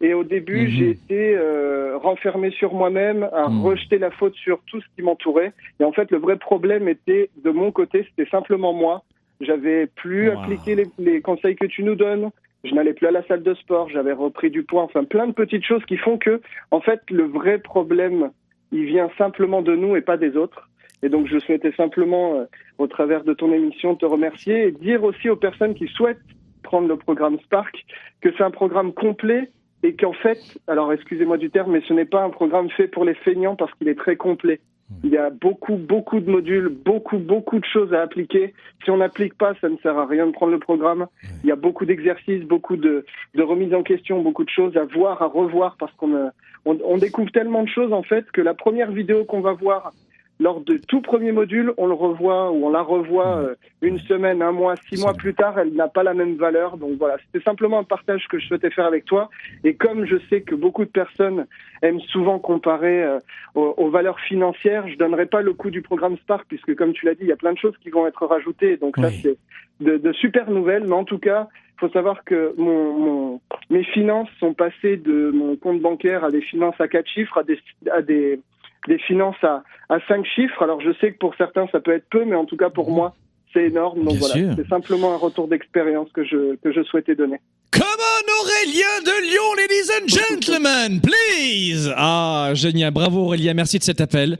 Et 0.00 0.14
au 0.14 0.24
début, 0.24 0.62
mhm. 0.62 0.68
j'ai 0.68 0.90
été 0.90 1.36
euh, 1.36 1.98
renfermé 1.98 2.50
sur 2.52 2.72
moi-même, 2.72 3.28
à 3.34 3.48
mhm. 3.48 3.62
rejeter 3.62 3.98
la 3.98 4.10
faute 4.10 4.34
sur 4.34 4.60
tout 4.66 4.80
ce 4.80 4.86
qui 4.96 5.02
m'entourait. 5.02 5.52
Et 5.78 5.84
en 5.84 5.92
fait, 5.92 6.10
le 6.10 6.18
vrai 6.18 6.36
problème 6.36 6.88
était 6.88 7.28
de 7.44 7.50
mon 7.50 7.70
côté, 7.70 8.06
c'était 8.08 8.30
simplement 8.30 8.72
moi. 8.72 9.02
J'avais 9.40 9.86
plus 9.86 10.30
appliqué 10.30 10.74
les, 10.74 10.86
les, 10.98 11.20
conseils 11.20 11.56
que 11.56 11.66
tu 11.66 11.82
nous 11.82 11.96
donnes. 11.96 12.30
Je 12.64 12.74
n'allais 12.74 12.92
plus 12.92 13.06
à 13.06 13.10
la 13.10 13.26
salle 13.26 13.42
de 13.42 13.54
sport. 13.54 13.88
J'avais 13.88 14.12
repris 14.12 14.50
du 14.50 14.62
poids. 14.62 14.82
Enfin, 14.82 15.04
plein 15.04 15.26
de 15.26 15.32
petites 15.32 15.64
choses 15.64 15.84
qui 15.86 15.96
font 15.96 16.18
que, 16.18 16.40
en 16.70 16.80
fait, 16.80 17.00
le 17.10 17.24
vrai 17.24 17.58
problème, 17.58 18.30
il 18.72 18.84
vient 18.84 19.10
simplement 19.18 19.62
de 19.62 19.74
nous 19.74 19.96
et 19.96 20.02
pas 20.02 20.16
des 20.16 20.36
autres. 20.36 20.69
Et 21.02 21.08
donc, 21.08 21.26
je 21.26 21.38
souhaitais 21.38 21.72
simplement, 21.72 22.34
euh, 22.34 22.44
au 22.78 22.86
travers 22.86 23.24
de 23.24 23.32
ton 23.32 23.52
émission, 23.52 23.96
te 23.96 24.06
remercier 24.06 24.68
et 24.68 24.72
dire 24.72 25.02
aussi 25.02 25.28
aux 25.28 25.36
personnes 25.36 25.74
qui 25.74 25.86
souhaitent 25.88 26.18
prendre 26.62 26.88
le 26.88 26.96
programme 26.96 27.38
Spark 27.40 27.74
que 28.20 28.28
c'est 28.36 28.44
un 28.44 28.50
programme 28.50 28.92
complet 28.92 29.50
et 29.82 29.94
qu'en 29.94 30.12
fait, 30.12 30.38
alors 30.66 30.92
excusez-moi 30.92 31.38
du 31.38 31.50
terme, 31.50 31.72
mais 31.72 31.82
ce 31.88 31.94
n'est 31.94 32.04
pas 32.04 32.22
un 32.22 32.30
programme 32.30 32.68
fait 32.70 32.86
pour 32.86 33.04
les 33.04 33.14
feignants 33.14 33.56
parce 33.56 33.72
qu'il 33.74 33.88
est 33.88 33.98
très 33.98 34.16
complet. 34.16 34.60
Il 35.04 35.10
y 35.10 35.16
a 35.16 35.30
beaucoup, 35.30 35.76
beaucoup 35.76 36.18
de 36.18 36.28
modules, 36.28 36.68
beaucoup, 36.68 37.18
beaucoup 37.18 37.60
de 37.60 37.64
choses 37.64 37.94
à 37.94 38.02
appliquer. 38.02 38.52
Si 38.84 38.90
on 38.90 38.96
n'applique 38.96 39.34
pas, 39.38 39.54
ça 39.60 39.68
ne 39.68 39.76
sert 39.78 39.96
à 39.96 40.04
rien 40.04 40.26
de 40.26 40.32
prendre 40.32 40.52
le 40.52 40.58
programme. 40.58 41.06
Il 41.44 41.48
y 41.48 41.52
a 41.52 41.56
beaucoup 41.56 41.86
d'exercices, 41.86 42.42
beaucoup 42.42 42.76
de, 42.76 43.06
de 43.36 43.42
remises 43.42 43.72
en 43.72 43.84
question, 43.84 44.20
beaucoup 44.20 44.44
de 44.44 44.50
choses 44.50 44.76
à 44.76 44.84
voir, 44.84 45.22
à 45.22 45.26
revoir 45.26 45.76
parce 45.78 45.92
qu'on 45.94 46.12
euh, 46.14 46.28
on, 46.64 46.76
on 46.84 46.98
découvre 46.98 47.30
tellement 47.30 47.62
de 47.62 47.68
choses 47.68 47.92
en 47.92 48.02
fait 48.02 48.28
que 48.32 48.40
la 48.40 48.52
première 48.52 48.90
vidéo 48.90 49.24
qu'on 49.24 49.40
va 49.40 49.52
voir 49.52 49.92
lors 50.40 50.62
de 50.62 50.78
tout 50.78 51.02
premier 51.02 51.32
module, 51.32 51.74
on 51.76 51.86
le 51.86 51.92
revoit 51.92 52.50
ou 52.50 52.66
on 52.66 52.70
la 52.70 52.80
revoit 52.80 53.36
euh, 53.36 53.54
une 53.82 53.98
semaine, 53.98 54.40
un 54.40 54.52
mois, 54.52 54.74
six 54.88 54.98
mois 54.98 55.12
plus 55.12 55.34
tard, 55.34 55.58
elle 55.58 55.74
n'a 55.74 55.86
pas 55.86 56.02
la 56.02 56.14
même 56.14 56.36
valeur. 56.36 56.78
Donc 56.78 56.96
voilà, 56.98 57.18
c'était 57.26 57.44
simplement 57.44 57.78
un 57.78 57.84
partage 57.84 58.26
que 58.26 58.38
je 58.38 58.46
souhaitais 58.46 58.70
faire 58.70 58.86
avec 58.86 59.04
toi. 59.04 59.28
Et 59.64 59.74
comme 59.74 60.06
je 60.06 60.16
sais 60.30 60.40
que 60.40 60.54
beaucoup 60.54 60.86
de 60.86 60.90
personnes 60.90 61.46
aiment 61.82 62.00
souvent 62.00 62.38
comparer 62.38 63.02
euh, 63.02 63.18
aux, 63.54 63.90
valeurs 63.90 64.18
financières, 64.20 64.88
je 64.88 64.96
donnerai 64.96 65.26
pas 65.26 65.42
le 65.42 65.52
coût 65.52 65.70
du 65.70 65.82
programme 65.82 66.16
Spark 66.16 66.46
puisque 66.48 66.74
comme 66.74 66.94
tu 66.94 67.04
l'as 67.04 67.14
dit, 67.14 67.22
il 67.22 67.28
y 67.28 67.32
a 67.32 67.36
plein 67.36 67.52
de 67.52 67.58
choses 67.58 67.76
qui 67.82 67.90
vont 67.90 68.06
être 68.06 68.26
rajoutées. 68.26 68.78
Donc 68.78 68.96
ça, 68.96 69.10
c'est 69.10 69.36
de, 69.80 69.98
de, 69.98 70.12
super 70.14 70.50
nouvelles. 70.50 70.84
Mais 70.84 70.94
en 70.94 71.04
tout 71.04 71.18
cas, 71.18 71.48
il 71.76 71.80
faut 71.80 71.92
savoir 71.92 72.24
que 72.24 72.54
mon, 72.56 72.92
mon, 72.98 73.40
mes 73.68 73.84
finances 73.84 74.30
sont 74.38 74.54
passées 74.54 74.96
de 74.96 75.30
mon 75.34 75.56
compte 75.56 75.82
bancaire 75.82 76.24
à 76.24 76.30
des 76.30 76.40
finances 76.40 76.80
à 76.80 76.88
quatre 76.88 77.08
chiffres, 77.08 77.36
à 77.36 77.42
des, 77.42 77.58
à 77.92 78.00
des 78.00 78.40
des 78.88 78.98
finances 78.98 79.42
à, 79.42 79.62
à 79.88 79.98
cinq 80.08 80.24
chiffres. 80.26 80.62
Alors 80.62 80.80
je 80.80 80.92
sais 81.00 81.12
que 81.12 81.18
pour 81.18 81.34
certains 81.36 81.66
ça 81.72 81.80
peut 81.80 81.92
être 81.92 82.08
peu, 82.10 82.24
mais 82.24 82.36
en 82.36 82.44
tout 82.44 82.56
cas 82.56 82.70
pour 82.70 82.90
moi 82.90 83.14
c'est 83.52 83.64
énorme. 83.64 84.04
Donc 84.04 84.16
voilà, 84.16 84.54
c'est 84.56 84.68
simplement 84.68 85.12
un 85.12 85.16
retour 85.16 85.48
d'expérience 85.48 86.08
que 86.12 86.24
je 86.24 86.56
que 86.56 86.72
je 86.72 86.82
souhaitais 86.84 87.14
donner. 87.14 87.38
Come 87.72 87.82
on 87.84 88.42
Aurélien 88.42 89.00
de 89.04 89.30
Lyon, 89.30 89.54
ladies 89.56 89.90
and 89.96 90.08
gentlemen, 90.08 91.00
please. 91.00 91.92
Ah 91.96 92.50
génial, 92.54 92.92
bravo 92.92 93.20
Aurélien, 93.20 93.54
merci 93.54 93.78
de 93.78 93.84
cet 93.84 94.00
appel. 94.00 94.38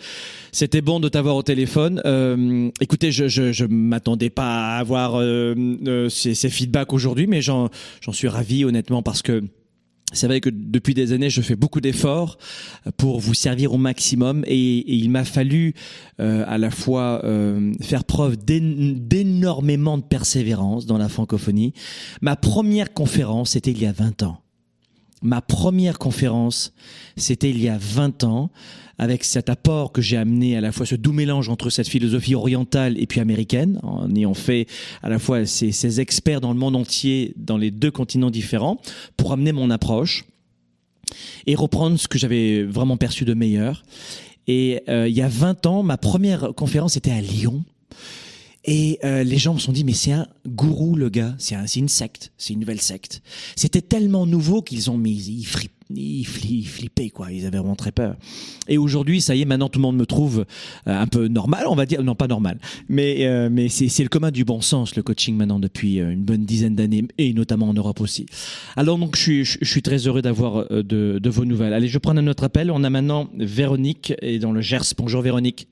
C'était 0.53 0.81
bon 0.81 0.99
de 1.01 1.09
t'avoir 1.09 1.37
au 1.37 1.43
téléphone. 1.43 2.01
Euh, 2.05 2.71
écoutez, 2.81 3.13
je 3.13 3.29
je, 3.29 3.53
je 3.53 3.65
m'attendais 3.67 4.31
pas 4.31 4.75
à 4.75 4.79
avoir 4.79 5.21
euh, 5.21 5.55
euh, 5.87 6.09
ces, 6.09 6.35
ces 6.35 6.49
feedbacks 6.51 6.93
aujourd'hui, 6.93 7.27
mais 7.27 7.41
j'en 7.41 7.69
j'en 8.01 8.13
suis 8.13 8.29
ravi 8.29 8.65
honnêtement 8.65 9.03
parce 9.03 9.23
que 9.23 9.43
c'est 10.13 10.27
vrai 10.27 10.41
que 10.41 10.51
depuis 10.51 10.95
des 10.95 11.13
années, 11.13 11.31
je 11.31 11.41
fais 11.41 11.57
beaucoup 11.57 11.81
d'efforts 11.81 12.39
pour 12.97 13.21
vous 13.21 13.35
servir 13.35 13.73
au 13.73 13.79
maximum 13.79 14.45
et, 14.47 14.93
il 14.93 15.11
m'a 15.11 15.25
fallu 15.25 15.75
euh, 16.19 16.45
à 16.47 16.59
la 16.59 16.71
fois 16.71 17.25
euh, 17.25 17.73
faire 17.81 18.05
preuve 18.05 18.37
d'énormément 18.37 19.99
de 19.99 20.03
persévérance 20.03 20.87
dans 20.87 20.99
la 20.99 21.09
francophonie. 21.09 21.73
Ma 22.21 22.37
première 22.37 22.93
conférence, 22.93 23.51
c'était 23.51 23.71
il 23.71 23.81
y 23.81 23.87
a 23.87 23.93
20 23.93 24.25
ans. 24.25 24.41
Ma 25.23 25.43
première 25.43 25.99
conférence, 25.99 26.73
c'était 27.17 27.51
il 27.51 27.61
y 27.61 27.69
a 27.69 27.77
20 27.79 28.25
ans 28.25 28.51
avec 29.01 29.25
cet 29.25 29.49
apport 29.49 29.93
que 29.93 30.03
j'ai 30.03 30.17
amené 30.17 30.57
à 30.57 30.61
la 30.61 30.73
fois 30.73 30.85
ce 30.85 30.95
doux 30.95 31.13
mélange 31.13 31.49
entre 31.49 31.71
cette 31.71 31.89
philosophie 31.89 32.35
orientale 32.35 32.99
et 32.99 33.07
puis 33.07 33.21
américaine, 33.21 33.81
en 33.83 34.15
ayant 34.15 34.35
fait 34.35 34.67
à 35.03 35.09
la 35.09 35.19
fois 35.19 35.47
ces, 35.47 36.01
experts 36.01 36.43
dans 36.43 36.53
le 36.53 36.59
monde 36.59 36.77
entier, 36.77 37.33
dans 37.37 37.57
les 37.57 37.71
deux 37.71 37.91
continents 37.91 38.31
différents, 38.31 38.79
pour 39.17 39.33
amener 39.33 39.53
mon 39.53 39.71
approche 39.71 40.25
et 41.47 41.55
reprendre 41.55 41.99
ce 41.99 42.09
que 42.09 42.19
j'avais 42.19 42.63
vraiment 42.63 42.99
perçu 42.99 43.25
de 43.25 43.33
meilleur. 43.35 43.83
Et 44.47 44.83
euh, 44.89 45.09
il 45.09 45.17
y 45.17 45.23
a 45.23 45.29
20 45.29 45.67
ans, 45.67 45.83
ma 45.83 45.97
première 45.97 46.55
conférence 46.55 46.97
était 46.97 47.11
à 47.11 47.21
Lyon. 47.21 47.65
Et 48.65 48.99
euh, 49.05 49.23
les 49.25 49.39
gens 49.39 49.55
me 49.55 49.59
sont 49.59 49.73
dit, 49.73 49.85
mais 49.85 49.95
c'est 49.95 50.13
un 50.13 50.27
gourou 50.47 50.95
le 50.95 51.09
gars, 51.09 51.35
c'est 51.39 51.55
un, 51.55 51.65
une 51.65 51.89
secte, 51.89 52.33
c'est 52.37 52.53
une 52.53 52.61
nouvelle 52.61 52.81
secte. 52.81 53.23
C'était 53.57 53.81
tellement 53.81 54.27
nouveau 54.27 54.61
qu'ils 54.61 54.91
ont 54.91 54.99
mis, 54.99 55.47
ils, 55.97 56.27
flippaient 56.27 57.09
quoi, 57.09 57.33
ils 57.33 57.47
avaient 57.47 57.59
vraiment 57.59 57.77
très 57.77 57.93
peur. 57.93 58.17
Et 58.69 58.77
aujourd'hui, 58.79 59.21
ça 59.21 59.35
y 59.35 59.43
est, 59.43 59.45
maintenant 59.45 59.69
tout 59.69 59.79
le 59.79 59.83
monde 59.83 59.97
me 59.97 60.07
trouve 60.07 60.41
euh, 60.41 60.45
un 60.87 61.07
peu 61.07 61.29
normal, 61.29 61.65
on 61.69 61.75
va 61.75 61.87
dire, 61.87 62.03
non 62.03 62.15
pas 62.15 62.27
normal, 62.27 62.59
mais 62.89 63.27
euh, 63.27 63.49
mais 63.51 63.69
c'est 63.69 64.03
le 64.03 64.09
commun 64.09 64.31
du 64.31 64.45
bon 64.45 64.61
sens 64.61 64.95
le 64.95 65.03
coaching 65.03 65.37
maintenant 65.37 65.59
depuis 65.59 66.01
euh, 66.01 66.13
une 66.13 66.23
bonne 66.23 66.45
dizaine 66.45 66.75
d'années 66.75 67.05
et 67.19 67.33
notamment 67.33 67.69
en 67.69 67.75
Europe 67.75 68.01
aussi. 68.01 68.27
Alors 68.77 68.99
donc 68.99 69.17
je 69.17 69.23
suis 69.23 69.45
je, 69.45 69.59
je 69.61 69.71
suis 69.71 69.83
très 69.83 70.07
heureux 70.07 70.23
d'avoir 70.23 70.67
euh, 70.71 70.83
de, 70.83 71.19
de 71.19 71.31
vos 71.31 71.45
nouvelles. 71.45 71.73
Allez, 71.73 71.89
je 71.89 71.99
prends 71.99 72.17
un 72.17 72.27
autre 72.27 72.45
appel. 72.45 72.71
On 72.71 72.85
a 72.85 72.91
maintenant 72.91 73.29
Véronique 73.39 74.13
et 74.23 74.39
dans 74.39 74.53
le 74.53 74.61
Gers. 74.61 74.95
Bonjour 74.99 75.23
Véronique. 75.23 75.67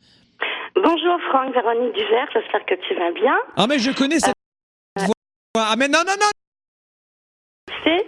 Bonjour 0.83 1.19
Franck, 1.31 1.55
Véronique 1.55 1.95
Dugère, 1.95 2.29
j'espère 2.33 2.65
que 2.65 2.75
tu 2.87 2.95
vas 2.95 3.11
bien. 3.13 3.37
Ah 3.57 3.67
mais 3.69 3.79
je 3.79 3.91
connais 3.91 4.21
cette 4.21 4.35
voix. 4.97 5.15
Ah 5.57 5.75
mais 5.77 5.89
non 5.89 6.01
non 6.07 6.15
non. 6.21 6.31
C'est 7.85 8.07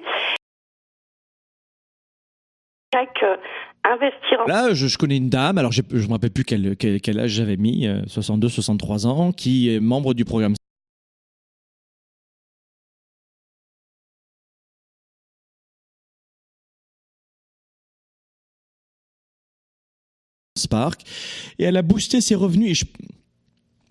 investir 3.85 4.41
en 4.41 4.45
Là, 4.47 4.75
je, 4.75 4.87
je 4.87 4.99
connais 4.99 5.17
une 5.17 5.31
dame, 5.31 5.59
alors 5.59 5.73
je 5.73 5.83
ne 5.83 6.07
me 6.07 6.13
rappelle 6.13 6.31
plus 6.33 6.45
quel, 6.45 6.77
quel, 6.77 7.01
quel 7.01 7.19
âge 7.19 7.31
j'avais 7.31 7.57
mis, 7.57 7.87
euh, 7.87 8.03
62, 8.07 8.49
63 8.49 9.07
ans, 9.07 9.33
qui 9.33 9.75
est 9.75 9.81
membre 9.81 10.15
du 10.15 10.25
programme 10.25 10.55
Spark, 20.61 21.03
et 21.59 21.65
elle 21.65 21.77
a 21.77 21.83
boosté 21.83 22.21
ses 22.21 22.35
revenus. 22.35 22.79
Je, 22.79 22.85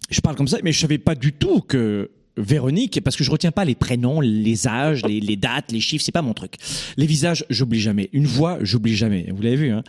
je 0.09 0.22
parle 0.22 0.36
comme 0.36 0.47
ça, 0.47 0.57
mais 0.63 0.72
je 0.72 0.80
savais 0.80 0.97
pas 0.97 1.15
du 1.15 1.34
tout 1.34 1.61
que 1.61 2.11
Véronique, 2.39 3.01
parce 3.03 3.15
que 3.15 3.23
je 3.23 3.31
retiens 3.31 3.51
pas 3.51 3.65
les 3.65 3.75
prénoms, 3.75 4.21
les 4.21 4.67
âges, 4.67 5.03
les, 5.05 5.35
dates, 5.35 5.71
les 5.71 5.81
chiffres, 5.81 6.03
c'est 6.03 6.11
pas 6.11 6.21
mon 6.21 6.33
truc. 6.33 6.53
Les 6.97 7.05
visages, 7.05 7.45
j'oublie 7.49 7.79
jamais. 7.79 8.09
Une 8.13 8.25
voix, 8.25 8.57
j'oublie 8.61 8.95
jamais. 8.95 9.27
Vous 9.35 9.41
l'avez 9.41 9.55
vu, 9.55 9.69
hein. 9.71 9.83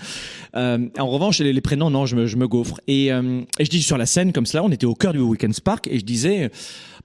Euh, 0.57 0.89
en 0.99 1.09
revanche, 1.09 1.39
les, 1.39 1.61
prénoms, 1.61 1.91
non, 1.91 2.07
je 2.07 2.17
me, 2.17 2.27
je 2.27 2.37
me 2.37 2.49
gaufre. 2.49 2.81
Et, 2.89 3.13
euh, 3.13 3.43
et 3.59 3.65
je 3.65 3.71
dis 3.71 3.83
sur 3.83 3.97
la 3.97 4.07
scène 4.07 4.33
comme 4.33 4.47
cela, 4.47 4.65
on 4.65 4.71
était 4.71 4.87
au 4.87 4.95
cœur 4.95 5.13
du 5.13 5.21
Weekend 5.21 5.55
Spark, 5.55 5.87
et 5.89 5.99
je 5.99 6.05
disais, 6.05 6.51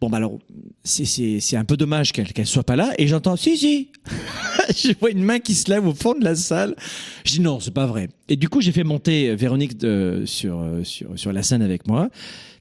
bon 0.01 0.09
bah 0.09 0.17
alors, 0.17 0.39
c'est 0.83 1.55
un 1.55 1.65
peu 1.65 1.77
dommage 1.77 2.11
qu'elle 2.11 2.31
qu'elle 2.33 2.47
soit 2.47 2.63
pas 2.63 2.75
là. 2.75 2.91
Et 2.97 3.07
j'entends, 3.07 3.35
si 3.35 3.57
si. 3.57 3.89
je 4.75 4.93
vois 4.99 5.11
une 5.11 5.23
main 5.23 5.39
qui 5.39 5.53
se 5.53 5.69
lève 5.69 5.87
au 5.87 5.93
fond 5.93 6.13
de 6.17 6.23
la 6.23 6.35
salle. 6.35 6.75
Je 7.23 7.33
dis 7.33 7.41
non, 7.41 7.59
c'est 7.59 7.73
pas 7.73 7.85
vrai. 7.85 8.09
Et 8.29 8.35
du 8.35 8.49
coup, 8.49 8.61
j'ai 8.61 8.71
fait 8.71 8.83
monter 8.83 9.35
Véronique 9.35 9.77
de, 9.77 10.23
sur 10.25 10.59
euh, 10.59 10.83
sur 10.83 11.17
sur 11.17 11.31
la 11.31 11.43
scène 11.43 11.61
avec 11.61 11.87
moi, 11.87 12.09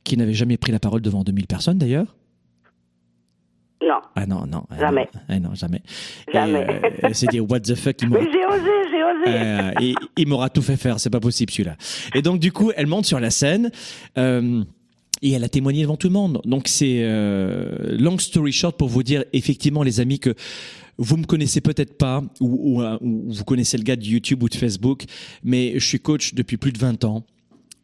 qui 0.04 0.16
n'avait 0.16 0.34
jamais 0.34 0.56
pris 0.56 0.72
la 0.72 0.80
parole 0.80 1.00
devant 1.00 1.24
2000 1.24 1.46
personnes 1.46 1.78
d'ailleurs. 1.78 2.14
Non, 3.82 4.00
Ah 4.14 4.24
non, 4.26 4.46
non. 4.46 4.64
ah 4.70 4.78
Jamais. 4.78 5.08
non, 5.14 5.20
ah 5.28 5.38
non, 5.40 5.54
jamais. 5.54 5.82
Jamais. 6.32 6.66
Euh, 6.68 6.90
elle 7.02 7.14
s'est 7.14 7.26
dit, 7.26 7.40
what 7.40 7.60
the 7.60 7.74
fuck, 7.74 7.96
il 8.00 8.08
m'aura 8.08 8.22
mais 8.22 8.30
j'ai 8.32 8.46
osé, 8.46 8.70
j'ai 8.90 9.02
osé. 9.04 9.24
euh, 9.26 9.70
et 9.80 9.94
il 10.16 10.28
m'aura 10.28 10.48
tout 10.48 10.62
fait 10.62 10.76
faire, 10.76 10.98
c'est 11.00 11.10
pas 11.10 11.20
possible 11.20 11.50
celui-là. 11.52 11.76
Et 12.14 12.22
donc 12.22 12.40
du 12.40 12.50
coup, 12.52 12.72
elle 12.76 12.86
monte 12.86 13.04
sur 13.04 13.20
la 13.20 13.30
scène. 13.30 13.70
euh, 14.18 14.62
et 15.22 15.30
elle 15.32 15.44
a 15.44 15.48
témoigné 15.48 15.82
devant 15.82 15.96
tout 15.96 16.08
le 16.08 16.12
monde. 16.12 16.40
Donc 16.44 16.68
c'est 16.68 16.98
euh, 17.02 17.96
long 17.98 18.18
story 18.18 18.52
short 18.52 18.76
pour 18.76 18.88
vous 18.88 19.02
dire 19.02 19.24
effectivement 19.32 19.82
les 19.82 20.00
amis 20.00 20.18
que 20.18 20.34
vous 20.98 21.16
me 21.16 21.24
connaissez 21.24 21.60
peut-être 21.60 21.96
pas 21.96 22.22
ou, 22.40 22.80
ou, 22.80 22.84
ou 23.00 23.24
vous 23.32 23.44
connaissez 23.44 23.76
le 23.78 23.84
gars 23.84 23.96
de 23.96 24.04
YouTube 24.04 24.42
ou 24.42 24.48
de 24.48 24.54
Facebook, 24.54 25.04
mais 25.42 25.72
je 25.78 25.86
suis 25.86 25.98
coach 26.00 26.34
depuis 26.34 26.56
plus 26.56 26.72
de 26.72 26.78
20 26.78 27.04
ans. 27.04 27.24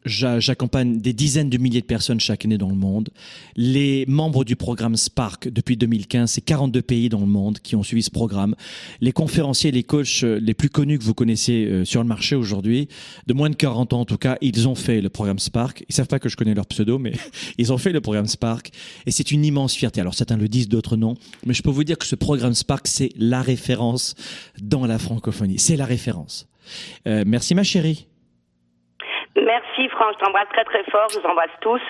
J'a- 0.03 0.39
J'accompagne 0.39 0.99
des 0.99 1.13
dizaines 1.13 1.49
de 1.49 1.57
milliers 1.57 1.81
de 1.81 1.85
personnes 1.85 2.19
chaque 2.19 2.43
année 2.45 2.57
dans 2.57 2.69
le 2.69 2.75
monde. 2.75 3.09
Les 3.55 4.05
membres 4.07 4.43
du 4.43 4.55
programme 4.55 4.95
Spark 4.95 5.47
depuis 5.49 5.77
2015, 5.77 6.31
c'est 6.31 6.41
42 6.41 6.81
pays 6.81 7.07
dans 7.09 7.19
le 7.19 7.27
monde 7.27 7.59
qui 7.59 7.75
ont 7.75 7.83
suivi 7.83 8.01
ce 8.01 8.09
programme. 8.09 8.55
Les 8.99 9.11
conférenciers, 9.11 9.71
les 9.71 9.83
coachs 9.83 10.23
euh, 10.23 10.39
les 10.41 10.53
plus 10.55 10.69
connus 10.69 10.97
que 10.97 11.03
vous 11.03 11.13
connaissez 11.13 11.65
euh, 11.65 11.85
sur 11.85 12.01
le 12.01 12.07
marché 12.07 12.35
aujourd'hui, 12.35 12.87
de 13.27 13.33
moins 13.33 13.49
de 13.51 13.55
40 13.55 13.93
ans 13.93 13.99
en 14.01 14.05
tout 14.05 14.17
cas, 14.17 14.37
ils 14.41 14.67
ont 14.67 14.73
fait 14.75 15.01
le 15.01 15.09
programme 15.09 15.37
Spark. 15.39 15.83
Ils 15.87 15.93
savent 15.93 16.07
pas 16.07 16.17
que 16.19 16.29
je 16.29 16.35
connais 16.35 16.55
leur 16.55 16.65
pseudo, 16.65 16.97
mais 16.97 17.13
ils 17.59 17.71
ont 17.71 17.77
fait 17.77 17.91
le 17.91 18.01
programme 18.01 18.25
Spark. 18.27 18.71
Et 19.05 19.11
c'est 19.11 19.31
une 19.31 19.45
immense 19.45 19.75
fierté. 19.75 20.01
Alors 20.01 20.15
certains 20.15 20.37
le 20.37 20.47
disent, 20.47 20.67
d'autres 20.67 20.97
non. 20.97 21.13
Mais 21.45 21.53
je 21.53 21.61
peux 21.61 21.69
vous 21.69 21.83
dire 21.83 21.97
que 21.99 22.05
ce 22.07 22.15
programme 22.15 22.55
Spark, 22.55 22.87
c'est 22.87 23.09
la 23.17 23.41
référence 23.43 24.15
dans 24.61 24.87
la 24.87 24.97
francophonie. 24.97 25.59
C'est 25.59 25.75
la 25.77 25.85
référence. 25.85 26.47
Euh, 27.07 27.23
merci 27.27 27.53
ma 27.53 27.63
chérie. 27.63 28.07
Merci 29.35 29.70
je 30.13 30.23
t'embrasse 30.23 30.47
très 30.51 30.63
très 30.63 30.83
fort, 30.91 31.07
je 31.11 31.19
vous 31.19 31.25
embrasse 31.25 31.51
tous 31.61 31.81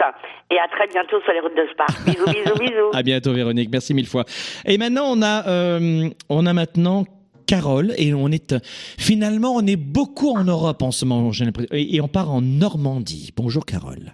et 0.50 0.60
à 0.60 0.68
très 0.68 0.88
bientôt 0.88 1.22
sur 1.22 1.34
les 1.34 1.40
routes 1.40 1.56
de 1.56 1.68
Spa. 1.72 1.86
Bisous, 2.06 2.26
bisous, 2.26 2.60
bisous. 2.60 2.92
À 2.94 3.04
bientôt 3.04 3.34
Véronique, 3.34 3.70
merci 3.72 3.94
mille 3.94 4.08
fois. 4.08 4.26
Et 4.66 4.78
maintenant 4.78 5.06
on 5.08 5.22
a 5.22 5.48
euh, 5.48 6.10
on 6.30 6.46
a 6.46 6.54
maintenant 6.54 7.06
Carole 7.48 7.94
et 7.98 8.14
on 8.14 8.30
est 8.30 8.56
finalement 8.98 9.54
on 9.56 9.66
est 9.66 9.76
beaucoup 9.76 10.32
en 10.32 10.44
Europe 10.44 10.82
en 10.82 10.92
ce 10.92 11.06
moment 11.06 11.32
j'ai 11.32 11.46
l'impression. 11.46 11.74
et, 11.76 11.96
et 11.96 12.02
on 12.02 12.08
part 12.08 12.32
en 12.32 12.42
Normandie. 12.42 13.32
Bonjour 13.36 13.66
Carole. 13.66 14.14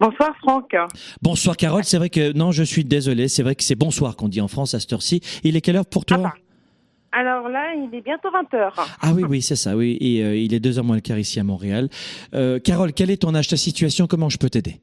Bonsoir 0.00 0.34
Franck. 0.40 0.74
Bonsoir 1.20 1.56
Carole, 1.56 1.84
c'est 1.84 1.98
vrai 1.98 2.10
que 2.10 2.32
non 2.36 2.50
je 2.50 2.62
suis 2.64 2.84
désolé, 2.84 3.28
c'est 3.28 3.42
vrai 3.42 3.54
que 3.54 3.62
c'est 3.62 3.76
bonsoir 3.76 4.16
qu'on 4.16 4.28
dit 4.28 4.40
en 4.40 4.48
France 4.48 4.74
à 4.74 4.80
cette 4.80 4.92
heure-ci. 4.92 5.20
Il 5.44 5.56
est 5.56 5.60
quelle 5.60 5.76
heure 5.76 5.86
pour 5.86 6.04
toi? 6.04 6.18
Ah 6.20 6.28
bah. 6.28 6.34
Alors 7.12 7.48
là, 7.48 7.74
il 7.74 7.94
est 7.94 8.00
bientôt 8.00 8.30
20h. 8.30 8.72
Ah 8.76 9.12
oui 9.14 9.24
oui 9.28 9.42
c'est 9.42 9.56
ça 9.56 9.76
oui 9.76 9.98
et 10.00 10.24
euh, 10.24 10.34
il 10.34 10.54
est 10.54 10.60
deux 10.60 10.78
heures 10.78 10.84
moins 10.84 10.96
le 10.96 11.02
quart 11.02 11.18
ici 11.18 11.38
à 11.38 11.44
Montréal. 11.44 11.88
Euh, 12.34 12.58
Carole, 12.58 12.92
quel 12.92 13.10
est 13.10 13.22
ton 13.22 13.34
âge, 13.34 13.48
ta 13.48 13.56
situation, 13.56 14.06
comment 14.06 14.28
je 14.28 14.38
peux 14.38 14.48
t'aider? 14.48 14.76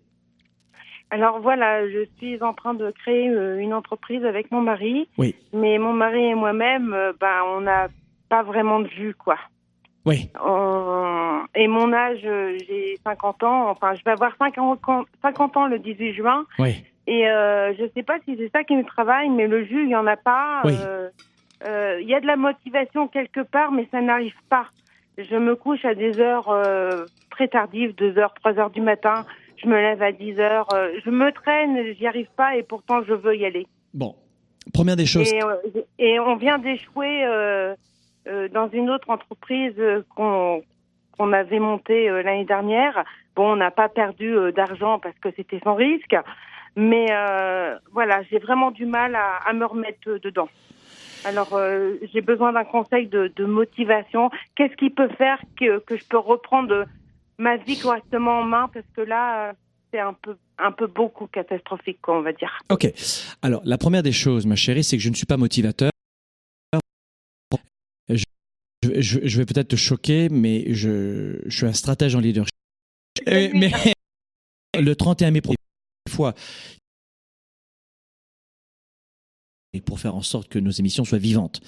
Alors 1.11 1.39
voilà, 1.39 1.89
je 1.89 2.05
suis 2.17 2.41
en 2.43 2.53
train 2.53 2.75
de 2.75 2.91
créer 2.91 3.29
euh, 3.29 3.57
une 3.57 3.73
entreprise 3.73 4.23
avec 4.23 4.51
mon 4.51 4.61
mari. 4.61 5.07
Oui. 5.17 5.35
Mais 5.53 5.79
mon 5.79 5.93
mari 5.93 6.23
et 6.23 6.35
moi-même, 6.35 6.95
ben, 7.19 7.41
on 7.47 7.61
n'a 7.61 7.87
pas 8.29 8.43
vraiment 8.43 8.79
de 8.79 8.87
vue, 8.87 9.15
quoi. 9.15 9.37
Oui. 10.05 10.29
Et 11.55 11.67
mon 11.67 11.93
âge, 11.93 12.19
j'ai 12.21 12.97
50 13.03 13.43
ans. 13.43 13.69
Enfin, 13.69 13.95
je 13.95 14.03
vais 14.03 14.11
avoir 14.11 14.35
50 14.37 14.87
ans 14.87 15.03
50 15.23 15.57
ans 15.57 15.67
le 15.67 15.79
18 15.79 16.13
juin. 16.13 16.45
Oui. 16.59 16.75
Et 17.09 17.27
euh, 17.27 17.73
je 17.73 17.85
sais 17.95 18.03
pas 18.03 18.19
si 18.23 18.37
c'est 18.37 18.51
ça 18.51 18.63
qui 18.63 18.75
me 18.75 18.83
travaille, 18.83 19.29
mais 19.29 19.47
le 19.47 19.65
jus, 19.65 19.83
il 19.83 19.89
y 19.89 19.95
en 19.95 20.05
a 20.05 20.15
pas. 20.15 20.61
Oui. 20.63 20.73
Euh, 20.79 21.09
euh, 21.67 21.99
Il 22.01 22.07
y 22.07 22.15
a 22.15 22.19
de 22.21 22.27
la 22.27 22.35
motivation 22.35 23.07
quelque 23.07 23.41
part, 23.41 23.71
mais 23.71 23.87
ça 23.91 24.01
n'arrive 24.01 24.35
pas. 24.49 24.67
Je 25.17 25.35
me 25.35 25.55
couche 25.55 25.83
à 25.85 25.95
des 25.95 26.19
heures 26.19 26.49
euh, 26.49 27.05
très 27.29 27.47
tardives, 27.47 27.93
2 27.95 28.17
heures, 28.17 28.33
3 28.35 28.57
heures 28.59 28.69
du 28.69 28.81
matin. 28.81 29.25
Je 29.57 29.67
me 29.67 29.75
lève 29.75 30.01
à 30.01 30.11
10 30.11 30.39
heures. 30.39 30.67
euh, 30.73 30.93
je 31.03 31.09
me 31.09 31.31
traîne, 31.31 31.93
j'y 31.97 32.07
arrive 32.07 32.29
pas, 32.37 32.55
et 32.55 32.63
pourtant 32.63 33.03
je 33.03 33.13
veux 33.13 33.35
y 33.35 33.45
aller. 33.45 33.67
Bon. 33.93 34.15
Première 34.73 34.95
des 34.95 35.05
choses. 35.05 35.31
Et, 35.33 35.43
euh, 35.43 35.55
et 35.97 36.19
on 36.19 36.35
vient 36.35 36.59
d'échouer 36.59 37.25
euh, 37.25 37.73
euh, 38.27 38.47
dans 38.49 38.69
une 38.69 38.89
autre 38.89 39.09
entreprise 39.09 39.73
euh, 39.79 40.03
qu'on 40.15 40.61
qu'on 41.17 41.33
avait 41.33 41.59
montée 41.59 42.09
euh, 42.09 42.21
l'année 42.23 42.45
dernière. 42.45 43.03
Bon, 43.35 43.51
on 43.51 43.55
n'a 43.57 43.71
pas 43.71 43.89
perdu 43.89 44.33
euh, 44.37 44.51
d'argent 44.53 44.99
parce 44.99 45.17
que 45.19 45.29
c'était 45.35 45.59
sans 45.63 45.75
risque, 45.75 46.15
mais 46.77 47.07
euh, 47.11 47.77
voilà, 47.91 48.21
j'ai 48.29 48.39
vraiment 48.39 48.71
du 48.71 48.85
mal 48.85 49.15
à, 49.15 49.37
à 49.45 49.51
me 49.53 49.65
remettre 49.65 50.07
euh, 50.07 50.19
dedans. 50.19 50.47
Alors, 51.25 51.53
euh, 51.53 51.95
j'ai 52.13 52.21
besoin 52.21 52.53
d'un 52.53 52.63
conseil 52.63 53.07
de, 53.07 53.31
de 53.35 53.45
motivation. 53.45 54.29
Qu'est-ce 54.55 54.75
qui 54.75 54.89
peut 54.89 55.09
faire 55.17 55.39
que, 55.59 55.79
que 55.79 55.97
je 55.97 56.05
peux 56.05 56.17
reprendre 56.17 56.85
ma 57.37 57.57
vie 57.57 57.77
correctement 57.79 58.39
en 58.39 58.43
main? 58.43 58.69
Parce 58.73 58.85
que 58.95 59.01
là, 59.01 59.49
euh, 59.49 59.53
c'est 59.91 59.99
un 59.99 60.13
peu, 60.13 60.37
un 60.57 60.71
peu 60.71 60.87
beaucoup 60.87 61.27
catastrophique, 61.27 61.99
on 62.07 62.21
va 62.21 62.31
dire. 62.33 62.57
Ok. 62.71 62.87
Alors, 63.41 63.61
la 63.65 63.77
première 63.77 64.03
des 64.03 64.11
choses, 64.11 64.45
ma 64.45 64.55
chérie, 64.55 64.83
c'est 64.83 64.97
que 64.97 65.03
je 65.03 65.09
ne 65.09 65.15
suis 65.15 65.25
pas 65.25 65.37
motivateur. 65.37 65.91
Je, 68.09 69.01
je- 69.01 69.19
je 69.23 69.37
vais 69.37 69.45
peut-être 69.45 69.67
te 69.67 69.75
choquer, 69.75 70.29
mais 70.29 70.73
je, 70.73 71.41
je 71.45 71.57
suis 71.57 71.65
un 71.65 71.73
stratège 71.73 72.15
en 72.15 72.19
leadership. 72.19 72.53
Euh, 73.27 73.49
mais 73.53 73.71
le 74.79 74.95
31 74.95 75.31
mai, 75.31 75.41
prochain, 75.41 75.55
fois, 76.09 76.33
et 79.73 79.81
pour 79.81 79.99
faire 79.99 80.15
en 80.15 80.21
sorte 80.21 80.49
que 80.49 80.57
nos 80.59 80.71
émissions 80.71 81.05
soient 81.05 81.19
vivantes. 81.19 81.61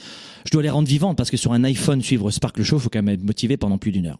Je 0.45 0.51
dois 0.51 0.63
les 0.63 0.69
rendre 0.69 0.87
vivantes 0.87 1.17
parce 1.17 1.29
que 1.29 1.37
sur 1.37 1.53
un 1.53 1.63
iPhone, 1.63 2.01
suivre 2.01 2.31
Sparkle 2.31 2.63
Show, 2.63 2.77
il 2.77 2.81
faut 2.81 2.89
quand 2.89 3.01
même 3.03 3.13
être 3.13 3.23
motivé 3.23 3.57
pendant 3.57 3.77
plus 3.77 3.91
d'une 3.91 4.07
heure. 4.07 4.19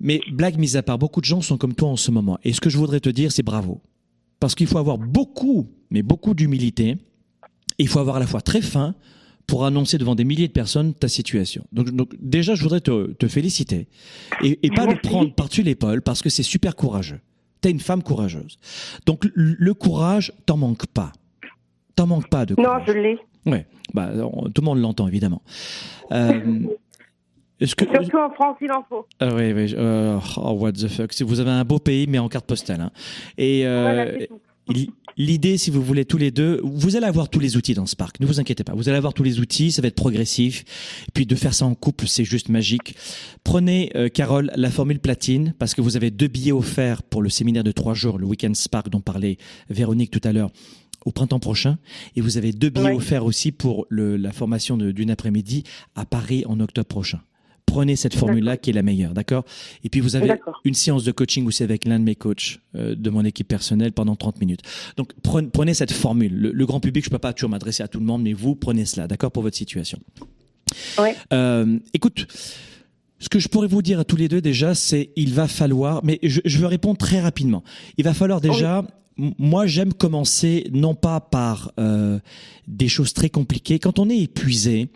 Mais 0.00 0.20
blague 0.32 0.58
mise 0.58 0.76
à 0.76 0.82
part, 0.82 0.98
beaucoup 0.98 1.20
de 1.20 1.24
gens 1.26 1.40
sont 1.40 1.56
comme 1.56 1.74
toi 1.74 1.88
en 1.88 1.96
ce 1.96 2.10
moment. 2.10 2.38
Et 2.42 2.52
ce 2.52 2.60
que 2.60 2.68
je 2.68 2.76
voudrais 2.76 3.00
te 3.00 3.08
dire, 3.08 3.30
c'est 3.30 3.44
bravo. 3.44 3.80
Parce 4.40 4.54
qu'il 4.54 4.66
faut 4.66 4.78
avoir 4.78 4.98
beaucoup, 4.98 5.68
mais 5.90 6.02
beaucoup 6.02 6.34
d'humilité. 6.34 6.96
Et 7.78 7.84
il 7.84 7.88
faut 7.88 8.00
avoir 8.00 8.16
à 8.16 8.20
la 8.20 8.26
fois 8.26 8.40
très 8.40 8.60
fin 8.60 8.96
pour 9.46 9.64
annoncer 9.64 9.96
devant 9.96 10.16
des 10.16 10.24
milliers 10.24 10.48
de 10.48 10.52
personnes 10.52 10.94
ta 10.94 11.08
situation. 11.08 11.64
Donc, 11.72 11.90
donc 11.90 12.12
déjà, 12.20 12.56
je 12.56 12.62
voudrais 12.62 12.80
te, 12.80 13.12
te 13.12 13.28
féliciter. 13.28 13.86
Et, 14.42 14.58
et 14.64 14.70
pas 14.70 14.82
le 14.82 14.94
Merci. 14.94 15.08
prendre 15.08 15.32
par-dessus 15.34 15.62
l'épaule 15.62 16.02
parce 16.02 16.22
que 16.22 16.28
c'est 16.28 16.42
super 16.42 16.74
courageux. 16.74 17.20
T'es 17.60 17.70
une 17.70 17.80
femme 17.80 18.02
courageuse. 18.02 18.58
Donc 19.06 19.24
le, 19.34 19.56
le 19.58 19.74
courage, 19.74 20.32
t'en 20.46 20.56
manque 20.56 20.86
pas. 20.86 21.12
T'en 21.98 22.06
manques 22.06 22.28
pas 22.28 22.46
de 22.46 22.54
Non, 22.56 22.62
courage. 22.64 22.82
je 22.86 22.92
l'ai. 22.92 23.18
Ouais, 23.44 23.66
bah, 23.92 24.10
on- 24.32 24.48
tout 24.50 24.60
le 24.62 24.66
monde 24.66 24.78
l'entend 24.78 25.08
évidemment. 25.08 25.42
Euh, 26.12 26.60
Est-ce 27.60 27.74
que 27.74 27.84
Surtout 27.86 28.18
en 28.18 28.30
France, 28.30 28.56
il 28.60 28.70
en 28.70 28.84
faut. 28.88 29.04
ah 29.18 29.34
oui, 29.34 29.52
oui, 29.52 29.74
euh, 29.76 30.16
oh 30.36 30.52
what 30.52 30.72
the 30.72 30.86
fuck, 30.86 31.12
Si 31.12 31.24
vous 31.24 31.40
avez 31.40 31.50
un 31.50 31.64
beau 31.64 31.80
pays 31.80 32.06
mais 32.08 32.20
en 32.20 32.28
carte 32.28 32.46
postale. 32.46 32.80
Hein. 32.80 32.90
Et 33.36 33.66
euh, 33.66 34.12
Voilà, 34.66 34.82
L'idée, 35.16 35.56
si 35.58 35.70
vous 35.72 35.82
voulez 35.82 36.04
tous 36.04 36.18
les 36.18 36.30
deux, 36.30 36.60
vous 36.62 36.94
allez 36.94 37.06
avoir 37.06 37.28
tous 37.28 37.40
les 37.40 37.56
outils 37.56 37.74
dans 37.74 37.86
Spark. 37.86 38.20
Ne 38.20 38.26
vous 38.26 38.38
inquiétez 38.38 38.62
pas. 38.62 38.74
Vous 38.74 38.88
allez 38.88 38.98
avoir 38.98 39.12
tous 39.14 39.24
les 39.24 39.40
outils, 39.40 39.72
ça 39.72 39.82
va 39.82 39.88
être 39.88 39.96
progressif. 39.96 40.60
Et 41.08 41.10
puis 41.12 41.26
de 41.26 41.34
faire 41.34 41.54
ça 41.54 41.64
en 41.66 41.74
couple, 41.74 42.06
c'est 42.06 42.22
juste 42.22 42.48
magique. 42.50 42.94
Prenez, 43.42 43.90
euh, 43.96 44.08
Carole, 44.08 44.52
la 44.54 44.70
formule 44.70 45.00
platine 45.00 45.54
parce 45.58 45.74
que 45.74 45.80
vous 45.80 45.96
avez 45.96 46.12
deux 46.12 46.28
billets 46.28 46.52
offerts 46.52 47.02
pour 47.02 47.22
le 47.22 47.30
séminaire 47.30 47.64
de 47.64 47.72
trois 47.72 47.94
jours, 47.94 48.18
le 48.18 48.26
week-end 48.26 48.52
Spark 48.54 48.90
dont 48.90 49.00
parlait 49.00 49.38
Véronique 49.70 50.12
tout 50.12 50.20
à 50.22 50.32
l'heure 50.32 50.50
au 51.04 51.12
printemps 51.12 51.38
prochain. 51.38 51.78
Et 52.16 52.20
vous 52.20 52.36
avez 52.36 52.52
deux 52.52 52.70
billets 52.70 52.94
offerts 52.94 53.24
aussi 53.24 53.52
pour 53.52 53.86
le, 53.88 54.16
la 54.16 54.32
formation 54.32 54.76
d'une 54.76 55.10
après-midi 55.10 55.64
à 55.94 56.04
Paris 56.04 56.44
en 56.46 56.60
octobre 56.60 56.88
prochain. 56.88 57.20
Prenez 57.66 57.96
cette 57.96 58.14
formule-là 58.14 58.56
qui 58.56 58.70
est 58.70 58.72
la 58.72 58.82
meilleure, 58.82 59.12
d'accord? 59.12 59.44
Et 59.84 59.90
puis 59.90 60.00
vous 60.00 60.16
avez 60.16 60.32
une 60.64 60.74
séance 60.74 61.04
de 61.04 61.12
coaching 61.12 61.46
aussi 61.46 61.62
avec 61.62 61.84
l'un 61.84 61.98
de 61.98 62.04
mes 62.04 62.14
coachs 62.14 62.60
euh, 62.74 62.94
de 62.94 63.10
mon 63.10 63.24
équipe 63.26 63.46
personnelle 63.46 63.92
pendant 63.92 64.16
30 64.16 64.40
minutes. 64.40 64.62
Donc 64.96 65.12
prenez, 65.22 65.48
prenez 65.48 65.74
cette 65.74 65.92
formule. 65.92 66.34
Le, 66.34 66.50
le 66.50 66.66
grand 66.66 66.80
public, 66.80 67.04
je 67.04 67.10
peux 67.10 67.18
pas 67.18 67.34
toujours 67.34 67.50
m'adresser 67.50 67.82
à 67.82 67.88
tout 67.88 68.00
le 68.00 68.06
monde, 68.06 68.22
mais 68.22 68.32
vous 68.32 68.54
prenez 68.54 68.86
cela, 68.86 69.06
d'accord, 69.06 69.30
pour 69.30 69.42
votre 69.42 69.56
situation. 69.56 69.98
Ouais. 70.98 71.14
Euh, 71.32 71.78
écoute, 71.92 72.26
ce 73.18 73.28
que 73.28 73.38
je 73.38 73.48
pourrais 73.48 73.68
vous 73.68 73.82
dire 73.82 74.00
à 74.00 74.04
tous 74.04 74.16
les 74.16 74.28
deux 74.28 74.40
déjà, 74.40 74.74
c'est 74.74 75.10
il 75.16 75.34
va 75.34 75.46
falloir, 75.48 76.04
mais 76.04 76.18
je, 76.22 76.40
je 76.44 76.58
veux 76.58 76.66
répondre 76.66 76.96
très 76.96 77.20
rapidement. 77.20 77.62
Il 77.98 78.04
va 78.04 78.14
falloir 78.14 78.40
déjà. 78.40 78.84
Moi, 79.18 79.66
j'aime 79.66 79.92
commencer 79.92 80.68
non 80.72 80.94
pas 80.94 81.20
par 81.20 81.72
euh, 81.78 82.20
des 82.68 82.88
choses 82.88 83.12
très 83.12 83.30
compliquées. 83.30 83.78
Quand 83.78 83.98
on 83.98 84.08
est 84.08 84.18
épuisé, 84.18 84.90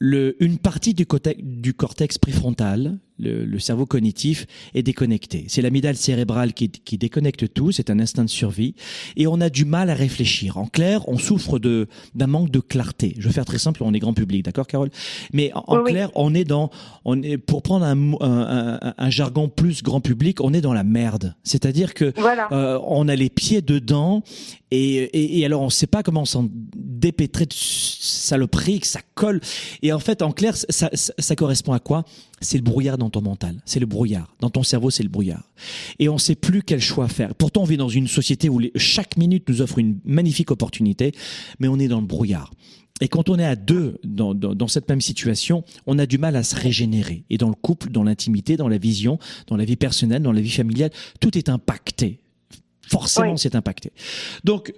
une 0.00 0.58
partie 0.58 0.94
du 0.94 1.74
cortex 1.74 2.18
préfrontal, 2.18 2.98
le, 3.18 3.44
le 3.44 3.58
cerveau 3.58 3.86
cognitif, 3.86 4.46
est 4.74 4.82
déconnecté. 4.82 5.44
C'est 5.48 5.62
l'amygdale 5.62 5.96
cérébrale 5.96 6.52
qui, 6.52 6.68
qui 6.70 6.98
déconnecte 6.98 7.52
tout, 7.52 7.72
c'est 7.72 7.90
un 7.90 7.98
instinct 8.00 8.24
de 8.24 8.30
survie, 8.30 8.74
et 9.16 9.26
on 9.26 9.40
a 9.40 9.50
du 9.50 9.64
mal 9.64 9.90
à 9.90 9.94
réfléchir. 9.94 10.56
En 10.58 10.66
clair, 10.66 11.08
on 11.08 11.18
souffre 11.18 11.58
de 11.58 11.86
d'un 12.14 12.26
manque 12.26 12.50
de 12.50 12.60
clarté. 12.60 13.14
Je 13.18 13.28
vais 13.28 13.34
faire 13.34 13.44
très 13.44 13.58
simple, 13.58 13.82
on 13.82 13.92
est 13.94 13.98
grand 13.98 14.14
public, 14.14 14.44
d'accord, 14.44 14.66
Carole? 14.66 14.90
Mais 15.32 15.52
en, 15.54 15.64
en 15.66 15.76
Oui, 15.76 15.82
oui. 15.86 15.90
clair, 15.92 16.10
on 16.14 16.34
est 16.34 16.44
dans, 16.44 16.70
on 17.04 17.22
est 17.22 17.38
pour 17.38 17.62
prendre 17.62 17.84
un, 17.84 18.12
un, 18.20 18.78
un, 18.82 18.94
un 18.96 19.10
jargon 19.10 19.48
plus 19.48 19.82
grand 19.82 20.00
public, 20.00 20.40
on 20.40 20.52
est 20.54 20.60
dans 20.60 20.72
la 20.72 20.84
merde. 20.84 21.34
C'est-à-dire 21.44 21.94
que 21.94 22.12
Voilà. 22.16 22.48
euh, 22.52 22.78
on 22.86 23.08
a 23.08 23.16
les 23.16 23.30
pieds 23.30 23.62
dedans 23.62 24.22
et, 24.70 24.94
et, 24.96 25.38
et 25.38 25.44
alors 25.44 25.62
on 25.62 25.70
sait 25.70 25.86
pas 25.86 26.02
comment 26.02 26.24
s'en 26.24 26.48
dépêtrer 26.76 27.46
de 27.46 27.54
saloperie, 27.54 28.80
que 28.80 28.86
ça 28.86 29.00
colle. 29.14 29.40
Et 29.82 29.92
en 29.92 29.98
fait, 29.98 30.22
en 30.22 30.32
clair, 30.32 30.56
ça, 30.56 30.90
ça, 30.92 31.12
ça 31.18 31.36
correspond 31.36 31.72
à 31.72 31.78
quoi? 31.78 32.04
C'est 32.40 32.56
le 32.58 32.62
brouillard 32.62 32.98
dans 32.98 33.10
ton 33.10 33.20
mental. 33.22 33.60
C'est 33.64 33.80
le 33.80 33.86
brouillard. 33.86 34.34
Dans 34.40 34.50
ton 34.50 34.62
cerveau, 34.62 34.90
c'est 34.90 35.02
le 35.02 35.08
brouillard. 35.08 35.42
Et 35.98 36.08
on 36.08 36.18
sait 36.18 36.34
plus 36.36 36.62
quel 36.62 36.80
choix 36.80 37.08
faire. 37.08 37.34
Pourtant, 37.34 37.62
on 37.62 37.64
vit 37.64 37.76
dans 37.76 37.88
une 37.88 38.06
société 38.08 38.48
où 38.48 38.58
les- 38.58 38.72
chaque 38.76 39.16
minute 39.16 39.48
nous 39.48 39.60
offre 39.62 39.78
une 39.78 39.98
magnifique 40.04 40.50
opportunité, 40.50 41.12
mais 41.58 41.68
on 41.68 41.78
est 41.78 41.88
dans 41.88 42.00
le 42.00 42.06
brouillard. 42.06 42.52
Et 43.00 43.06
quand 43.08 43.28
on 43.28 43.38
est 43.38 43.44
à 43.44 43.54
deux 43.54 43.98
dans, 44.04 44.34
dans, 44.34 44.54
dans 44.54 44.66
cette 44.68 44.88
même 44.88 45.00
situation, 45.00 45.62
on 45.86 45.98
a 45.98 46.06
du 46.06 46.18
mal 46.18 46.34
à 46.36 46.42
se 46.42 46.56
régénérer. 46.56 47.24
Et 47.30 47.38
dans 47.38 47.48
le 47.48 47.54
couple, 47.54 47.90
dans 47.90 48.02
l'intimité, 48.02 48.56
dans 48.56 48.68
la 48.68 48.78
vision, 48.78 49.18
dans 49.46 49.56
la 49.56 49.64
vie 49.64 49.76
personnelle, 49.76 50.22
dans 50.22 50.32
la 50.32 50.40
vie 50.40 50.50
familiale, 50.50 50.90
tout 51.20 51.38
est 51.38 51.48
impacté. 51.48 52.20
Forcément, 52.82 53.32
Oui. 53.32 53.38
c'est 53.38 53.54
impacté. 53.54 53.92
Donc, 54.44 54.72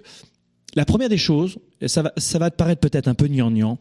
la 0.75 0.85
première 0.85 1.09
des 1.09 1.17
choses, 1.17 1.57
ça 1.87 2.01
va, 2.03 2.13
ça 2.17 2.37
va 2.39 2.49
te 2.51 2.55
paraître 2.57 2.81
peut-être 2.81 3.07
un 3.07 3.13
peu 3.15 3.27
gnangnan, 3.27 3.79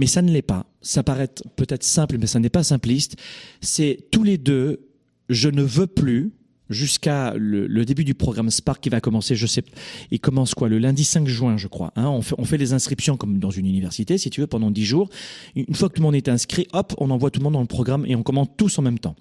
mais 0.00 0.06
ça 0.06 0.22
ne 0.22 0.32
l'est 0.32 0.40
pas. 0.40 0.64
Ça 0.80 1.02
paraît 1.02 1.28
peut-être 1.56 1.84
simple, 1.84 2.16
mais 2.18 2.26
ça 2.26 2.40
n'est 2.40 2.48
pas 2.48 2.64
simpliste. 2.64 3.16
C'est 3.60 4.08
tous 4.10 4.22
les 4.22 4.38
deux, 4.38 4.88
je 5.28 5.50
ne 5.50 5.62
veux 5.62 5.86
plus, 5.86 6.32
jusqu'à 6.70 7.34
le, 7.36 7.66
le 7.66 7.84
début 7.84 8.04
du 8.04 8.14
programme 8.14 8.48
Spark 8.48 8.80
qui 8.80 8.88
va 8.88 9.02
commencer, 9.02 9.34
je 9.34 9.46
sais, 9.46 9.62
il 10.10 10.18
commence 10.18 10.54
quoi, 10.54 10.70
le 10.70 10.78
lundi 10.78 11.04
5 11.04 11.28
juin, 11.28 11.58
je 11.58 11.68
crois. 11.68 11.92
Hein, 11.96 12.08
on, 12.08 12.22
fait, 12.22 12.34
on 12.38 12.46
fait 12.46 12.56
les 12.56 12.72
inscriptions 12.72 13.18
comme 13.18 13.38
dans 13.38 13.50
une 13.50 13.66
université, 13.66 14.16
si 14.16 14.30
tu 14.30 14.40
veux, 14.40 14.46
pendant 14.46 14.70
10 14.70 14.84
jours. 14.86 15.10
Une 15.54 15.74
fois 15.74 15.90
que 15.90 15.96
tout 15.96 16.00
le 16.00 16.06
monde 16.06 16.14
est 16.14 16.30
inscrit, 16.30 16.66
hop, 16.72 16.94
on 16.96 17.10
envoie 17.10 17.30
tout 17.30 17.40
le 17.40 17.44
monde 17.44 17.52
dans 17.52 17.60
le 17.60 17.66
programme 17.66 18.06
et 18.06 18.16
on 18.16 18.22
commence 18.22 18.48
tous 18.56 18.78
en 18.78 18.82
même 18.82 18.98
temps. 18.98 19.16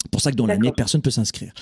C'est 0.00 0.12
pour 0.12 0.20
ça 0.20 0.30
que 0.30 0.36
dans 0.36 0.46
l'année, 0.46 0.70
personne 0.76 1.02
peut 1.02 1.10
s'inscrire. 1.10 1.52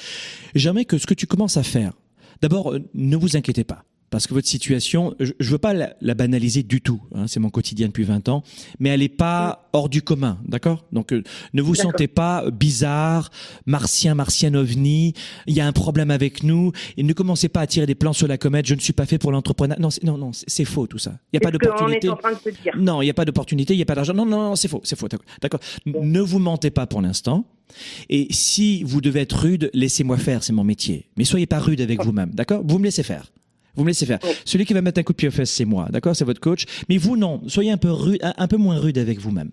J'aimerais 0.55 0.85
que 0.85 0.99
ce 0.99 1.07
que 1.07 1.15
tu 1.15 1.27
commences 1.27 1.57
à 1.57 1.63
faire, 1.63 1.95
d'abord, 2.43 2.75
euh, 2.75 2.81
ne 2.93 3.17
vous 3.17 3.35
inquiétez 3.35 3.65
pas. 3.65 3.85
Parce 4.11 4.27
que 4.27 4.35
votre 4.35 4.49
situation, 4.49 5.15
je 5.21 5.33
ne 5.39 5.45
veux 5.45 5.59
pas 5.59 5.75
la, 5.75 5.95
la 6.01 6.15
banaliser 6.15 6.63
du 6.63 6.81
tout. 6.81 7.01
Hein, 7.15 7.27
c'est 7.27 7.41
mon 7.41 7.51
quotidien 7.51 7.89
depuis 7.89 8.05
20 8.05 8.29
ans, 8.29 8.43
mais 8.79 8.89
elle 8.89 9.01
n'est 9.01 9.09
pas 9.09 9.69
hors 9.73 9.89
du 9.89 10.03
commun, 10.03 10.39
d'accord? 10.47 10.87
Donc, 10.93 11.13
euh, 11.13 11.23
ne 11.53 11.63
vous 11.63 11.75
sentez 11.75 12.09
pas 12.09 12.51
bizarre, 12.51 13.31
martien, 13.67 14.15
martienne, 14.15 14.57
ovni. 14.57 15.13
Il 15.47 15.55
y 15.55 15.61
a 15.61 15.67
un 15.67 15.73
problème 15.73 16.11
avec 16.11 16.43
nous, 16.43 16.73
et 16.97 17.03
ne 17.03 17.13
commencez 17.13 17.49
pas 17.49 17.61
à 17.61 17.67
tirer 17.67 17.87
des 17.87 17.95
plans 17.95 18.13
sur 18.13 18.29
la 18.29 18.39
comète. 18.39 18.67
Je 18.67 18.75
ne 18.75 18.81
suis 18.81 18.93
pas 18.93 19.07
fait 19.07 19.19
pour 19.19 19.33
l'entrepreneuriat. 19.33 19.81
Non, 19.81 19.91
non, 20.03 20.19
non, 20.19 20.31
c'est 20.33 20.65
faux 20.65 20.87
tout 20.87 20.99
ça. 20.99 21.19
Il 21.33 21.39
n'y 21.39 21.45
a 21.45 21.51
pas 21.51 21.51
d'opportunité. 21.51 22.09
Non, 22.77 23.03
il 23.03 23.07
n'y 23.07 23.11
a 23.11 23.15
pas 23.15 23.25
d'opportunité, 23.25 23.75
il 23.75 23.77
n'y 23.77 23.83
a 23.83 23.87
pas 23.87 23.95
d'argent. 23.95 24.15
Non, 24.15 24.25
non, 24.25 24.41
non, 24.41 24.57
c'est 24.57 24.69
faux, 24.69 24.81
c'est 24.85 24.99
faux. 24.99 25.09
d'accord. 25.09 25.27
D'accord. 25.43 25.61
Ne 25.87 26.21
vous 26.21 26.39
mentez 26.39 26.71
pas 26.71 26.87
pour 26.87 27.03
l'instant. 27.03 27.45
Et 28.09 28.29
si 28.31 28.83
vous 28.85 29.01
devez 29.01 29.21
être 29.21 29.39
rude, 29.39 29.71
laissez-moi 29.75 30.17
faire, 30.17 30.43
c'est 30.43 30.53
mon 30.53 30.65
métier. 30.65 31.09
Mais 31.17 31.25
soyez 31.25 31.47
pas 31.47 31.59
rude 31.59 31.81
avec 31.81 32.03
vous-même, 32.03 32.31
d'accord? 32.31 32.63
Vous 32.65 32.79
me 32.79 32.85
laissez 32.85 33.03
faire. 33.03 33.31
Vous 33.79 33.85
me 33.85 33.91
laissez 33.91 34.07
faire. 34.07 34.19
Oui. 34.25 34.31
Celui 34.45 34.67
qui 34.67 34.75
va 34.75 34.83
mettre 34.83 34.99
un 34.99 35.05
coup 35.05 35.13
de 35.13 35.17
pied 35.17 35.29
aux 35.29 35.31
fesses, 35.31 35.53
c'est 35.53 35.65
moi, 35.65 35.89
d'accord 35.91 36.17
C'est 36.17 36.25
votre 36.25 36.41
coach. 36.41 36.65
Mais 36.89 36.99
vous, 36.99 37.17
non. 37.17 37.41
Soyez 37.47 37.71
un 37.71 37.77
peu 37.77 37.93
rude, 37.93 38.19
un, 38.25 38.35
un 38.37 38.49
peu 38.49 38.57
moins 38.57 38.77
rude 38.77 38.99
avec 38.99 39.21
vous-même. 39.21 39.53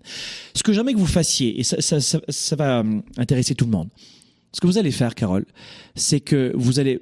Ce 0.52 0.64
que 0.64 0.72
j'aimerais 0.72 0.94
que 0.94 0.98
vous 0.98 1.06
fassiez, 1.06 1.60
et 1.60 1.62
ça, 1.62 1.80
ça, 1.80 2.00
ça, 2.00 2.20
ça 2.28 2.56
va 2.56 2.80
hum, 2.80 3.04
intéresser 3.16 3.54
tout 3.54 3.66
le 3.66 3.70
monde. 3.70 3.88
Ce 4.52 4.60
que 4.60 4.66
vous 4.66 4.78
allez 4.78 4.90
faire, 4.90 5.14
Carole, 5.14 5.46
c'est 5.94 6.18
que 6.18 6.50
vous 6.56 6.80
allez, 6.80 7.00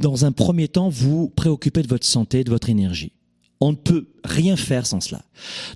dans 0.00 0.26
un 0.26 0.32
premier 0.32 0.68
temps, 0.68 0.90
vous 0.90 1.30
préoccuper 1.30 1.80
de 1.80 1.88
votre 1.88 2.06
santé, 2.06 2.44
de 2.44 2.50
votre 2.50 2.68
énergie. 2.68 3.12
On 3.60 3.72
ne 3.72 3.76
peut 3.76 4.08
rien 4.22 4.56
faire 4.56 4.84
sans 4.84 5.00
cela. 5.00 5.24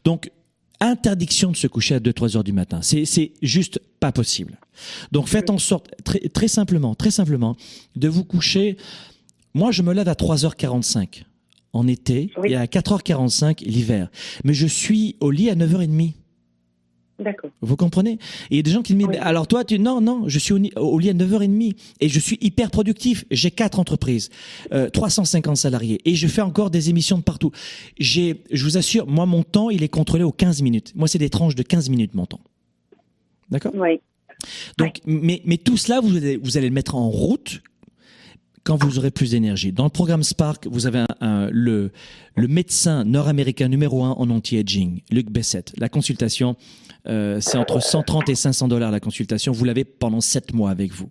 Donc, 0.05 0.30
interdiction 0.80 1.50
de 1.50 1.57
se 1.57 1.66
coucher 1.66 1.94
à 1.94 2.00
2-3 2.00 2.36
heures 2.36 2.44
du 2.44 2.53
matin. 2.53 2.80
C'est, 2.82 3.07
c'est 3.07 3.32
juste 3.40 3.80
pas 4.00 4.12
possible. 4.12 4.59
Donc, 5.12 5.28
faites 5.28 5.48
en 5.48 5.59
sorte, 5.59 5.88
très, 6.05 6.18
très 6.28 6.48
simplement, 6.48 6.94
très 6.94 7.11
simplement, 7.11 7.57
de 7.96 8.09
vous 8.09 8.24
coucher. 8.24 8.76
Moi, 9.55 9.70
je 9.70 9.82
me 9.82 9.92
lève 9.92 10.09
à 10.09 10.14
3h45 10.14 11.24
en 11.74 11.86
été 11.86 12.30
Oui. 12.38 12.53
et 12.53 12.57
à 12.57 12.66
4h45 12.66 13.64
l'hiver. 13.64 14.11
Mais 14.44 14.55
je 14.55 14.66
suis 14.66 15.16
au 15.20 15.30
lit 15.30 15.50
à 15.50 15.55
9h30. 15.55 16.12
D'accord. 17.18 17.50
Vous 17.61 17.76
comprenez? 17.76 18.18
Il 18.50 18.57
y 18.57 18.61
a 18.61 18.62
des 18.62 18.70
gens 18.72 18.82
qui 18.82 18.94
me 18.94 18.98
disent, 19.00 19.09
Oui. 19.09 19.14
mais 19.16 19.20
alors 19.20 19.46
toi, 19.46 19.64
tu 19.64 19.78
non, 19.78 20.00
non, 20.00 20.24
je 20.26 20.38
suis 20.38 20.55
au, 20.55 20.59
au 20.80 20.98
lit 20.98 21.11
à 21.11 21.14
9h30 21.14 21.74
et 22.00 22.09
je 22.09 22.18
suis 22.18 22.36
hyper 22.40 22.70
productif. 22.70 23.24
J'ai 23.30 23.50
quatre 23.50 23.78
entreprises, 23.78 24.30
euh, 24.72 24.88
350 24.90 25.57
salariés 25.57 26.00
et 26.05 26.14
je 26.14 26.26
fais 26.26 26.42
encore 26.42 26.70
des 26.70 26.90
émissions 26.90 27.18
de 27.18 27.22
partout. 27.22 27.53
J'ai, 27.98 28.42
je 28.50 28.64
vous 28.64 28.76
assure, 28.76 29.07
moi, 29.07 29.26
mon 29.26 29.42
temps, 29.44 29.70
il 29.70 29.82
est 29.82 29.88
contrôlé 29.88 30.24
aux 30.24 30.32
15 30.32 30.62
minutes. 30.62 30.92
Moi, 30.96 31.07
c'est 31.09 31.18
des 31.18 31.30
tranches 31.30 31.55
de 31.55 31.62
15 31.62 31.90
minutes, 31.90 32.14
mon 32.14 32.26
temps. 32.26 32.40
D'accord? 33.50 33.72
Oui. 33.76 34.00
donc, 34.78 34.96
mais, 35.07 35.42
mais 35.44 35.59
tout 35.59 35.76
cela, 35.76 36.00
vous 36.00 36.16
allez, 36.16 36.38
vous 36.38 36.57
allez 36.57 36.68
le 36.68 36.74
mettre 36.74 36.96
en 36.96 37.09
route 37.09 37.62
quand 38.64 38.82
vous 38.82 38.98
aurez 38.98 39.10
plus 39.10 39.32
d'énergie. 39.32 39.72
Dans 39.72 39.84
le 39.84 39.90
programme 39.90 40.22
Spark, 40.22 40.66
vous 40.70 40.86
avez 40.86 41.00
un, 41.00 41.06
un- 41.20 41.48
le, 41.50 41.90
le 42.36 42.48
médecin 42.48 43.04
nord-américain 43.04 43.68
numéro 43.68 44.04
un 44.04 44.10
en 44.12 44.30
anti-aging, 44.30 45.00
Luc 45.10 45.30
Bessette. 45.30 45.72
La 45.78 45.88
consultation, 45.88 46.56
euh, 47.08 47.40
c'est 47.40 47.58
entre 47.58 47.80
130 47.82 48.28
et 48.28 48.34
500 48.34 48.68
dollars 48.68 48.90
la 48.90 49.00
consultation. 49.00 49.52
Vous 49.52 49.64
l'avez 49.64 49.84
pendant 49.84 50.20
7 50.20 50.54
mois 50.54 50.70
avec 50.70 50.92
vous. 50.92 51.10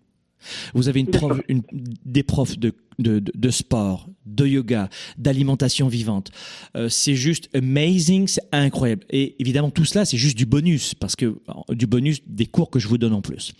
Vous 0.73 0.87
avez 0.89 1.01
une 1.01 1.07
prof, 1.07 1.39
une, 1.49 1.61
des 2.05 2.23
profs 2.23 2.57
de, 2.57 2.73
de, 2.99 3.19
de, 3.19 3.31
de 3.35 3.49
sport, 3.49 4.07
de 4.25 4.45
yoga, 4.45 4.89
d'alimentation 5.17 5.87
vivante. 5.87 6.31
Euh, 6.75 6.89
c'est 6.89 7.15
juste 7.15 7.49
amazing, 7.55 8.27
c'est 8.27 8.43
incroyable. 8.51 9.03
Et 9.09 9.35
évidemment, 9.39 9.69
tout 9.71 9.85
cela, 9.85 10.05
c'est 10.05 10.17
juste 10.17 10.37
du 10.37 10.45
bonus, 10.45 10.93
parce 10.93 11.15
que 11.15 11.25
euh, 11.25 11.73
du 11.75 11.87
bonus 11.87 12.21
des 12.27 12.45
cours 12.45 12.69
que 12.69 12.79
je 12.79 12.87
vous 12.87 12.97
donne 12.97 13.13
en 13.13 13.21
plus. 13.21 13.53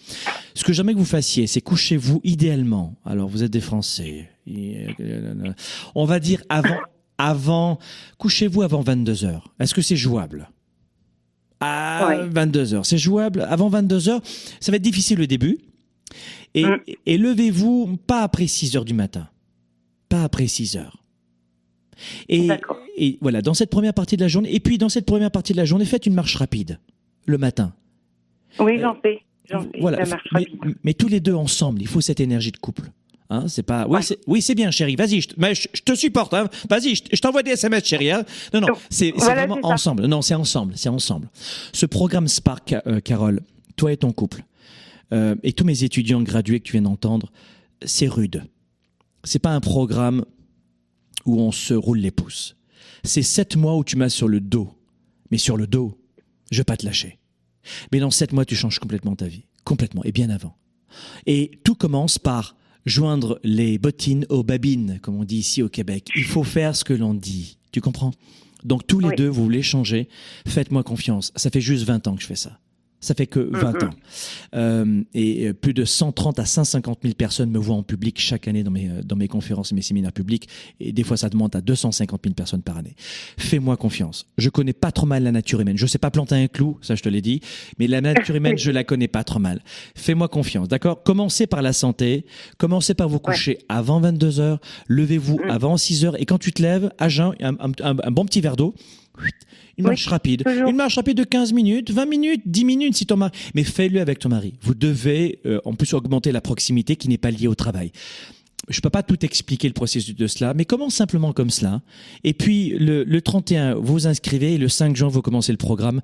Ce 0.54 0.64
que 0.64 0.72
j'aimerais 0.74 0.94
que 0.94 1.00
vous 1.00 1.06
fassiez, 1.06 1.48
c'est 1.48 1.62
couchez-vous 1.62 2.22
idéalement. 2.24 2.96
Alors, 3.06 3.28
vous 3.28 3.44
êtes 3.44 3.52
des 3.52 3.62
Français. 3.62 4.30
On 5.96 6.06
va 6.06 6.20
dire 6.20 6.44
avant, 6.50 6.78
avant, 7.18 7.80
couchez-vous 8.18 8.62
avant 8.62 8.82
22 8.82 9.26
heures. 9.26 9.54
Est-ce 9.60 9.74
que 9.74 9.82
c'est 9.82 9.96
jouable? 9.96 10.50
À 11.60 12.08
Ouais. 12.08 12.28
22 12.30 12.74
heures. 12.74 12.86
C'est 12.86 12.98
jouable. 12.98 13.42
Avant 13.50 13.70
22 13.70 14.10
heures, 14.10 14.22
ça 14.60 14.72
va 14.72 14.78
être 14.78 14.82
difficile 14.84 15.22
au 15.22 15.26
début. 15.28 15.60
Et, 16.54 16.66
Mm. 16.66 16.78
et 17.06 17.18
levez-vous 17.18 17.98
pas 18.08 18.24
après 18.24 18.48
6 18.48 18.76
heures 18.76 18.86
du 18.86 18.94
matin. 18.94 19.30
Pas 20.12 20.24
après 20.24 20.46
6 20.48 20.76
heures. 20.76 21.02
Et, 22.28 23.18
voilà, 23.22 23.42
dans 23.42 23.54
cette 23.54 23.70
première 23.70 23.94
partie 23.94 24.18
de 24.18 24.22
la 24.22 24.28
journée, 24.28 24.54
et 24.54 24.60
puis 24.60 24.78
dans 24.78 24.90
cette 24.90 25.06
première 25.06 25.32
partie 25.32 25.54
de 25.54 25.58
la 25.58 25.64
journée, 25.66 25.86
faites 25.86 26.06
une 26.06 26.14
marche 26.16 26.36
rapide 26.36 26.80
le 27.26 27.38
matin. 27.38 27.74
Oui, 28.60 28.78
j'en 28.80 28.94
fais. 29.02 29.22
J'en 29.50 29.62
fais. 29.62 29.80
Voilà, 29.80 30.00
La 30.00 30.06
marche 30.06 30.28
mais, 30.34 30.40
rapide. 30.40 30.76
mais 30.84 30.94
tous 30.94 31.08
les 31.08 31.22
deux 31.22 31.34
ensemble, 31.34 31.82
il 31.82 31.88
faut 31.88 32.02
cette 32.02 32.20
énergie 32.20 32.52
de 32.52 32.58
couple. 32.58 32.92
Hein, 33.30 33.48
c'est 33.48 33.64
pas. 33.64 33.88
Oui, 33.88 34.04
c'est 34.04 34.18
oui, 34.28 34.44
bien, 34.54 34.70
chérie. 34.72 34.98
Vas-y, 34.98 35.22
je, 35.22 35.30
te- 35.30 35.36
mais 35.38 35.56
je, 35.56 35.70
je 35.74 35.82
te 35.82 35.96
supporte. 35.96 36.34
Hein. 36.34 36.50
Vas-y, 36.70 36.96
je, 36.96 37.04
je 37.14 37.22
t'envoie 37.22 37.44
des 37.44 37.52
SMS, 37.52 37.86
chérie. 37.86 38.12
Hein. 38.12 38.26
Non, 38.54 38.60
non, 38.60 38.68
c'est 38.90 39.14
voilà, 39.16 39.46
vraiment 39.46 39.60
ensemble. 39.64 40.06
Non, 40.08 40.22
c'est 40.22 40.36
ensemble. 40.36 40.74
C'est 40.76 40.90
ensemble. 40.90 41.30
Ce 41.72 41.86
programme 41.86 42.28
Spark, 42.28 42.76
euh, 42.86 43.00
Carole, 43.00 43.40
toi 43.78 43.94
et 43.94 43.98
ton 43.98 44.12
couple, 44.12 44.44
euh, 45.14 45.36
et 45.44 45.54
tous 45.54 45.64
mes 45.64 45.86
étudiants 45.86 46.22
gradués 46.22 46.60
que 46.60 46.66
tu 46.66 46.74
viens 46.74 46.82
d'entendre, 46.82 47.32
c'est 47.86 48.08
rude. 48.10 48.44
C'est 49.24 49.40
pas 49.40 49.54
un 49.54 49.60
programme 49.60 50.26
où 51.26 51.40
on 51.40 51.52
se 51.52 51.74
roule 51.74 52.00
les 52.00 52.12
pouces. 52.12 52.56
C'est 53.04 53.24
sept 53.24 53.56
mois 53.56 53.78
où 53.78 53.84
tu 53.84 53.96
m'as 53.96 54.10
sur 54.10 54.28
le 54.28 54.40
dos. 54.40 54.70
Mais 55.30 55.38
sur 55.38 55.58
le 55.58 55.68
dos, 55.68 55.98
je 56.52 56.58
vais 56.58 56.64
pas 56.64 56.78
te 56.78 56.86
lâcher. 56.86 57.20
Mais 57.92 58.00
dans 58.00 58.12
sept 58.12 58.34
mois, 58.34 58.46
tu 58.46 58.56
changes 58.56 58.80
complètement 58.80 59.16
ta 59.16 59.28
vie. 59.28 59.46
Complètement. 59.64 60.04
Et 60.04 60.12
bien 60.12 60.30
avant. 60.30 60.56
Et 61.26 61.52
tout 61.64 61.76
commence 61.76 62.18
par 62.18 62.56
joindre 62.86 63.40
les 63.44 63.78
bottines 63.78 64.26
aux 64.30 64.44
babines, 64.44 65.00
comme 65.02 65.16
on 65.16 65.24
dit 65.24 65.38
ici 65.38 65.62
au 65.62 65.70
Québec. 65.70 66.10
Il 66.16 66.24
faut 66.24 66.44
faire 66.44 66.76
ce 66.76 66.84
que 66.84 66.94
l'on 66.94 67.14
dit. 67.14 67.58
Tu 67.72 67.80
comprends? 67.80 68.12
Donc 68.64 68.86
tous 68.88 69.00
les 69.00 69.10
Oui. 69.10 69.16
deux, 69.16 69.28
vous 69.28 69.44
voulez 69.44 69.62
changer. 69.62 70.10
Faites-moi 70.48 70.84
confiance. 70.84 71.32
Ça 71.36 71.50
fait 71.50 71.62
juste 71.62 71.84
20 71.86 72.08
ans 72.08 72.16
que 72.16 72.22
je 72.22 72.28
fais 72.28 72.36
ça. 72.36 72.60
Ça 73.02 73.16
fait 73.16 73.26
que 73.28 73.40
20 73.40 73.84
ans. 73.84 73.90
Euh, 74.56 75.02
et 75.14 75.48
euh, 75.48 75.54
plus 75.54 75.74
de 75.74 75.86
130 75.86 76.38
à 76.40 76.46
150 76.46 77.00
000 77.02 77.16
personnes 77.16 77.50
me 77.50 77.58
voient 77.58 77.76
en 77.76 77.84
public 77.84 78.20
chaque 78.20 78.48
année 78.48 78.64
dans 78.64 78.72
mes, 78.72 78.88
euh, 78.90 79.02
dans 79.04 79.16
mes 79.16 79.28
conférences 79.28 79.72
et 79.72 79.76
mes 79.76 79.82
séminaires 79.82 80.12
publics. 80.14 80.48
Et 80.80 80.92
des 80.92 81.04
fois, 81.04 81.18
ça 81.18 81.28
demande 81.30 81.56
à 81.56 81.62
250 81.62 82.22
000 82.24 82.36
personnes 82.36 82.62
par 82.62 82.78
année. 82.78 82.96
Fais-moi 83.38 83.76
confiance. 83.76 84.28
Je 84.38 84.50
connais 84.50 84.74
pas 84.74 84.92
trop 84.92 85.08
mal 85.08 85.24
la 85.24 85.32
nature 85.32 85.60
humaine. 85.62 85.78
Je 85.78 85.88
sais 85.88 85.98
pas 85.98 86.12
planter 86.12 86.36
un 86.36 86.48
clou, 86.48 86.78
ça 86.82 86.96
je 86.96 87.02
te 87.02 87.10
l'ai 87.10 87.22
dit. 87.22 87.42
Mais 87.80 87.88
la 87.88 88.02
nature 88.02 88.36
humaine, 88.36 88.58
je 88.60 88.70
la 88.72 88.84
connais 88.84 89.08
pas 89.08 89.24
trop 89.24 89.40
mal. 89.40 89.62
Fais-moi 89.96 90.28
confiance, 90.28 90.68
d'accord? 90.68 91.02
Commencez 91.04 91.48
par 91.48 91.62
la 91.64 91.74
santé. 91.74 92.26
Commencez 92.60 92.94
par 92.94 93.10
vous 93.10 93.20
coucher 93.20 93.58
avant 93.68 94.00
22 94.00 94.40
heures. 94.40 94.60
Levez-vous 94.88 95.38
Mm. 95.38 95.50
avant 95.50 95.78
6 95.78 96.06
heures. 96.06 96.22
Et 96.22 96.26
quand 96.26 96.38
tu 96.38 96.52
te 96.52 96.62
lèves, 96.62 96.92
à 97.00 97.10
jeun, 97.10 97.34
un, 97.42 97.54
un- 97.60 97.72
un- 97.84 97.98
un 98.04 98.12
bon 98.12 98.26
petit 98.26 98.42
verre 98.42 98.56
d'eau. 98.58 98.76
Une 99.78 99.86
Oui, 99.86 99.92
marche 99.92 100.08
rapide. 100.08 100.44
toujours. 100.44 100.70
Une 100.70 100.76
marche 100.76 100.96
rapide 100.96 101.18
de 101.18 101.24
15 101.24 101.54
minutes, 101.54 101.92
20 101.92 102.06
minutes, 102.06 102.42
10 102.46 102.66
minutes 102.66 102.96
si 102.96 103.06
ton 103.06 103.18
mari. 103.18 103.32
Mais 103.56 103.64
fais-le 103.64 104.00
avec 104.02 104.20
ton 104.20 104.30
mari. 104.30 104.54
Vous 104.62 104.74
devez 104.76 105.40
euh, 105.46 105.60
en 105.66 105.74
plus 105.74 105.94
augmenter 105.94 106.32
la 106.32 106.42
proximité 106.42 106.96
qui 106.96 107.08
n'est 107.10 107.18
pas 107.18 107.32
liée 107.32 107.48
au 107.48 107.56
travail. 107.56 107.92
Je 108.70 108.80
peux 108.80 108.92
pas 108.92 109.02
tout 109.02 109.26
expliquer 109.26 109.68
le 109.68 109.74
processus 109.74 110.16
de 110.16 110.28
cela, 110.28 110.54
mais 110.54 110.66
commence 110.66 110.94
simplement 110.94 111.34
comme 111.34 111.50
cela. 111.50 111.82
Et 112.24 112.34
puis 112.34 112.70
le, 112.78 113.04
le 113.04 113.22
31, 113.22 113.76
vous 113.76 113.94
vous 113.94 114.08
inscrivez 114.08 114.54
et 114.54 114.58
le 114.60 114.68
5 114.70 114.96
juin, 114.96 115.08
vous 115.08 115.22
commencez 115.24 115.52
le 115.52 115.58
programme. 115.58 116.02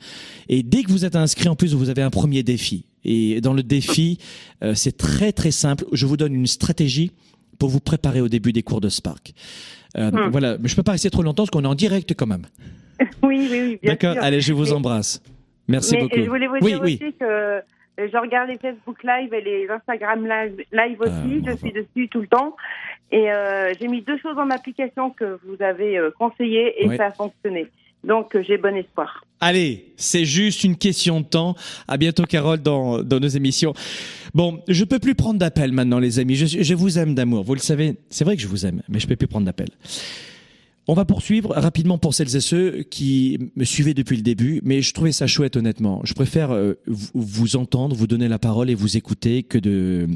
Et 0.50 0.64
dès 0.64 0.82
que 0.84 0.90
vous 0.92 1.06
êtes 1.06 1.16
inscrit, 1.16 1.50
en 1.50 1.56
plus, 1.56 1.74
vous 1.76 1.90
avez 1.90 2.02
un 2.02 2.10
premier 2.10 2.42
défi. 2.44 2.86
Et 3.06 3.42
dans 3.42 3.54
le 3.54 3.62
défi, 3.64 4.18
euh, 4.64 4.74
c'est 4.76 4.98
très 4.98 5.32
très 5.32 5.52
simple. 5.52 5.86
Je 5.92 6.06
vous 6.08 6.18
donne 6.18 6.34
une 6.34 6.48
stratégie 6.48 7.12
pour 7.60 7.70
vous 7.70 7.80
préparer 7.80 8.22
au 8.22 8.28
début 8.28 8.54
des 8.54 8.64
cours 8.64 8.82
de 8.82 8.90
Spark. 8.90 9.34
Euh, 9.98 10.12
Hmm. 10.12 10.30
Voilà, 10.32 10.58
mais 10.58 10.68
je 10.68 10.76
peux 10.76 10.84
pas 10.84 10.92
rester 10.94 11.10
trop 11.10 11.22
longtemps 11.24 11.44
parce 11.44 11.52
qu'on 11.52 11.64
est 11.64 11.68
en 11.68 11.76
direct 11.76 12.14
quand 12.16 12.28
même. 12.28 12.48
Oui, 13.24 13.48
oui, 13.50 13.50
oui, 13.52 13.80
D'accord, 13.84 14.16
allez, 14.22 14.42
je 14.42 14.54
vous 14.54 14.74
embrasse. 14.74 15.22
Merci 15.68 15.96
Mais 15.96 16.02
beaucoup. 16.04 16.16
je 16.24 16.30
voulais 16.30 16.48
vous 16.48 16.60
dire 16.60 16.80
oui. 16.82 17.00
aussi 17.02 17.14
que 17.20 17.26
euh, 17.26 17.62
je 17.98 18.18
regarde 18.18 18.50
les 18.50 18.58
Facebook 18.58 19.04
Live 19.04 19.34
et 19.34 19.42
les 19.42 19.68
Instagram 19.70 20.26
Live, 20.26 20.64
live 20.72 21.02
aussi. 21.02 21.44
Ah, 21.46 21.52
je 21.52 21.58
suis 21.58 21.72
dessus 21.74 22.08
tout 22.10 22.22
le 22.22 22.28
temps. 22.28 22.56
Et 23.12 23.32
euh, 23.32 23.74
j'ai 23.80 23.88
mis 23.88 24.02
deux 24.02 24.18
choses 24.18 24.38
en 24.38 24.50
application 24.50 25.10
que 25.12 25.40
vous 25.46 25.62
avez 25.62 25.98
euh, 25.98 26.12
conseillées 26.18 26.84
et 26.84 26.88
Oui. 26.88 26.98
ça 26.98 27.08
a 27.08 27.12
fonctionné. 27.12 27.68
Donc 28.04 28.38
j'ai 28.48 28.58
bon 28.58 28.76
espoir. 28.76 29.24
Allez, 29.40 29.92
c'est 29.98 30.24
juste 30.26 30.64
une 30.64 30.78
question 30.78 31.20
de 31.22 31.26
temps. 31.26 31.56
À 31.88 31.98
bientôt, 31.98 32.24
Carole, 32.24 32.60
dans, 32.60 33.04
dans 33.04 33.20
nos 33.20 33.28
émissions. 33.28 33.74
Bon, 34.34 34.62
je 34.68 34.84
peux 34.84 35.00
plus 35.00 35.16
prendre 35.16 35.40
d'appel 35.40 35.72
maintenant, 35.72 36.00
les 36.00 36.20
amis. 36.20 36.36
Je, 36.36 36.46
je 36.64 36.74
vous 36.76 36.98
aime 37.00 37.16
d'amour. 37.16 37.44
Vous 37.44 37.54
le 37.56 37.60
savez, 37.60 37.96
c'est 38.10 38.24
vrai 38.24 38.36
que 38.36 38.42
je 38.42 38.48
vous 38.48 38.66
aime, 38.66 38.82
mais 38.90 39.00
je 39.00 39.08
peux 39.08 39.16
plus 39.16 39.28
prendre 39.28 39.46
d'appel. 39.46 39.68
On 40.90 40.94
va 40.94 41.04
poursuivre 41.04 41.54
rapidement 41.54 41.98
pour 41.98 42.14
celles 42.14 42.36
et 42.36 42.40
ceux 42.40 42.84
qui 42.84 43.52
me 43.58 43.66
suivaient 43.66 43.94
depuis 43.94 44.16
le 44.16 44.24
début, 44.24 44.62
mais 44.64 44.82
je 44.82 44.94
trouvais 44.94 45.12
ça 45.12 45.28
chouette 45.28 45.58
honnêtement. 45.58 46.00
Je 46.06 46.14
préfère 46.14 46.52
euh, 46.52 46.76
vous, 46.86 47.58
entendre, 47.58 47.94
vous 47.94 48.08
donner 48.08 48.30
la 48.30 48.40
parole 48.40 48.70
et 48.70 48.76
vous 48.76 48.96
écouter 48.96 49.44
que 49.44 49.58
de 49.58 50.08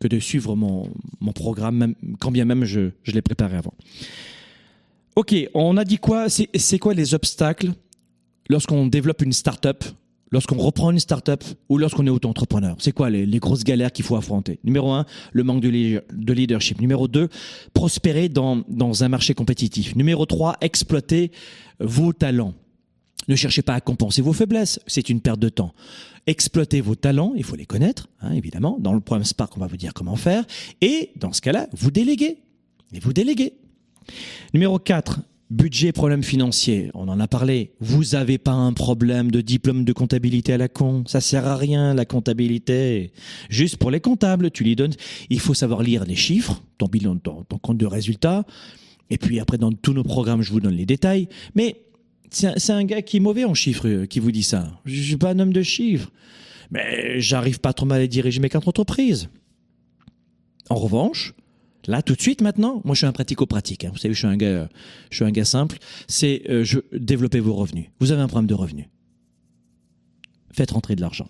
que 0.00 0.08
de 0.08 0.18
suivre 0.18 0.56
mon, 0.56 0.90
mon 1.20 1.32
programme, 1.32 1.76
même, 1.76 1.94
quand 2.20 2.30
bien 2.30 2.46
même 2.46 2.64
je, 2.64 2.90
je 3.02 3.12
l'ai 3.12 3.20
préparé 3.20 3.56
avant. 3.56 3.74
Ok, 5.14 5.34
on 5.52 5.76
a 5.76 5.84
dit 5.84 5.98
quoi? 5.98 6.28
C'est 6.30 6.78
quoi 6.78 6.94
les 6.94 7.12
obstacles 7.12 7.72
lorsqu'on 8.48 8.86
développe 8.86 9.20
une 9.20 9.34
start-up, 9.34 9.84
lorsqu'on 10.30 10.58
reprend 10.58 10.90
une 10.90 10.98
start-up 10.98 11.44
ou 11.68 11.78
lorsqu'on 11.78 12.06
est 12.06 12.10
auto-entrepreneur 12.10 12.76
C'est 12.78 12.92
quoi 12.92 13.10
les, 13.10 13.26
grosses 13.38 13.64
galères 13.64 13.92
qu'il 13.92 14.04
faut 14.04 14.16
affronter? 14.16 14.60
Numéro 14.64 14.92
un, 14.92 15.04
le 15.32 15.44
manque 15.44 15.60
de 15.60 16.32
leadership. 16.32 16.80
Numéro 16.80 17.08
deux, 17.08 17.28
prospérer 17.74 18.28
dans, 18.28 18.62
dans 18.68 19.04
un 19.04 19.08
marché 19.08 19.34
compétitif. 19.34 19.96
Numéro 19.96 20.26
trois, 20.26 20.56
exploiter 20.60 21.32
vos 21.80 22.12
talents. 22.12 22.54
Ne 23.28 23.36
cherchez 23.36 23.62
pas 23.62 23.74
à 23.74 23.80
compenser 23.80 24.22
vos 24.22 24.32
faiblesses, 24.32 24.80
c'est 24.86 25.08
une 25.08 25.20
perte 25.20 25.38
de 25.38 25.48
temps. 25.48 25.72
Exploitez 26.26 26.80
vos 26.80 26.94
talents, 26.94 27.32
il 27.36 27.44
faut 27.44 27.56
les 27.56 27.66
connaître, 27.66 28.08
hein, 28.20 28.32
évidemment. 28.32 28.76
Dans 28.80 28.92
le 28.92 29.00
programme 29.00 29.24
Spark, 29.24 29.56
on 29.56 29.60
va 29.60 29.66
vous 29.66 29.76
dire 29.76 29.94
comment 29.94 30.16
faire. 30.16 30.44
Et 30.80 31.12
dans 31.16 31.32
ce 31.32 31.40
cas-là, 31.40 31.68
vous 31.72 31.90
déléguez. 31.90 32.38
Et 32.92 32.98
vous 32.98 33.12
déléguez. 33.12 33.54
Numéro 34.52 34.78
4, 34.78 35.20
budget 35.50 35.88
et 35.88 35.92
problème 35.92 36.22
financier. 36.22 36.90
On 36.94 37.08
en 37.08 37.18
a 37.20 37.26
parlé. 37.26 37.72
Vous 37.80 38.04
n'avez 38.12 38.38
pas 38.38 38.52
un 38.52 38.72
problème 38.72 39.30
de 39.30 39.40
diplôme 39.40 39.84
de 39.84 39.92
comptabilité 39.92 40.52
à 40.52 40.58
la 40.58 40.68
con? 40.68 41.04
Ça 41.06 41.20
sert 41.20 41.46
à 41.46 41.56
rien, 41.56 41.92
la 41.94 42.04
comptabilité. 42.04 43.12
Juste 43.48 43.76
pour 43.76 43.90
les 43.90 44.00
comptables, 44.00 44.50
tu 44.50 44.64
lui 44.64 44.76
donnes. 44.76 44.94
Il 45.28 45.40
faut 45.40 45.54
savoir 45.54 45.82
lire 45.82 46.04
les 46.04 46.14
chiffres, 46.14 46.62
ton 46.78 46.86
bilan, 46.86 47.16
ton, 47.16 47.44
compte 47.58 47.78
de 47.78 47.86
résultat. 47.86 48.44
Et 49.10 49.18
puis 49.18 49.40
après, 49.40 49.58
dans 49.58 49.72
tous 49.72 49.92
nos 49.92 50.04
programmes, 50.04 50.42
je 50.42 50.52
vous 50.52 50.60
donne 50.60 50.76
les 50.76 50.86
détails. 50.86 51.28
Mais 51.54 51.82
c'est 52.30 52.46
un, 52.46 52.54
c'est 52.56 52.72
un 52.72 52.84
gars 52.84 53.02
qui 53.02 53.16
est 53.16 53.20
mauvais 53.20 53.44
en 53.44 53.54
chiffres 53.54 53.88
euh, 53.88 54.06
qui 54.06 54.20
vous 54.20 54.30
dit 54.30 54.44
ça. 54.44 54.80
Je 54.84 55.02
suis 55.02 55.16
pas 55.16 55.30
un 55.30 55.38
homme 55.40 55.52
de 55.52 55.62
chiffres. 55.62 56.10
Mais 56.70 57.20
j'arrive 57.20 57.58
pas 57.58 57.72
trop 57.72 57.86
mal 57.86 58.00
à 58.00 58.06
diriger 58.06 58.38
mes 58.38 58.48
quatre 58.48 58.68
entreprises. 58.68 59.28
En 60.68 60.76
revanche, 60.76 61.34
Là, 61.86 62.02
tout 62.02 62.14
de 62.14 62.20
suite, 62.20 62.42
maintenant, 62.42 62.82
moi, 62.84 62.94
je 62.94 62.98
suis 62.98 63.06
un 63.06 63.12
pratico-pratique. 63.12 63.84
hein. 63.84 63.90
Vous 63.92 63.98
savez, 63.98 64.14
je 64.14 64.18
suis 64.18 64.26
un 64.28 64.36
gars, 64.36 64.68
je 65.10 65.16
suis 65.16 65.24
un 65.24 65.30
gars 65.30 65.44
simple. 65.44 65.78
C'est 66.08 66.42
euh, 66.48 66.64
je 66.64 66.78
développer 66.92 67.40
vos 67.40 67.54
revenus. 67.54 67.86
Vous 68.00 68.12
avez 68.12 68.22
un 68.22 68.28
problème 68.28 68.46
de 68.46 68.54
revenus. 68.54 68.86
Faites 70.52 70.70
rentrer 70.72 70.96
de 70.96 71.00
l'argent. 71.00 71.28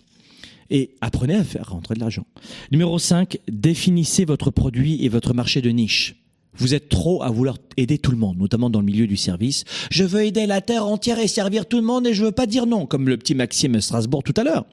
Et 0.69 0.95
apprenez 1.01 1.35
à 1.35 1.43
faire 1.43 1.69
rentrer 1.69 1.95
de 1.95 1.99
l'argent. 1.99 2.25
Numéro 2.71 2.97
5, 2.97 3.37
définissez 3.49 4.25
votre 4.25 4.51
produit 4.51 5.03
et 5.03 5.09
votre 5.09 5.33
marché 5.33 5.61
de 5.61 5.69
niche. 5.69 6.15
Vous 6.53 6.73
êtes 6.73 6.89
trop 6.89 7.23
à 7.23 7.29
vouloir 7.29 7.57
aider 7.77 7.97
tout 7.97 8.11
le 8.11 8.17
monde, 8.17 8.37
notamment 8.37 8.69
dans 8.69 8.79
le 8.79 8.85
milieu 8.85 9.07
du 9.07 9.17
service. 9.17 9.63
Je 9.89 10.03
veux 10.03 10.23
aider 10.25 10.45
la 10.47 10.61
terre 10.61 10.85
entière 10.85 11.19
et 11.19 11.27
servir 11.27 11.65
tout 11.65 11.77
le 11.77 11.85
monde 11.85 12.07
et 12.07 12.13
je 12.13 12.25
veux 12.25 12.31
pas 12.31 12.45
dire 12.45 12.65
non, 12.65 12.85
comme 12.85 13.07
le 13.07 13.17
petit 13.17 13.35
Maxime 13.35 13.79
Strasbourg 13.79 14.23
tout 14.23 14.33
à 14.37 14.43
l'heure. 14.43 14.65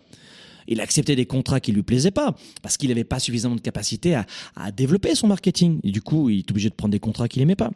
Il 0.69 0.81
acceptait 0.81 1.17
des 1.17 1.27
contrats 1.27 1.61
qui 1.61 1.73
lui 1.73 1.83
plaisaient 1.83 2.11
pas 2.11 2.37
parce 2.63 2.77
qu'il 2.77 2.91
n'avait 2.91 3.05
pas 3.05 3.19
suffisamment 3.19 3.57
de 3.57 3.61
capacité 3.61 4.15
à, 4.15 4.71
développer 4.71 5.15
son 5.15 5.27
marketing. 5.27 5.81
Et 5.83 5.91
du 5.91 6.03
coup, 6.03 6.29
il 6.29 6.41
est 6.41 6.51
obligé 6.51 6.69
de 6.69 6.75
prendre 6.75 6.93
des 6.93 7.01
contrats 7.01 7.27
qu'il 7.27 7.43
aimait 7.43 7.57
pas. 7.57 7.71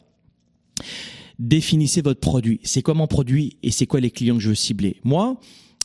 Définissez 1.38 2.02
votre 2.02 2.20
produit. 2.20 2.60
C'est 2.62 2.82
quoi 2.82 2.94
mon 2.94 3.06
produit 3.06 3.56
et 3.62 3.70
c'est 3.70 3.86
quoi 3.86 3.98
les 3.98 4.10
clients 4.10 4.36
que 4.36 4.42
je 4.42 4.50
veux 4.50 4.54
cibler? 4.54 5.00
Moi, 5.02 5.40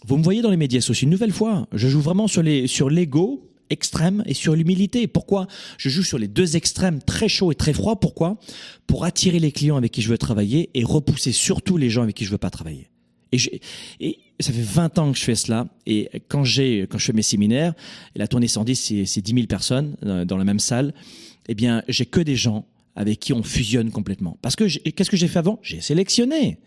vous 0.06 0.18
me 0.18 0.24
voyez 0.24 0.42
dans 0.42 0.52
les 0.52 0.58
médias 0.58 0.82
sociaux 0.82 1.06
une 1.06 1.12
nouvelle 1.12 1.32
fois. 1.32 1.68
Je 1.72 1.88
joue 1.88 2.02
vraiment 2.02 2.28
sur 2.28 2.44
les 2.44 2.68
sur 2.68 2.90
l'ego 2.90 3.48
extrême 3.70 4.24
et 4.26 4.34
sur 4.34 4.56
l'humilité. 4.56 5.08
Pourquoi? 5.08 5.48
Je 5.78 5.90
joue 5.90 6.04
sur 6.04 6.18
les 6.18 6.28
deux 6.28 6.56
extrêmes, 6.56 7.02
très 7.02 7.28
chaud 7.28 7.52
et 7.52 7.56
très 7.56 7.74
froid. 7.74 8.00
Pourquoi? 8.00 8.38
Pour 8.86 9.06
attirer 9.06 9.40
les 9.40 9.52
clients 9.52 9.78
avec 9.78 9.92
qui 9.92 10.02
je 10.02 10.10
veux 10.10 10.18
travailler 10.18 10.70
et 10.74 10.84
repousser 10.84 11.32
surtout 11.32 11.78
les 11.78 11.90
gens 11.90 12.04
avec 12.04 12.16
qui 12.16 12.26
je 12.26 12.32
veux 12.32 12.38
pas 12.38 12.50
travailler. 12.50 12.90
Et, 13.32 13.38
je- 13.38 13.50
et 14.00 14.20
ça 14.40 14.52
fait 14.54 14.62
20 14.62 14.98
ans 15.00 15.12
que 15.12 15.18
je 15.18 15.24
fais 15.24 15.36
cela. 15.36 15.68
Et 15.86 16.10
quand 16.28 16.44
j'ai, 16.44 16.88
quand 16.90 16.98
je 16.98 17.06
fais 17.06 17.14
mes 17.14 17.22
séminaires, 17.22 17.74
la 18.16 18.28
tournée 18.28 18.48
110, 18.48 18.76
c'est, 18.76 19.06
c'est 19.06 19.22
10 19.22 19.34
000 19.34 19.48
personnes 19.48 19.96
euh, 20.06 20.26
dans 20.26 20.38
la 20.38 20.44
même 20.44 20.60
salle. 20.60 20.94
Eh 21.48 21.56
bien, 21.56 21.84
j'ai 21.88 22.06
que 22.06 22.20
des 22.22 22.36
gens 22.36 22.66
avec 22.98 23.20
qui 23.20 23.32
on 23.32 23.44
fusionne 23.44 23.92
complètement. 23.92 24.38
Parce 24.42 24.56
que 24.56 24.66
qu'est-ce 24.90 25.10
que 25.10 25.16
j'ai 25.18 25.28
fait 25.28 25.40
avant? 25.40 25.60
J'ai 25.62 25.80
sélectionné. 25.80 26.58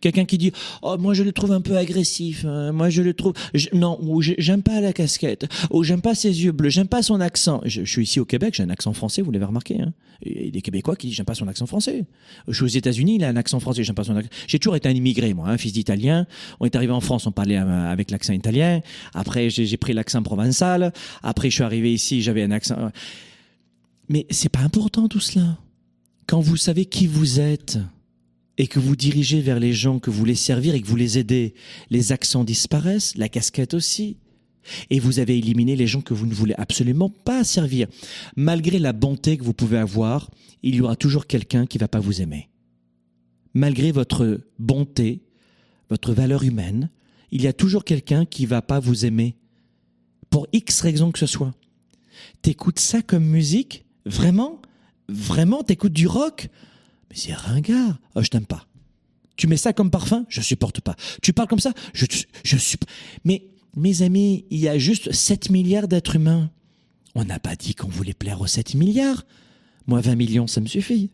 Quelqu'un 0.00 0.24
qui 0.24 0.38
dit 0.38 0.52
oh 0.82 0.96
moi 0.98 1.14
je 1.14 1.22
le 1.22 1.32
trouve 1.32 1.52
un 1.52 1.62
peu 1.62 1.76
agressif 1.76 2.44
hein, 2.44 2.70
moi 2.70 2.90
je 2.90 3.00
le 3.00 3.14
trouve 3.14 3.32
non 3.72 3.98
ou 4.02 4.20
j'ai- 4.20 4.34
j'aime 4.36 4.62
pas 4.62 4.78
la 4.82 4.92
casquette 4.92 5.46
ou 5.70 5.84
j'aime 5.84 6.02
pas 6.02 6.14
ses 6.14 6.44
yeux 6.44 6.52
bleus 6.52 6.68
j'aime 6.68 6.86
pas 6.86 7.02
son 7.02 7.18
accent 7.18 7.62
je, 7.64 7.82
suis 7.84 8.02
ici 8.02 8.20
au 8.20 8.26
Québec 8.26 8.52
j'ai 8.54 8.62
un 8.62 8.68
accent 8.68 8.92
français 8.92 9.22
vous 9.22 9.30
l'avez 9.30 9.46
remarqué 9.46 9.80
hein. 9.80 9.94
Et 10.22 10.50
des 10.50 10.60
Québécois 10.60 10.96
qui 10.96 11.06
disent 11.06 11.16
j'aime 11.16 11.24
pas 11.24 11.34
son 11.34 11.48
accent 11.48 11.64
français 11.64 12.04
je 12.46 12.52
suis 12.52 12.64
aux 12.64 12.78
États-Unis 12.78 13.14
il 13.14 13.24
a 13.24 13.28
un 13.28 13.36
accent 13.36 13.58
français 13.58 13.82
j'aime 13.82 13.94
pas 13.94 14.04
son 14.04 14.16
accent 14.16 14.28
j'ai 14.46 14.58
toujours 14.58 14.76
été 14.76 14.86
un 14.86 14.92
immigré 14.92 15.32
moi 15.32 15.48
un 15.48 15.56
fils 15.56 15.72
d'italien. 15.72 16.26
On 16.60 16.66
est 16.66 16.76
arrivé 16.76 16.92
en 16.92 17.00
France 17.00 17.26
on 17.26 17.32
parlait 17.32 17.56
euh, 17.56 17.90
avec 17.90 18.10
l'accent 18.10 18.34
italien. 18.34 18.80
Après 19.14 19.48
j'ai 19.48 19.64
j'ai 19.64 19.78
pris 19.78 19.94
l'accent 19.94 20.22
provençal. 20.22 20.92
Après 21.22 21.48
je 21.48 21.54
suis 21.54 21.64
arrivé 21.64 21.90
ici 21.90 22.20
j'avais 22.20 22.42
un 22.42 22.50
accent 22.50 22.90
mais 24.10 24.26
c'est 24.28 24.50
pas 24.50 24.60
important 24.60 25.08
tout 25.08 25.20
cela 25.20 25.56
quand 26.30 26.38
vous 26.38 26.56
savez 26.56 26.84
qui 26.84 27.08
vous 27.08 27.40
êtes 27.40 27.80
et 28.56 28.68
que 28.68 28.78
vous 28.78 28.94
dirigez 28.94 29.40
vers 29.40 29.58
les 29.58 29.72
gens 29.72 29.98
que 29.98 30.10
vous 30.10 30.18
voulez 30.18 30.36
servir 30.36 30.76
et 30.76 30.80
que 30.80 30.86
vous 30.86 30.94
les 30.94 31.18
aidez, 31.18 31.54
les 31.90 32.12
accents 32.12 32.44
disparaissent, 32.44 33.16
la 33.16 33.28
casquette 33.28 33.74
aussi. 33.74 34.16
Et 34.90 35.00
vous 35.00 35.18
avez 35.18 35.36
éliminé 35.36 35.74
les 35.74 35.88
gens 35.88 36.02
que 36.02 36.14
vous 36.14 36.26
ne 36.26 36.32
voulez 36.32 36.54
absolument 36.56 37.10
pas 37.10 37.42
servir. 37.42 37.88
Malgré 38.36 38.78
la 38.78 38.92
bonté 38.92 39.38
que 39.38 39.42
vous 39.42 39.54
pouvez 39.54 39.76
avoir, 39.76 40.30
il 40.62 40.76
y 40.76 40.80
aura 40.80 40.94
toujours 40.94 41.26
quelqu'un 41.26 41.66
qui 41.66 41.78
va 41.78 41.88
pas 41.88 41.98
vous 41.98 42.22
aimer. 42.22 42.48
Malgré 43.52 43.90
votre 43.90 44.40
bonté, 44.60 45.24
votre 45.88 46.12
valeur 46.12 46.44
humaine, 46.44 46.90
il 47.32 47.42
y 47.42 47.48
a 47.48 47.52
toujours 47.52 47.82
quelqu'un 47.82 48.24
qui 48.24 48.46
va 48.46 48.62
pas 48.62 48.78
vous 48.78 49.04
aimer. 49.04 49.34
Pour 50.30 50.46
X 50.52 50.80
raisons 50.82 51.10
que 51.10 51.18
ce 51.18 51.26
soit. 51.26 51.56
T'écoutes 52.40 52.78
ça 52.78 53.02
comme 53.02 53.24
musique? 53.24 53.84
Vraiment? 54.06 54.59
Vraiment? 55.10 55.62
T'écoutes 55.62 55.92
du 55.92 56.06
rock? 56.06 56.48
Mais 57.10 57.16
c'est 57.16 57.34
ringard. 57.34 57.98
Oh, 58.14 58.22
je 58.22 58.28
t'aime 58.28 58.46
pas. 58.46 58.66
Tu 59.36 59.46
mets 59.46 59.56
ça 59.56 59.72
comme 59.72 59.90
parfum? 59.90 60.26
Je 60.28 60.40
supporte 60.40 60.80
pas. 60.80 60.96
Tu 61.22 61.32
parles 61.32 61.48
comme 61.48 61.60
ça? 61.60 61.72
Je, 61.92 62.06
je 62.44 62.56
supporte. 62.56 62.90
Mais, 63.24 63.42
mes 63.76 64.02
amis, 64.02 64.44
il 64.50 64.58
y 64.58 64.68
a 64.68 64.78
juste 64.78 65.12
7 65.12 65.50
milliards 65.50 65.88
d'êtres 65.88 66.16
humains. 66.16 66.50
On 67.14 67.24
n'a 67.24 67.38
pas 67.38 67.56
dit 67.56 67.74
qu'on 67.74 67.88
voulait 67.88 68.14
plaire 68.14 68.40
aux 68.40 68.46
7 68.46 68.74
milliards. 68.74 69.24
Moi, 69.86 70.00
20 70.00 70.14
millions, 70.14 70.46
ça 70.46 70.60
me 70.60 70.66
suffit. 70.66 71.10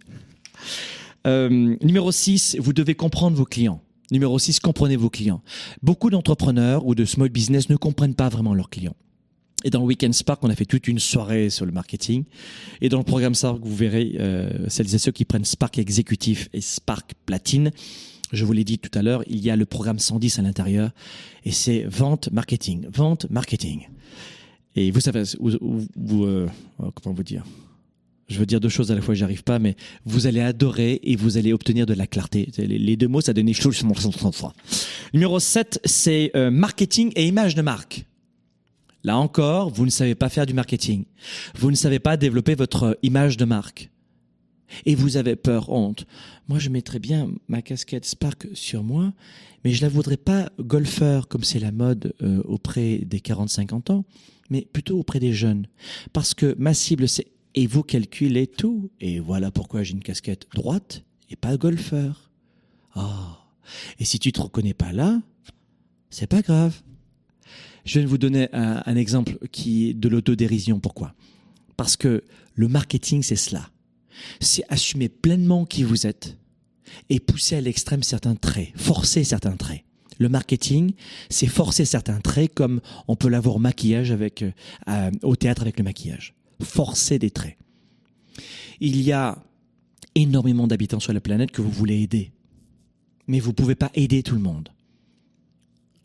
Euh, 1.27 1.77
numéro 1.83 2.13
6, 2.13 2.57
vous 2.61 2.73
devez 2.73 2.95
comprendre 2.95 3.37
vos 3.37 3.45
clients. 3.45 3.81
Numéro 4.11 4.39
6, 4.39 4.61
comprenez 4.61 4.97
vos 4.97 5.11
clients. 5.11 5.43
Beaucoup 5.83 6.11
d'entrepreneurs 6.11 6.87
ou 6.87 6.95
de 6.95 7.05
small 7.05 7.29
business 7.29 7.69
ne 7.69 7.77
comprennent 7.77 8.15
pas 8.15 8.29
vraiment 8.29 8.55
leurs 8.55 8.71
clients. 8.71 8.97
Et 9.67 9.71
dans 9.71 9.83
Weekend 9.83 10.15
Spark, 10.15 10.45
on 10.45 10.49
a 10.49 10.55
fait 10.55 10.65
toute 10.65 10.87
une 10.87 11.01
soirée 11.01 11.51
sur 11.51 11.67
le 11.67 11.73
marketing. 11.73 12.23
Et 12.81 12.89
dans 12.89 12.99
le 12.99 13.05
programme 13.05 13.35
Spark, 13.35 13.59
vous 13.65 13.75
verrez 13.75 14.15
euh, 14.21 14.69
celles 14.69 14.95
et 14.95 14.99
ceux 14.99 15.11
qui 15.11 15.25
prennent 15.25 15.45
Spark 15.45 15.77
Exécutif 15.81 16.49
et 16.53 16.61
Spark 16.61 17.15
Platine. 17.27 17.73
Je 18.31 18.45
vous 18.45 18.53
l'ai 18.53 18.63
dit 18.63 18.79
tout 18.79 18.97
à 18.97 19.03
l'heure, 19.03 19.25
il 19.27 19.45
y 19.45 19.51
a 19.51 19.57
le 19.57 19.67
programme 19.67 19.99
110 19.99 20.39
à 20.39 20.43
l'intérieur. 20.43 20.93
Et 21.45 21.51
c'est 21.51 21.83
vente, 21.83 22.31
marketing, 22.31 22.87
vente, 22.93 23.29
marketing. 23.29 23.89
Et 24.77 24.93
vous 24.93 25.01
savez, 25.01 25.25
vous, 25.41 26.25
euh, 26.25 26.49
comment 27.03 27.17
vous 27.17 27.25
dire? 27.25 27.43
Je 28.29 28.39
veux 28.39 28.47
dire 28.47 28.61
deux 28.61 28.69
choses 28.69 28.93
à 28.93 28.95
la 28.95 29.01
fois, 29.01 29.15
j'arrive 29.15 29.43
pas, 29.43 29.59
mais 29.59 29.75
vous 30.05 30.29
allez 30.29 30.43
adorer 30.43 31.01
et 31.03 31.17
vous 31.17 31.39
allez 31.39 31.53
obtenir 31.53 31.87
de 31.87 31.95
la 31.95 32.07
clarté. 32.07 32.49
Les 32.57 32.97
deux 32.97 33.09
mots, 33.09 33.21
ça 33.21 33.33
donne 33.33 33.53
chose. 33.53 33.83
Numéro 35.13 35.41
7, 35.41 35.81
c'est 35.85 36.31
euh, 36.37 36.53
marketing 36.53 37.11
et 37.17 37.27
image 37.27 37.57
de 37.57 37.63
marque. 37.63 38.07
Là 39.07 39.19
encore, 39.19 39.71
vous 39.71 39.85
ne 39.85 39.91
savez 39.91 40.17
pas 40.17 40.29
faire 40.29 40.47
du 40.47 40.53
marketing. 40.53 41.05
Vous 41.57 41.71
ne 41.71 41.77
savez 41.77 42.01
pas 42.01 42.17
développer 42.17 42.57
votre 42.57 42.99
image 43.05 43.37
de 43.37 43.45
marque. 43.45 43.89
Et 44.85 44.97
vous 44.97 45.17
avez 45.17 45.37
peur, 45.37 45.71
honte. 45.71 46.09
Moi, 46.49 46.59
je 46.59 46.71
mettrais 46.71 46.99
bien 46.99 47.31
ma 47.47 47.63
casquette 47.63 48.05
Spark 48.05 48.49
sur 48.55 48.83
moi, 48.83 49.13
mais 49.65 49.71
je 49.71 49.83
la 49.83 49.89
voudrais 49.89 50.17
pas 50.17 50.51
golfeur 50.59 51.29
comme 51.29 51.45
c'est 51.45 51.61
la 51.61 51.71
mode 51.71 52.15
euh, 52.21 52.43
auprès 52.47 52.99
des 52.99 53.21
40-50 53.21 53.93
ans, 53.93 54.05
mais 54.51 54.63
plutôt 54.63 54.99
auprès 54.99 55.21
des 55.21 55.33
jeunes. 55.33 55.69
Parce 56.13 56.35
que 56.35 56.57
ma 56.59 56.75
cible, 56.75 57.09
c'est 57.09 57.29
et 57.55 57.69
vous 57.69 57.85
calculez 57.85 58.49
tout? 58.49 58.91
Et 59.01 59.21
voilà 59.21 59.53
pourquoi 59.53 59.85
j'ai 59.85 59.93
une 59.93 60.03
casquette 60.03 60.49
droite 60.53 61.05
et 61.31 61.37
pas 61.37 61.57
golfeur. 61.57 62.33
Ah. 62.97 63.47
Et 64.01 64.05
si 64.05 64.19
tu 64.19 64.33
te 64.33 64.41
reconnais 64.41 64.75
pas 64.75 64.91
là, 64.91 65.23
c'est 66.11 66.27
pas 66.27 66.43
grave. 66.43 66.83
Je 67.87 68.01
vais 68.01 68.07
vous 68.07 68.19
donner 68.19 68.49
un, 68.53 68.97
exemple 68.97 69.39
qui 69.53 69.89
est 69.89 69.95
de 69.95 70.09
l'autodérision. 70.09 70.81
Pourquoi? 70.81 71.15
Parce 71.79 71.97
que 71.97 72.23
le 72.55 72.69
marketing, 72.69 73.23
c'est 73.23 73.37
cela. 73.37 73.71
C'est 74.41 74.65
assumer 74.69 75.09
pleinement 75.09 75.65
qui 75.65 75.83
vous 75.83 76.07
êtes 76.07 76.37
et 77.09 77.21
pousser 77.21 77.57
à 77.57 77.61
l'extrême 77.61 78.03
certains 78.03 78.35
traits, 78.35 78.73
forcer 78.77 79.25
certains 79.25 79.57
traits. 79.57 79.83
Le 80.19 80.29
marketing, 80.29 80.93
c'est 81.31 81.47
forcer 81.47 81.85
certains 81.85 82.21
traits 82.21 82.53
comme 82.55 82.81
on 83.07 83.17
peut 83.17 83.29
l'avoir 83.29 83.57
au 83.57 83.59
maquillage 83.59 84.11
avec, 84.11 84.43
euh, 84.43 85.11
au 85.23 85.37
théâtre 85.37 85.63
avec 85.63 85.79
le 85.79 85.85
maquillage 85.85 86.37
forcer 86.63 87.19
des 87.19 87.31
traits. 87.31 87.57
Il 88.81 89.01
y 89.01 89.13
a 89.13 89.39
énormément 90.15 90.67
d'habitants 90.67 91.01
sur 91.01 91.13
la 91.13 91.21
planète 91.21 91.51
que 91.51 91.63
vous 91.63 91.71
voulez 91.71 92.03
aider. 92.03 92.33
Mais 93.27 93.41
vous 93.41 93.51
ne 93.51 93.55
pouvez 93.55 93.75
pas 93.75 93.91
aider 93.95 94.23
tout 94.23 94.35
le 94.35 94.41
monde. 94.41 94.69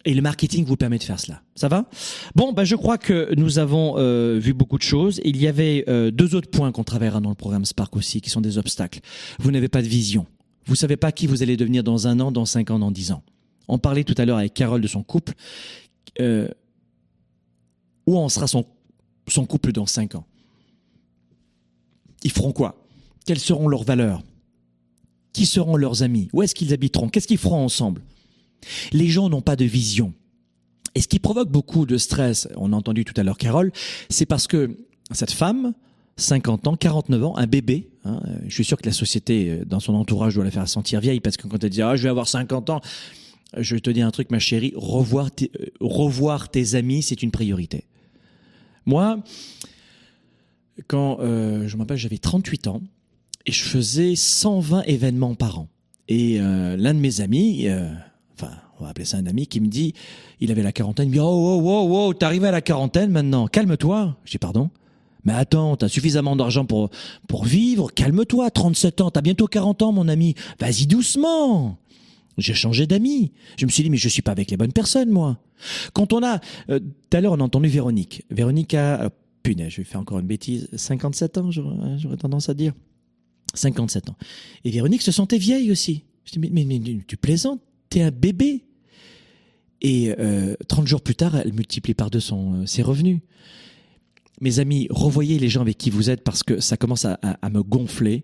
Et 0.05 0.13
le 0.13 0.21
marketing 0.21 0.65
vous 0.65 0.77
permet 0.77 0.97
de 0.97 1.03
faire 1.03 1.19
cela. 1.19 1.43
Ça 1.55 1.67
va? 1.67 1.85
Bon, 2.35 2.53
bah, 2.53 2.63
je 2.63 2.75
crois 2.75 2.97
que 2.97 3.33
nous 3.35 3.59
avons 3.59 3.95
euh, 3.97 4.39
vu 4.39 4.53
beaucoup 4.53 4.77
de 4.77 4.83
choses. 4.83 5.21
Il 5.23 5.37
y 5.37 5.47
avait 5.47 5.83
euh, 5.87 6.11
deux 6.11 6.35
autres 6.35 6.49
points 6.49 6.71
qu'on 6.71 6.83
travaillera 6.83 7.19
dans 7.19 7.29
le 7.29 7.35
programme 7.35 7.65
Spark 7.65 7.95
aussi, 7.95 8.21
qui 8.21 8.29
sont 8.29 8.41
des 8.41 8.57
obstacles. 8.57 8.99
Vous 9.39 9.51
n'avez 9.51 9.67
pas 9.67 9.81
de 9.81 9.87
vision. 9.87 10.25
Vous 10.65 10.75
savez 10.75 10.97
pas 10.97 11.11
qui 11.11 11.27
vous 11.27 11.43
allez 11.43 11.57
devenir 11.57 11.83
dans 11.83 12.07
un 12.07 12.19
an, 12.19 12.31
dans 12.31 12.45
cinq 12.45 12.71
ans, 12.71 12.79
dans 12.79 12.91
dix 12.91 13.11
ans. 13.11 13.23
On 13.67 13.77
parlait 13.77 14.03
tout 14.03 14.15
à 14.17 14.25
l'heure 14.25 14.37
avec 14.37 14.53
Carole 14.53 14.81
de 14.81 14.87
son 14.87 15.03
couple. 15.03 15.33
Euh, 16.19 16.47
où 18.07 18.17
en 18.17 18.29
sera 18.29 18.47
son, 18.47 18.65
son 19.27 19.45
couple 19.45 19.71
dans 19.71 19.85
cinq 19.85 20.15
ans? 20.15 20.25
Ils 22.23 22.31
feront 22.31 22.51
quoi? 22.51 22.83
Quelles 23.25 23.39
seront 23.39 23.67
leurs 23.67 23.83
valeurs? 23.83 24.23
Qui 25.33 25.45
seront 25.45 25.77
leurs 25.77 26.03
amis? 26.03 26.27
Où 26.33 26.41
est-ce 26.41 26.55
qu'ils 26.55 26.73
habiteront? 26.73 27.07
Qu'est-ce 27.07 27.27
qu'ils 27.27 27.37
feront 27.37 27.63
ensemble? 27.63 28.01
Les 28.91 29.07
gens 29.07 29.29
n'ont 29.29 29.41
pas 29.41 29.55
de 29.55 29.65
vision. 29.65 30.13
Et 30.95 31.01
ce 31.01 31.07
qui 31.07 31.19
provoque 31.19 31.49
beaucoup 31.49 31.85
de 31.85 31.97
stress, 31.97 32.47
on 32.57 32.73
a 32.73 32.75
entendu 32.75 33.05
tout 33.05 33.13
à 33.15 33.23
l'heure 33.23 33.37
Carole, 33.37 33.71
c'est 34.09 34.25
parce 34.25 34.47
que 34.47 34.77
cette 35.11 35.31
femme, 35.31 35.73
50 36.17 36.67
ans, 36.67 36.75
49 36.75 37.23
ans, 37.23 37.37
un 37.37 37.47
bébé, 37.47 37.89
hein, 38.05 38.21
je 38.47 38.53
suis 38.53 38.65
sûr 38.65 38.77
que 38.77 38.85
la 38.85 38.91
société, 38.91 39.49
euh, 39.49 39.65
dans 39.65 39.79
son 39.79 39.93
entourage, 39.93 40.35
doit 40.35 40.43
la 40.43 40.51
faire 40.51 40.67
sentir 40.67 40.99
vieille, 40.99 41.19
parce 41.19 41.37
que 41.37 41.47
quand 41.47 41.63
elle 41.63 41.69
dit 41.69 41.81
«Ah, 41.83 41.95
je 41.95 42.03
vais 42.03 42.09
avoir 42.09 42.27
50 42.27 42.69
ans», 42.69 42.81
je 43.57 43.75
te 43.77 43.89
dire 43.89 44.07
un 44.07 44.11
truc, 44.11 44.31
ma 44.31 44.39
chérie, 44.39 44.73
revoir 44.75 45.31
tes, 45.31 45.51
euh, 45.59 45.65
revoir 45.79 46.49
tes 46.49 46.75
amis, 46.75 47.01
c'est 47.01 47.23
une 47.23 47.31
priorité. 47.31 47.85
Moi, 48.85 49.19
quand 50.87 51.19
euh, 51.19 51.67
je 51.67 51.75
me 51.75 51.81
rappelle, 51.81 51.97
j'avais 51.97 52.17
38 52.17 52.67
ans 52.67 52.81
et 53.45 53.51
je 53.51 53.63
faisais 53.63 54.15
120 54.15 54.83
événements 54.83 55.35
par 55.35 55.59
an. 55.59 55.67
Et 56.07 56.39
l'un 56.39 56.93
de 56.93 56.99
mes 56.99 57.21
amis, 57.21 57.67
on 58.79 58.83
va 58.83 58.89
appeler 58.89 59.05
ça 59.05 59.17
un 59.17 59.25
ami, 59.25 59.47
qui 59.47 59.59
me 59.59 59.67
dit, 59.67 59.93
il 60.39 60.51
avait 60.51 60.63
la 60.63 60.71
quarantaine, 60.71 61.07
il 61.07 61.09
me 61.09 61.13
dit, 61.15 61.19
oh, 61.19 61.25
oh, 61.25 61.61
oh, 61.63 62.07
oh, 62.07 62.13
t'arrives 62.13 62.45
à 62.45 62.51
la 62.51 62.61
quarantaine 62.61 63.11
maintenant, 63.11 63.47
calme-toi. 63.47 64.17
Je 64.25 64.31
dis, 64.31 64.37
pardon? 64.37 64.69
Mais 65.23 65.33
attends, 65.33 65.75
t'as 65.75 65.87
suffisamment 65.87 66.35
d'argent 66.35 66.65
pour, 66.65 66.89
vivre, 67.43 67.91
calme-toi, 67.93 68.49
37 68.49 69.01
ans, 69.01 69.11
t'as 69.11 69.21
bientôt 69.21 69.47
40 69.47 69.81
ans, 69.83 69.91
mon 69.91 70.07
ami, 70.07 70.35
vas-y 70.59 70.87
doucement. 70.87 71.77
J'ai 72.37 72.53
changé 72.53 72.87
d'amis. 72.87 73.31
Je 73.57 73.65
me 73.65 73.71
suis 73.71 73.83
dit, 73.83 73.89
mais 73.89 73.97
je 73.97 74.09
suis 74.09 74.21
pas 74.21 74.31
avec 74.31 74.49
les 74.49 74.57
bonnes 74.57 74.73
personnes, 74.73 75.09
moi. 75.09 75.37
Quand 75.93 76.13
on 76.13 76.23
a, 76.23 76.39
tout 76.39 76.81
à 77.13 77.21
l'heure, 77.21 77.33
on 77.33 77.39
a 77.39 77.43
entendu 77.43 77.67
Véronique. 77.67 78.23
Véronique 78.31 78.73
a 78.73 79.11
punaise, 79.43 79.69
je 79.69 79.77
vais 79.77 79.83
faire 79.83 80.01
encore 80.01 80.19
une 80.19 80.27
bêtise, 80.27 80.67
57 80.73 81.37
ans, 81.37 81.51
j'aurais 81.51 82.17
tendance 82.17 82.49
à 82.49 82.53
dire. 82.53 82.73
57 83.53 84.09
ans. 84.09 84.15
Et 84.63 84.71
Véronique 84.71 85.01
se 85.01 85.11
sentait 85.11 85.37
vieille 85.37 85.71
aussi. 85.71 86.03
Je 86.25 86.39
dis, 86.39 86.49
mais, 86.51 87.01
tu 87.07 87.17
plaisantes, 87.17 87.61
un 87.99 88.11
bébé. 88.11 88.65
Et 89.81 90.13
euh, 90.19 90.55
30 90.67 90.87
jours 90.87 91.01
plus 91.01 91.15
tard, 91.15 91.35
elle 91.35 91.53
multiplie 91.53 91.93
par 91.93 92.11
deux 92.11 92.19
son, 92.19 92.61
euh, 92.61 92.65
ses 92.65 92.83
revenus. 92.83 93.19
Mes 94.39 94.59
amis, 94.59 94.87
revoyez 94.89 95.39
les 95.39 95.49
gens 95.49 95.61
avec 95.61 95.77
qui 95.77 95.89
vous 95.89 96.09
êtes 96.09 96.23
parce 96.23 96.43
que 96.43 96.59
ça 96.59 96.77
commence 96.77 97.05
à, 97.05 97.19
à, 97.21 97.37
à 97.41 97.49
me 97.49 97.63
gonfler. 97.63 98.23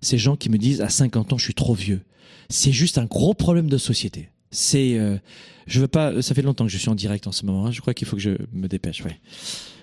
Ces 0.00 0.18
gens 0.18 0.36
qui 0.36 0.50
me 0.50 0.58
disent 0.58 0.80
à 0.80 0.88
50 0.88 1.32
ans, 1.32 1.38
je 1.38 1.44
suis 1.44 1.54
trop 1.54 1.74
vieux. 1.74 2.02
C'est 2.50 2.72
juste 2.72 2.98
un 2.98 3.06
gros 3.06 3.34
problème 3.34 3.68
de 3.68 3.78
société. 3.78 4.30
C'est, 4.50 4.98
euh, 4.98 5.16
je 5.66 5.80
veux 5.80 5.88
pas. 5.88 6.22
Ça 6.22 6.34
fait 6.34 6.42
longtemps 6.42 6.64
que 6.64 6.70
je 6.70 6.78
suis 6.78 6.88
en 6.88 6.94
direct 6.94 7.26
en 7.26 7.32
ce 7.32 7.44
moment. 7.44 7.66
Hein. 7.66 7.72
Je 7.72 7.80
crois 7.80 7.94
qu'il 7.94 8.06
faut 8.06 8.16
que 8.16 8.22
je 8.22 8.30
me 8.52 8.68
dépêche. 8.68 9.04
Ouais. 9.04 9.20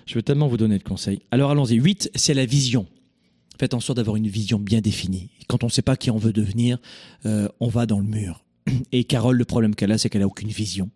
Je 0.06 0.14
veux 0.14 0.22
tellement 0.22 0.48
vous 0.48 0.56
donner 0.56 0.78
de 0.78 0.82
conseils. 0.82 1.20
Alors 1.30 1.50
allons-y. 1.50 1.74
8, 1.74 2.10
c'est 2.14 2.34
la 2.34 2.46
vision. 2.46 2.86
Faites 3.58 3.74
en 3.74 3.80
sorte 3.80 3.98
d'avoir 3.98 4.16
une 4.16 4.26
vision 4.26 4.58
bien 4.58 4.80
définie. 4.80 5.30
Quand 5.48 5.62
on 5.62 5.66
ne 5.66 5.72
sait 5.72 5.82
pas 5.82 5.96
qui 5.96 6.10
on 6.10 6.16
veut 6.16 6.32
devenir, 6.32 6.78
euh, 7.26 7.48
on 7.60 7.68
va 7.68 7.86
dans 7.86 7.98
le 7.98 8.06
mur. 8.06 8.43
Et 8.92 9.04
Carole, 9.04 9.36
le 9.36 9.44
problème 9.44 9.74
qu'elle 9.74 9.92
a, 9.92 9.98
c'est 9.98 10.08
qu'elle 10.08 10.22
a 10.22 10.26
aucune 10.26 10.48
vision. 10.48 10.90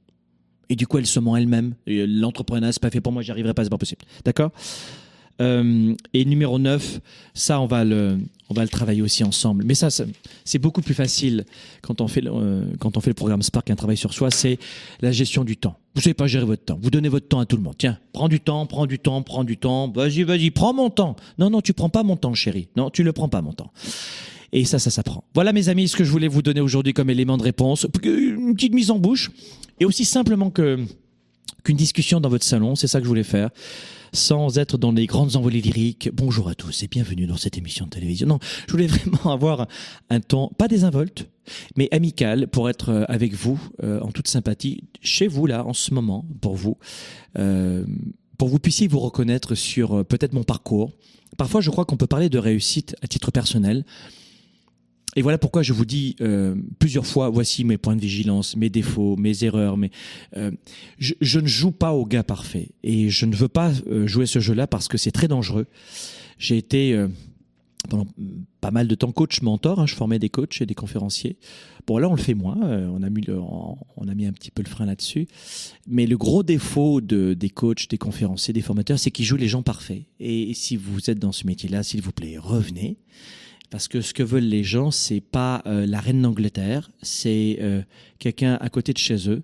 Et 0.68 0.76
du 0.76 0.86
coup, 0.86 0.98
elle 0.98 1.06
se 1.06 1.18
ment 1.20 1.36
elle-même. 1.36 1.74
L'entrepreneuriat, 1.86 2.72
c'est 2.72 2.82
pas 2.82 2.90
fait 2.90 3.00
pour 3.00 3.12
moi, 3.12 3.22
j'y 3.22 3.30
arriverai 3.30 3.54
pas, 3.54 3.64
c'est 3.64 3.70
pas 3.70 3.78
possible. 3.78 4.02
D'accord? 4.24 4.52
Euh, 5.40 5.94
et 6.14 6.24
numéro 6.24 6.58
9, 6.58 7.00
ça, 7.32 7.60
on 7.60 7.66
va 7.66 7.84
le, 7.84 8.18
on 8.50 8.54
va 8.54 8.62
le 8.62 8.68
travailler 8.68 9.02
aussi 9.02 9.24
ensemble. 9.24 9.64
Mais 9.64 9.74
ça, 9.74 9.88
c'est 10.44 10.58
beaucoup 10.58 10.82
plus 10.82 10.94
facile 10.94 11.44
quand 11.80 12.00
on 12.00 12.08
fait 12.08 12.20
le, 12.20 12.30
euh, 12.32 12.64
quand 12.80 12.96
on 12.96 13.00
fait 13.00 13.10
le 13.10 13.14
programme 13.14 13.42
Spark, 13.42 13.70
un 13.70 13.76
travail 13.76 13.96
sur 13.96 14.12
soi, 14.12 14.30
c'est 14.30 14.58
la 15.00 15.12
gestion 15.12 15.44
du 15.44 15.56
temps. 15.56 15.78
Vous 15.94 16.02
savez 16.02 16.14
pas 16.14 16.26
gérer 16.26 16.44
votre 16.44 16.64
temps. 16.64 16.78
Vous 16.80 16.90
donnez 16.90 17.08
votre 17.08 17.28
temps 17.28 17.40
à 17.40 17.46
tout 17.46 17.56
le 17.56 17.62
monde. 17.62 17.74
Tiens, 17.78 17.98
prends 18.12 18.28
du 18.28 18.40
temps, 18.40 18.66
prends 18.66 18.86
du 18.86 18.98
temps, 18.98 19.22
prends 19.22 19.44
du 19.44 19.56
temps. 19.56 19.90
Vas-y, 19.90 20.22
vas-y, 20.24 20.50
prends 20.50 20.74
mon 20.74 20.90
temps. 20.90 21.16
Non, 21.38 21.50
non, 21.50 21.60
tu 21.60 21.72
prends 21.72 21.88
pas 21.88 22.02
mon 22.02 22.16
temps, 22.16 22.34
chérie. 22.34 22.68
Non, 22.76 22.90
tu 22.90 23.02
le 23.02 23.12
prends 23.12 23.28
pas 23.28 23.42
mon 23.42 23.52
temps. 23.52 23.72
Et 24.52 24.64
ça, 24.64 24.78
ça 24.78 24.90
s'apprend. 24.90 25.24
Voilà, 25.34 25.52
mes 25.52 25.68
amis, 25.68 25.88
ce 25.88 25.96
que 25.96 26.04
je 26.04 26.10
voulais 26.10 26.28
vous 26.28 26.42
donner 26.42 26.60
aujourd'hui 26.60 26.94
comme 26.94 27.10
élément 27.10 27.36
de 27.36 27.42
réponse. 27.42 27.86
Une 28.02 28.54
petite 28.54 28.74
mise 28.74 28.90
en 28.90 28.98
bouche. 28.98 29.30
Et 29.80 29.84
aussi 29.84 30.04
simplement 30.04 30.50
que 30.50 30.84
qu'une 31.64 31.76
discussion 31.76 32.20
dans 32.20 32.28
votre 32.28 32.44
salon. 32.44 32.74
C'est 32.76 32.86
ça 32.86 32.98
que 32.98 33.04
je 33.04 33.08
voulais 33.08 33.24
faire 33.24 33.50
sans 34.12 34.58
être 34.58 34.78
dans 34.78 34.92
les 34.92 35.06
grandes 35.06 35.36
envolées 35.36 35.60
lyriques. 35.60 36.10
Bonjour 36.12 36.48
à 36.48 36.54
tous 36.54 36.82
et 36.82 36.88
bienvenue 36.88 37.26
dans 37.26 37.36
cette 37.36 37.58
émission 37.58 37.84
de 37.84 37.90
télévision. 37.90 38.26
Non, 38.26 38.38
je 38.66 38.72
voulais 38.72 38.86
vraiment 38.86 39.32
avoir 39.32 39.68
un 40.10 40.20
ton, 40.20 40.48
pas 40.48 40.68
désinvolte, 40.68 41.28
mais 41.76 41.88
amical 41.92 42.48
pour 42.48 42.70
être 42.70 42.90
euh, 42.90 43.04
avec 43.08 43.34
vous 43.34 43.60
euh, 43.82 44.00
en 44.00 44.10
toute 44.10 44.28
sympathie, 44.28 44.84
chez 45.00 45.28
vous 45.28 45.46
là, 45.46 45.66
en 45.66 45.74
ce 45.74 45.92
moment, 45.92 46.24
pour 46.40 46.56
vous, 46.56 46.78
euh, 47.38 47.84
pour 48.38 48.48
que 48.48 48.52
vous 48.52 48.58
puissiez 48.58 48.88
vous 48.88 49.00
reconnaître 49.00 49.54
sur 49.54 50.04
peut-être 50.06 50.32
mon 50.32 50.44
parcours. 50.44 50.92
Parfois, 51.36 51.60
je 51.60 51.70
crois 51.70 51.84
qu'on 51.84 51.96
peut 51.96 52.06
parler 52.06 52.28
de 52.28 52.38
réussite 52.38 52.96
à 53.02 53.08
titre 53.08 53.30
personnel. 53.30 53.84
Et 55.16 55.22
voilà 55.22 55.38
pourquoi 55.38 55.62
je 55.62 55.72
vous 55.72 55.86
dis 55.86 56.16
euh, 56.20 56.54
plusieurs 56.78 57.06
fois, 57.06 57.30
voici 57.30 57.64
mes 57.64 57.78
points 57.78 57.96
de 57.96 58.00
vigilance, 58.00 58.56
mes 58.56 58.68
défauts, 58.68 59.16
mes 59.16 59.42
erreurs. 59.42 59.76
Mais 59.76 59.90
euh, 60.36 60.50
je, 60.98 61.14
je 61.20 61.40
ne 61.40 61.46
joue 61.46 61.72
pas 61.72 61.92
au 61.92 62.04
gars 62.04 62.22
parfait 62.22 62.68
et 62.82 63.08
je 63.08 63.26
ne 63.26 63.34
veux 63.34 63.48
pas 63.48 63.72
euh, 63.88 64.06
jouer 64.06 64.26
ce 64.26 64.38
jeu-là 64.38 64.66
parce 64.66 64.86
que 64.86 64.98
c'est 64.98 65.10
très 65.10 65.26
dangereux. 65.26 65.66
J'ai 66.38 66.58
été 66.58 66.92
euh, 66.92 67.08
pendant 67.88 68.06
pas 68.60 68.70
mal 68.70 68.86
de 68.86 68.94
temps 68.94 69.10
coach 69.10 69.40
mentor. 69.40 69.80
hein, 69.80 69.86
je 69.86 69.94
formais 69.94 70.18
des 70.18 70.28
coachs 70.28 70.60
et 70.60 70.66
des 70.66 70.74
conférenciers. 70.74 71.36
Bon 71.86 71.96
là, 71.96 72.08
on 72.08 72.14
le 72.14 72.20
fait 72.20 72.34
moins. 72.34 72.62
euh, 72.64 72.86
on 72.92 73.02
a 73.02 73.08
mis 73.08 73.22
le, 73.22 73.40
on 73.40 74.08
a 74.08 74.14
mis 74.14 74.26
un 74.26 74.32
petit 74.32 74.50
peu 74.50 74.62
le 74.62 74.68
frein 74.68 74.84
là-dessus. 74.84 75.26
Mais 75.88 76.06
le 76.06 76.18
gros 76.18 76.42
défaut 76.42 77.00
de, 77.00 77.32
des 77.34 77.48
coachs, 77.50 77.88
des 77.88 77.98
conférenciers, 77.98 78.52
des 78.52 78.60
formateurs, 78.60 78.98
c'est 78.98 79.10
qu'ils 79.10 79.24
jouent 79.24 79.36
les 79.36 79.48
gens 79.48 79.62
parfaits. 79.62 80.02
Et 80.20 80.52
si 80.54 80.76
vous 80.76 81.10
êtes 81.10 81.18
dans 81.18 81.32
ce 81.32 81.46
métier-là, 81.46 81.82
s'il 81.82 82.02
vous 82.02 82.12
plaît, 82.12 82.36
revenez. 82.38 82.98
Parce 83.70 83.86
que 83.86 84.00
ce 84.00 84.14
que 84.14 84.22
veulent 84.22 84.44
les 84.44 84.64
gens, 84.64 84.90
c'est 84.90 85.20
pas 85.20 85.62
euh, 85.66 85.86
la 85.86 86.00
reine 86.00 86.22
d'Angleterre, 86.22 86.90
c'est 87.02 87.58
euh, 87.60 87.82
quelqu'un 88.18 88.54
à 88.60 88.68
côté 88.70 88.92
de 88.92 88.98
chez 88.98 89.28
eux 89.28 89.42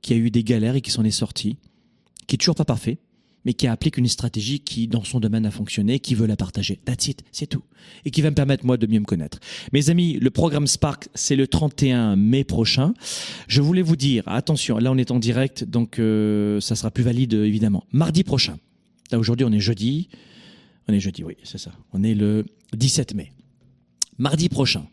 qui 0.00 0.14
a 0.14 0.16
eu 0.16 0.30
des 0.30 0.44
galères 0.44 0.76
et 0.76 0.80
qui 0.80 0.90
s'en 0.90 1.04
est 1.04 1.10
sorti, 1.10 1.58
qui 2.26 2.36
est 2.36 2.38
toujours 2.38 2.54
pas 2.54 2.64
parfait, 2.64 2.98
mais 3.44 3.54
qui 3.54 3.66
applique 3.66 3.96
une 3.96 4.08
stratégie 4.08 4.60
qui, 4.60 4.86
dans 4.86 5.04
son 5.04 5.20
domaine, 5.20 5.46
a 5.46 5.50
fonctionné, 5.50 5.98
qui 5.98 6.14
veut 6.14 6.26
la 6.26 6.36
partager. 6.36 6.80
That's 6.84 7.08
it, 7.08 7.22
c'est 7.32 7.46
tout. 7.46 7.62
Et 8.04 8.10
qui 8.10 8.22
va 8.22 8.30
me 8.30 8.34
permettre, 8.34 8.66
moi, 8.66 8.76
de 8.76 8.86
mieux 8.86 9.00
me 9.00 9.04
connaître. 9.04 9.38
Mes 9.72 9.90
amis, 9.90 10.18
le 10.18 10.30
programme 10.30 10.66
Spark, 10.66 11.08
c'est 11.14 11.36
le 11.36 11.46
31 11.46 12.16
mai 12.16 12.44
prochain. 12.44 12.94
Je 13.46 13.62
voulais 13.62 13.82
vous 13.82 13.96
dire, 13.96 14.24
attention, 14.26 14.78
là, 14.78 14.90
on 14.92 14.98
est 14.98 15.10
en 15.10 15.18
direct, 15.18 15.64
donc 15.64 15.98
euh, 15.98 16.60
ça 16.60 16.76
sera 16.76 16.90
plus 16.90 17.04
valide, 17.04 17.32
évidemment. 17.32 17.84
Mardi 17.92 18.24
prochain. 18.24 18.58
Là, 19.10 19.18
aujourd'hui, 19.18 19.46
on 19.46 19.52
est 19.52 19.60
jeudi. 19.60 20.08
On 20.88 20.92
est 20.92 21.00
jeudi, 21.00 21.24
oui, 21.24 21.36
c'est 21.42 21.58
ça. 21.58 21.72
On 21.92 22.02
est 22.02 22.14
le 22.14 22.44
17 22.74 23.14
mai. 23.14 23.32
Mardi 24.20 24.50
prochain, 24.50 24.86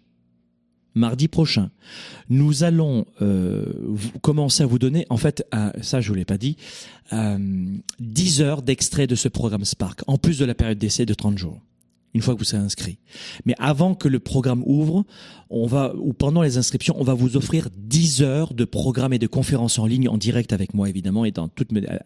mardi 0.95 1.28
prochain, 1.28 1.69
nous 2.30 2.63
allons 2.63 3.05
euh, 3.21 3.65
commencer 4.21 4.63
à 4.63 4.65
vous 4.65 4.80
donner, 4.80 5.05
en 5.09 5.17
fait, 5.17 5.45
ça 5.82 5.99
je 5.99 6.07
vous 6.07 6.13
l'ai 6.13 6.23
pas 6.23 6.38
dit, 6.38 6.55
euh, 7.11 7.38
10 7.99 8.41
heures 8.41 8.61
d'extrait 8.61 9.05
de 9.05 9.15
ce 9.15 9.28
programme 9.28 9.65
Spark, 9.65 10.01
en 10.07 10.17
plus 10.17 10.39
de 10.39 10.45
la 10.45 10.55
période 10.55 10.78
d'essai 10.78 11.05
de 11.05 11.13
30 11.13 11.38
jours, 11.38 11.59
une 12.13 12.21
fois 12.21 12.36
que 12.36 12.39
vous 12.39 12.45
serez 12.45 12.61
inscrit. 12.61 12.99
Mais 13.43 13.53
avant 13.59 13.95
que 13.95 14.07
le 14.07 14.19
programme 14.19 14.63
ouvre, 14.65 15.03
on 15.49 15.67
va, 15.67 15.93
ou 15.97 16.13
pendant 16.13 16.41
les 16.41 16.57
inscriptions, 16.57 16.95
on 16.97 17.03
va 17.03 17.13
vous 17.13 17.36
offrir 17.36 17.67
10 17.75 18.21
heures 18.21 18.53
de 18.53 18.63
programmes 18.63 19.11
et 19.11 19.19
de 19.19 19.28
conférences 19.28 19.78
en 19.78 19.88
ligne 19.88 20.07
en 20.07 20.17
direct 20.17 20.53
avec 20.53 20.73
moi, 20.73 20.88
évidemment, 20.88 21.25
et 21.25 21.34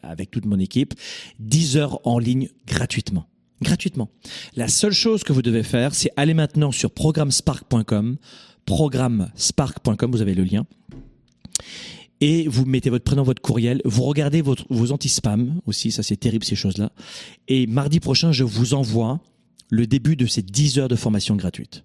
avec 0.01 0.31
toute 0.31 0.45
mon 0.45 0.57
équipe, 0.57 0.95
10 1.37 1.77
heures 1.77 1.99
en 2.03 2.17
ligne 2.17 2.49
gratuitement 2.65 3.27
gratuitement. 3.61 4.09
La 4.55 4.67
seule 4.67 4.93
chose 4.93 5.23
que 5.23 5.33
vous 5.33 5.41
devez 5.41 5.63
faire, 5.63 5.93
c'est 5.95 6.11
aller 6.17 6.33
maintenant 6.33 6.71
sur 6.71 6.91
programmespark.com, 6.91 8.17
programmespark.com, 8.65 10.11
vous 10.11 10.21
avez 10.21 10.33
le 10.33 10.43
lien. 10.43 10.65
Et 12.19 12.47
vous 12.47 12.65
mettez 12.65 12.91
votre 12.91 13.03
prénom, 13.03 13.23
votre 13.23 13.41
courriel, 13.41 13.81
vous 13.83 14.03
regardez 14.03 14.41
vos 14.41 14.91
anti-spam 14.91 15.59
aussi, 15.65 15.91
ça 15.91 16.03
c'est 16.03 16.17
terrible 16.17 16.45
ces 16.45 16.55
choses-là. 16.55 16.91
Et 17.47 17.65
mardi 17.65 17.99
prochain, 17.99 18.31
je 18.31 18.43
vous 18.43 18.75
envoie 18.75 19.19
le 19.69 19.87
début 19.87 20.15
de 20.15 20.27
ces 20.27 20.43
10 20.43 20.77
heures 20.77 20.87
de 20.87 20.95
formation 20.95 21.35
gratuite. 21.35 21.83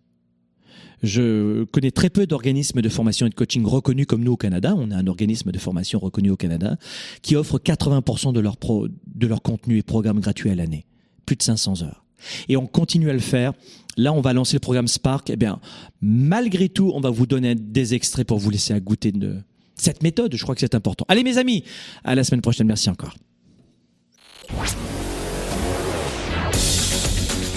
Je 1.03 1.65
connais 1.65 1.91
très 1.91 2.11
peu 2.11 2.27
d'organismes 2.27 2.81
de 2.81 2.89
formation 2.89 3.27
et 3.27 3.31
de 3.31 3.35
coaching 3.35 3.65
reconnus 3.65 4.07
comme 4.07 4.25
nous 4.25 4.33
au 4.33 4.37
Canada. 4.37 4.75
On 4.77 4.91
a 4.91 4.97
un 4.97 5.07
organisme 5.07 5.53
de 5.53 5.59
formation 5.59 5.99
reconnu 5.99 6.31
au 6.31 6.37
Canada 6.37 6.77
qui 7.23 7.37
offre 7.37 7.59
80% 7.59 8.33
de 8.33 8.41
leur, 8.41 8.57
pro, 8.57 8.89
de 8.89 9.27
leur 9.27 9.43
contenu 9.43 9.79
et 9.79 9.83
programme 9.83 10.21
gratuit 10.21 10.51
à 10.51 10.55
l'année. 10.55 10.87
Plus 11.27 11.37
de 11.37 11.43
500 11.43 11.83
heures. 11.83 12.05
Et 12.49 12.57
on 12.57 12.67
continue 12.67 13.11
à 13.11 13.13
le 13.13 13.19
faire. 13.19 13.53
Là, 13.97 14.13
on 14.13 14.21
va 14.21 14.33
lancer 14.33 14.55
le 14.55 14.61
programme 14.61 14.89
Spark. 14.89 15.29
Eh 15.31 15.37
bien, 15.37 15.61
malgré 16.01 16.69
tout, 16.69 16.93
on 16.95 17.01
va 17.01 17.11
vous 17.11 17.27
donner 17.27 17.55
des 17.55 17.95
extraits 17.95 18.27
pour 18.27 18.39
vous 18.39 18.51
laisser 18.51 18.73
à 18.73 18.81
goûter 18.81 19.13
de 19.13 19.37
cette 19.75 20.03
méthode. 20.03 20.35
Je 20.35 20.43
crois 20.43 20.55
que 20.55 20.61
c'est 20.61 20.75
important. 20.75 21.05
Allez, 21.09 21.25
mes 21.25 21.39
amis, 21.39 21.65
à 22.05 22.15
la 22.15 22.25
semaine 22.25 22.43
prochaine. 22.43 22.67
Merci 22.67 22.91
encore. 22.91 23.15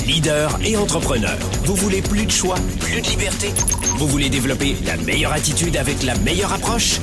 Leader 0.07 0.59
et 0.65 0.75
entrepreneur, 0.75 1.37
vous 1.65 1.75
voulez 1.75 2.01
plus 2.01 2.25
de 2.25 2.31
choix, 2.31 2.55
plus 2.79 2.99
de 2.99 3.07
liberté? 3.07 3.49
Vous 3.97 4.07
voulez 4.07 4.29
développer 4.29 4.75
la 4.85 4.97
meilleure 4.97 5.33
attitude 5.33 5.77
avec 5.77 6.01
la 6.01 6.17
meilleure 6.17 6.51
approche? 6.51 6.99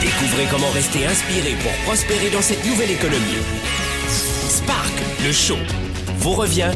Découvrez 0.00 0.46
comment 0.50 0.70
rester 0.70 1.06
inspiré 1.06 1.54
pour 1.62 1.72
prospérer 1.84 2.30
dans 2.30 2.42
cette 2.42 2.66
nouvelle 2.66 2.90
économie. 2.90 3.38
Spark, 4.52 4.92
le 5.24 5.32
show, 5.32 5.56
vous 6.18 6.34
revient, 6.34 6.72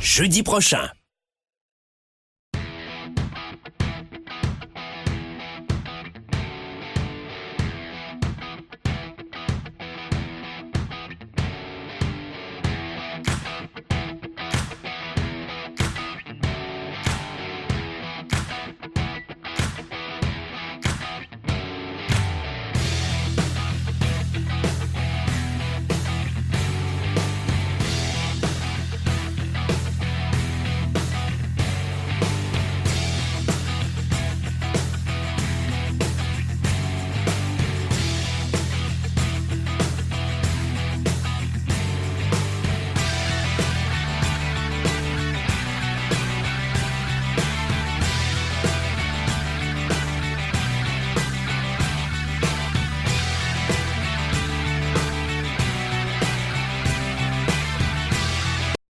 jeudi 0.00 0.42
prochain. 0.42 0.88